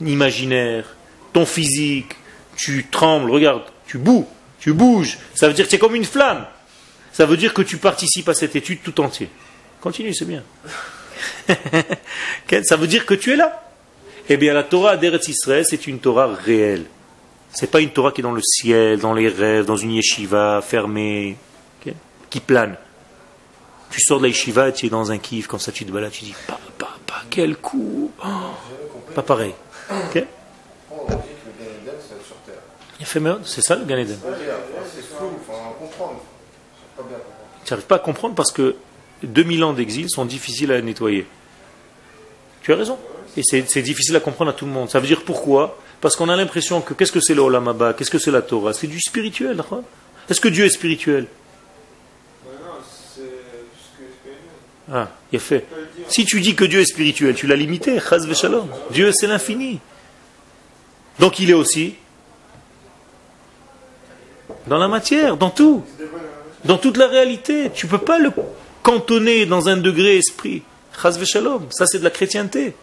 imaginaire, 0.01 0.95
ton 1.33 1.45
physique, 1.45 2.15
tu 2.55 2.87
trembles, 2.89 3.29
regarde, 3.29 3.63
tu 3.87 3.97
bouges, 3.97 4.25
tu 4.59 4.73
bouges, 4.73 5.17
ça 5.35 5.47
veut 5.47 5.53
dire 5.53 5.65
que 5.65 5.71
c'est 5.71 5.79
comme 5.79 5.95
une 5.95 6.05
flamme. 6.05 6.45
Ça 7.11 7.25
veut 7.25 7.37
dire 7.37 7.53
que 7.53 7.63
tu 7.63 7.77
participes 7.77 8.29
à 8.29 8.35
cette 8.35 8.55
étude 8.55 8.83
tout 8.83 9.01
entier. 9.01 9.29
Continue, 9.81 10.13
c'est 10.13 10.25
bien. 10.25 10.43
Ça 12.63 12.75
veut 12.75 12.85
dire 12.85 13.07
que 13.07 13.15
tu 13.15 13.33
es 13.33 13.35
là. 13.35 13.63
Eh 14.29 14.37
bien, 14.37 14.53
la 14.53 14.63
Torah 14.63 14.97
d'Eretz 14.97 15.27
Israël, 15.27 15.65
c'est 15.67 15.87
une 15.87 15.99
Torah 15.99 16.27
réelle. 16.27 16.85
C'est 17.51 17.71
pas 17.71 17.79
une 17.79 17.89
Torah 17.89 18.11
qui 18.11 18.21
est 18.21 18.23
dans 18.23 18.33
le 18.33 18.41
ciel, 18.43 18.99
dans 18.99 19.15
les 19.15 19.29
rêves, 19.29 19.65
dans 19.65 19.77
une 19.77 19.93
yeshiva 19.93 20.61
fermée, 20.61 21.37
qui 22.29 22.39
plane. 22.39 22.77
Tu 23.89 24.01
sors 24.01 24.17
de 24.17 24.23
la 24.23 24.29
yeshiva, 24.29 24.71
tu 24.71 24.85
es 24.85 24.89
dans 24.89 25.11
un 25.11 25.17
kiff, 25.17 25.47
comme 25.47 25.59
ça 25.59 25.71
tu 25.71 25.85
te 25.85 25.91
balades, 25.91 26.11
tu 26.11 26.25
dis, 26.25 26.35
papa, 26.45 26.59
papa, 26.77 27.21
quel 27.29 27.55
coup 27.57 28.11
oh, 28.23 28.27
Pas 29.15 29.23
pareil. 29.23 29.53
C'est 33.43 33.61
ça 33.61 33.75
le 33.75 33.85
Gan 33.85 33.97
Eden? 33.97 34.19
Tu 37.65 37.73
n'arrives 37.73 37.85
pas 37.85 37.95
à 37.95 37.99
comprendre 37.99 38.35
parce 38.35 38.51
que 38.51 38.75
2000 39.23 39.63
ans 39.63 39.73
d'exil 39.73 40.09
sont 40.09 40.25
difficiles 40.25 40.71
à 40.71 40.81
nettoyer. 40.81 41.25
Tu 42.61 42.73
as 42.73 42.75
raison. 42.75 42.97
Et 43.35 43.43
c'est 43.43 43.81
difficile 43.81 44.15
à 44.15 44.19
comprendre 44.19 44.51
à 44.51 44.53
tout 44.53 44.65
le 44.65 44.71
monde. 44.71 44.89
Ça 44.89 44.99
veut 44.99 45.07
dire 45.07 45.23
pourquoi? 45.23 45.77
Parce 46.01 46.15
qu'on 46.15 46.29
a 46.29 46.35
l'impression 46.35 46.81
que 46.81 46.93
qu'est-ce 46.93 47.11
que 47.11 47.19
c'est 47.19 47.33
le 47.33 47.41
Olamaba 47.41 47.93
Qu'est-ce 47.93 48.11
que 48.11 48.19
c'est 48.19 48.31
la 48.31 48.41
Torah? 48.41 48.73
C'est 48.73 48.87
du 48.87 48.99
spirituel. 48.99 49.61
Est-ce 50.29 50.41
que 50.41 50.47
Dieu 50.47 50.65
est 50.65 50.69
spirituel? 50.69 51.27
Ah, 54.91 55.09
il 55.31 55.39
fait. 55.39 55.65
Si 56.07 56.25
tu 56.25 56.39
dis 56.39 56.55
que 56.55 56.63
Dieu 56.63 56.79
est 56.79 56.85
spirituel, 56.85 57.35
tu 57.35 57.47
l'as 57.47 57.55
limité. 57.55 57.99
Dieu, 58.91 59.11
c'est 59.13 59.27
l'infini. 59.27 59.79
Donc 61.19 61.39
il 61.39 61.49
est 61.49 61.53
aussi 61.53 61.95
dans 64.67 64.77
la 64.77 64.87
matière, 64.87 65.37
dans 65.37 65.49
tout. 65.49 65.83
Dans 66.65 66.77
toute 66.77 66.97
la 66.97 67.07
réalité. 67.07 67.71
Tu 67.73 67.85
ne 67.85 67.91
peux 67.91 67.97
pas 67.97 68.19
le 68.19 68.31
cantonné 68.83 69.45
dans 69.45 69.69
un 69.69 69.77
degré 69.77 70.17
esprit. 70.17 70.63
Ça 71.01 71.85
c'est 71.85 71.99
de 71.99 72.03
la 72.03 72.09
chrétienté. 72.09 72.75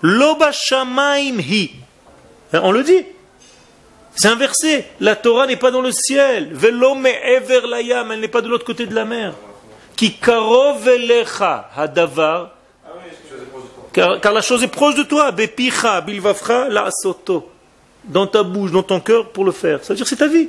Loba 0.00 0.50
hi. 0.50 1.70
Hein, 2.52 2.60
on 2.62 2.72
le 2.72 2.82
dit. 2.82 3.04
C'est 4.14 4.28
un 4.28 4.36
verset. 4.36 4.86
La 5.00 5.16
Torah 5.16 5.46
n'est 5.46 5.56
pas 5.56 5.70
dans 5.70 5.80
le 5.80 5.92
ciel. 5.92 6.50
Velome 6.52 7.06
ever 7.06 7.62
layam, 7.68 8.12
elle 8.12 8.20
n'est 8.20 8.28
pas 8.28 8.42
de 8.42 8.48
l'autre 8.48 8.64
côté 8.64 8.86
de 8.86 8.94
la 8.94 9.04
mer. 9.04 9.34
Karov 9.96 10.88
hadavar. 11.76 12.50
Car, 13.92 14.20
car, 14.20 14.32
la 14.32 14.40
chose 14.40 14.62
est 14.62 14.68
proche 14.68 14.94
de 14.94 15.02
toi. 15.02 15.30
Bepicha, 15.32 16.00
bilvafra, 16.00 16.68
la 16.68 16.90
soto. 16.90 17.50
Dans 18.04 18.26
ta 18.26 18.42
bouche, 18.42 18.72
dans 18.72 18.82
ton 18.82 19.00
cœur 19.00 19.28
pour 19.30 19.44
le 19.44 19.52
faire. 19.52 19.84
Ça 19.84 19.92
veut 19.92 19.96
dire 19.96 20.08
c'est 20.08 20.16
ta 20.16 20.26
vie. 20.26 20.48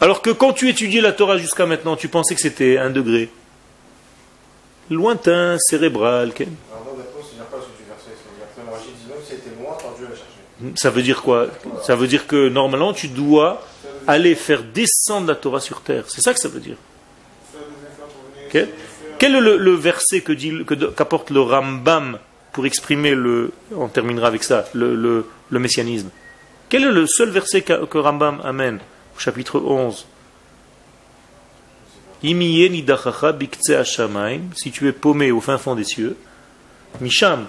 Alors 0.00 0.20
que 0.20 0.30
quand 0.30 0.52
tu 0.52 0.68
étudiais 0.68 1.00
la 1.00 1.12
Torah 1.12 1.38
jusqu'à 1.38 1.66
maintenant, 1.66 1.96
tu 1.96 2.08
pensais 2.08 2.34
que 2.34 2.40
c'était 2.40 2.78
un 2.78 2.90
degré 2.90 3.30
lointain, 4.90 5.56
cérébral. 5.58 6.32
Ça 10.76 10.90
veut 10.90 11.02
dire 11.02 11.22
quoi? 11.22 11.46
Ça 11.82 11.96
veut 11.96 12.06
dire 12.06 12.26
que 12.26 12.48
normalement 12.48 12.92
tu 12.92 13.08
dois 13.08 13.62
aller 14.06 14.34
faire 14.34 14.62
descendre 14.62 15.28
la 15.28 15.34
Torah 15.34 15.60
sur 15.60 15.80
terre. 15.80 16.04
C'est 16.08 16.20
ça 16.20 16.34
que 16.34 16.40
ça 16.40 16.48
veut 16.48 16.60
dire. 16.60 16.76
Quel 19.18 19.34
est 19.34 19.40
le, 19.40 19.74
verset 19.74 20.20
que 20.20 20.32
dit, 20.32 20.52
qu'apporte 20.96 21.30
le 21.30 21.40
Rambam 21.40 22.18
pour 22.52 22.66
exprimer 22.66 23.14
le, 23.14 23.52
on 23.74 23.88
terminera 23.88 24.28
avec 24.28 24.44
ça, 24.44 24.66
le, 24.74 25.24
messianisme? 25.50 26.10
Quel 26.68 26.84
est 26.84 26.90
le 26.90 27.06
seul 27.06 27.30
verset 27.30 27.62
que, 27.62 27.84
que 27.84 27.98
Rambam 27.98 28.40
amène 28.44 28.78
chapitre 29.18 29.60
11. 29.60 30.06
Si 32.22 32.34
tu 34.72 34.88
es 34.88 34.92
paumé 34.92 35.30
au 35.30 35.40
fin 35.40 35.58
fond 35.58 35.74
des 35.74 35.84
cieux, 35.84 36.16
Misham, 37.00 37.46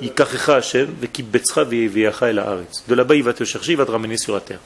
de 0.00 0.08
là-bas, 2.94 3.14
il 3.14 3.22
va 3.22 3.32
te 3.32 3.44
chercher, 3.44 3.72
il 3.72 3.76
va 3.76 3.86
te 3.86 3.90
ramener 3.90 4.16
sur 4.16 4.34
la 4.34 4.40
terre. 4.40 4.60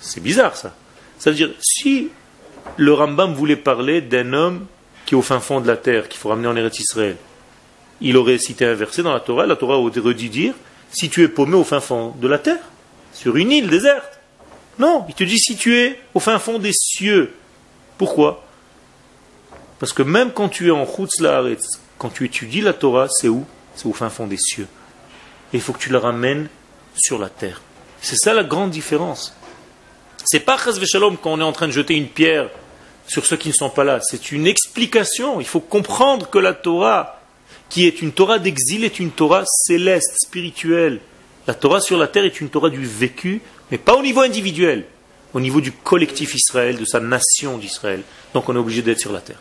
C'est 0.00 0.22
bizarre 0.22 0.56
ça. 0.56 0.74
Ça 1.18 1.30
veut 1.30 1.36
dire, 1.36 1.50
si 1.60 2.10
le 2.76 2.92
Rambam 2.92 3.34
voulait 3.34 3.56
parler 3.56 4.00
d'un 4.00 4.32
homme 4.32 4.66
qui 5.04 5.14
est 5.14 5.18
au 5.18 5.22
fin 5.22 5.40
fond 5.40 5.60
de 5.60 5.66
la 5.66 5.76
terre, 5.76 6.08
qu'il 6.08 6.18
faut 6.18 6.28
ramener 6.28 6.48
en 6.48 6.56
Eretz 6.56 6.80
Israël, 6.80 7.16
il 8.00 8.16
aurait 8.16 8.38
cité 8.38 8.64
un 8.64 8.74
verset 8.74 9.02
dans 9.02 9.12
la 9.12 9.20
Torah, 9.20 9.46
la 9.46 9.56
Torah 9.56 9.78
aurait 9.78 10.00
redit 10.00 10.28
dire, 10.28 10.54
si 10.92 11.08
tu 11.08 11.22
es 11.22 11.28
paumé 11.28 11.54
au 11.54 11.64
fin 11.64 11.80
fond 11.80 12.14
de 12.20 12.28
la 12.28 12.38
terre, 12.38 12.62
sur 13.12 13.36
une 13.36 13.52
île 13.52 13.68
déserte, 13.68 14.20
non, 14.78 15.04
il 15.08 15.14
te 15.14 15.24
dit 15.24 15.38
si 15.38 15.56
tu 15.56 15.76
es 15.76 15.98
au 16.14 16.20
fin 16.20 16.38
fond 16.38 16.58
des 16.58 16.72
cieux. 16.72 17.32
Pourquoi? 17.96 18.44
Parce 19.78 19.92
que 19.92 20.02
même 20.02 20.32
quand 20.32 20.48
tu 20.48 20.68
es 20.68 20.70
en 20.70 20.86
Chutz 20.86 21.22
quand 21.98 22.10
tu 22.10 22.26
étudies 22.26 22.60
la 22.60 22.74
Torah, 22.74 23.08
c'est 23.08 23.28
où? 23.28 23.46
C'est 23.74 23.86
au 23.86 23.94
fin 23.94 24.10
fond 24.10 24.26
des 24.26 24.36
cieux. 24.36 24.68
Et 25.52 25.56
il 25.56 25.60
faut 25.62 25.72
que 25.72 25.78
tu 25.78 25.90
la 25.90 25.98
ramènes 25.98 26.48
sur 26.94 27.18
la 27.18 27.30
terre. 27.30 27.62
C'est 28.02 28.16
ça 28.16 28.34
la 28.34 28.44
grande 28.44 28.70
différence. 28.70 29.34
C'est 30.26 30.40
pas 30.40 30.58
Chaz 30.58 30.84
Shalom 30.84 31.16
quand 31.16 31.32
on 31.32 31.40
est 31.40 31.44
en 31.44 31.52
train 31.52 31.68
de 31.68 31.72
jeter 31.72 31.94
une 31.94 32.08
pierre 32.08 32.50
sur 33.06 33.24
ceux 33.24 33.36
qui 33.36 33.48
ne 33.48 33.54
sont 33.54 33.70
pas 33.70 33.84
là. 33.84 34.00
C'est 34.02 34.32
une 34.32 34.46
explication. 34.46 35.40
Il 35.40 35.46
faut 35.46 35.60
comprendre 35.60 36.28
que 36.28 36.38
la 36.38 36.52
Torah, 36.52 37.20
qui 37.70 37.86
est 37.86 38.02
une 38.02 38.12
Torah 38.12 38.38
d'exil, 38.38 38.84
est 38.84 38.98
une 38.98 39.12
Torah 39.12 39.44
céleste, 39.46 40.14
spirituelle. 40.24 41.00
La 41.46 41.54
Torah 41.54 41.80
sur 41.80 41.96
la 41.96 42.08
terre 42.08 42.24
est 42.24 42.40
une 42.40 42.48
Torah 42.48 42.70
du 42.70 42.84
vécu 42.84 43.40
mais 43.70 43.78
pas 43.78 43.96
au 43.96 44.02
niveau 44.02 44.20
individuel, 44.20 44.84
au 45.32 45.40
niveau 45.40 45.60
du 45.60 45.72
collectif 45.72 46.34
Israël, 46.34 46.76
de 46.78 46.84
sa 46.84 47.00
nation 47.00 47.58
d'Israël. 47.58 48.02
Donc 48.32 48.48
on 48.48 48.54
est 48.54 48.58
obligé 48.58 48.82
d'être 48.82 49.00
sur 49.00 49.12
la 49.12 49.20
terre. 49.20 49.40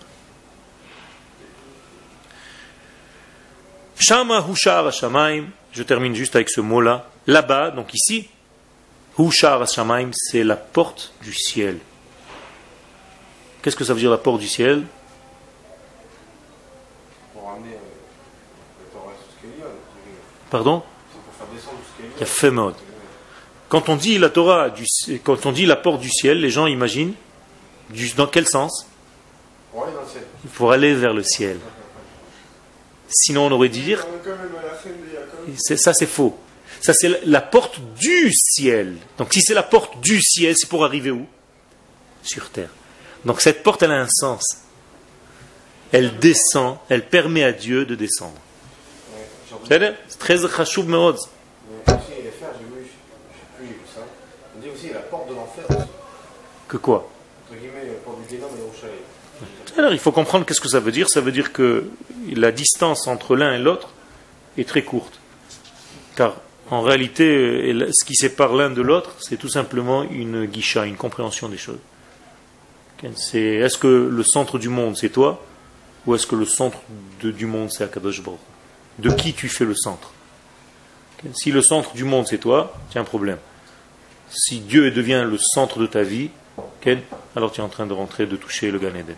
Shama 3.98 4.46
Hushar 4.50 4.92
je 5.72 5.84
termine 5.84 6.16
juste 6.16 6.36
avec 6.36 6.50
ce 6.50 6.62
mot-là. 6.62 7.10
Là-bas, 7.28 7.72
donc 7.72 7.94
ici, 7.94 8.28
Hushar 9.18 9.68
Shamaim, 9.68 10.11
c'est 10.13 10.43
la 10.43 10.55
porte 10.57 11.13
du 11.22 11.34
ciel. 11.34 11.80
Qu'est-ce 13.61 13.76
que 13.76 13.84
ça 13.84 13.93
veut 13.93 13.99
dire 13.99 14.11
la 14.11 14.18
porte 14.18 14.39
du 14.41 14.47
ciel? 14.47 14.84
Pour 17.34 17.49
amener 17.49 17.72
le 17.72 18.91
Torah 18.91 19.11
sur 19.13 19.34
ce 19.36 19.41
qu'il 19.41 19.59
y 19.59 19.63
a. 19.63 19.68
Pardon? 20.49 20.84
Il 22.18 22.20
y 22.20 22.24
a 22.24 22.26
fait 22.26 22.51
mode. 22.51 22.76
Quand 23.70 23.89
on 23.89 23.95
dit 23.95 24.18
la 24.20 24.30
Torah, 24.30 24.70
du, 24.70 24.86
quand 25.24 25.45
on 25.45 25.51
dit 25.51 25.66
la 25.66 25.76
porte 25.76 25.99
du 26.01 26.09
ciel, 26.09 26.39
les 26.39 26.49
gens 26.49 26.68
imaginent 26.68 27.13
du- 27.89 28.13
dans 28.13 28.28
quel 28.28 28.47
sens? 28.47 28.86
Pour 29.72 29.84
aller 29.84 29.93
dans 29.93 30.01
le 30.01 30.07
ciel. 30.07 30.24
Pour 30.53 30.72
aller 30.72 30.93
vers 30.93 31.13
le 31.13 31.24
ciel. 31.24 31.59
Sinon, 33.07 33.47
on 33.47 33.51
aurait 33.51 33.70
dû 33.70 33.82
dire, 33.82 34.05
ça 35.57 35.93
c'est 35.93 36.05
faux. 36.05 36.38
Ça 36.86 36.94
c'est 36.94 37.26
la- 37.26 37.42
porte 37.42 37.80
du 38.00 38.32
ciel. 38.32 38.98
Donc 39.18 39.34
si 39.34 39.42
c'est 39.42 39.56
la 39.56 39.64
porte 39.64 40.00
du 40.02 40.22
ciel, 40.22 40.56
c'est 40.56 40.70
pour 40.70 40.86
arriver 40.86 41.10
où? 41.10 41.26
Sur 42.22 42.52
terre. 42.52 42.70
Donc 43.26 43.42
cette 43.42 43.64
porte, 43.64 43.82
elle 43.82 43.92
a 43.92 44.00
un 44.02 44.08
sens. 44.08 44.44
Elle 45.92 46.20
descend, 46.20 46.78
elle 46.90 47.08
permet 47.08 47.44
à 47.44 47.54
Dieu 47.54 47.86
de 47.88 47.96
descendre. 47.96 48.38
C'est 50.08 50.20
très 50.20 50.44
ça. 53.96 54.02
On 54.56 54.60
dit 54.62 54.70
aussi 54.70 54.94
la 54.94 55.00
porte 55.00 55.28
de 55.28 55.34
l'enfer. 55.34 55.66
Que 56.68 56.78
quoi? 56.78 57.10
Alors 59.78 59.92
il 59.92 60.00
faut 60.00 60.12
comprendre 60.12 60.46
qu'est-ce 60.46 60.62
que 60.62 60.70
ça 60.70 60.80
veut 60.80 60.92
dire. 60.92 61.10
Ça 61.10 61.20
veut 61.20 61.32
dire 61.32 61.52
que 61.52 61.90
la 62.32 62.52
distance 62.52 63.08
entre 63.08 63.36
l'un 63.36 63.56
et 63.56 63.60
l'autre 63.60 63.90
est 64.58 64.68
très 64.68 64.84
courte. 64.84 65.20
Car 66.16 66.36
en 66.72 66.82
réalité, 66.82 67.26
euh, 67.26 67.89
ce 67.93 68.05
qui 68.05 68.16
sépare 68.16 68.53
l'un 68.53 68.70
de 68.70 68.82
l'autre, 68.82 69.11
c'est 69.20 69.38
tout 69.38 69.49
simplement 69.49 70.03
une 70.03 70.45
guicha, 70.45 70.86
une 70.86 70.97
compréhension 70.97 71.49
des 71.49 71.57
choses. 71.57 71.80
C'est 73.16 73.39
est-ce 73.39 73.78
que 73.78 73.88
le 73.88 74.24
centre 74.24 74.57
du 74.57 74.70
monde 74.70 74.97
c'est 74.97 75.09
toi 75.09 75.43
ou 76.07 76.16
est-ce 76.16 76.26
que 76.26 76.36
le 76.36 76.45
centre 76.45 76.80
du 77.22 77.45
monde 77.45 77.70
c'est 77.72 77.84
Akadosh 77.84 78.24
Baruch 78.24 78.39
De 78.97 79.11
qui 79.11 79.34
tu 79.34 79.47
fais 79.47 79.66
le 79.66 79.76
centre? 79.76 80.11
Si 81.34 81.51
le 81.51 81.61
centre 81.61 81.93
du 81.93 82.03
monde 82.03 82.26
c'est 82.28 82.39
toi, 82.39 82.74
tu 82.89 82.97
un 82.97 83.03
problème. 83.03 83.38
Si 84.30 84.59
Dieu 84.59 84.89
devient 84.89 85.24
le 85.30 85.38
centre 85.38 85.78
de 85.78 85.86
ta 85.86 86.01
vie, 86.01 86.30
alors 87.36 87.51
tu 87.51 87.61
es 87.61 87.63
en 87.63 87.70
train 87.70 87.86
de 87.86 87.93
rentrer, 87.93 88.26
de 88.26 88.36
toucher 88.36 88.72
le 88.72 88.80
Gan 88.80 88.95
Eden. 88.95 89.16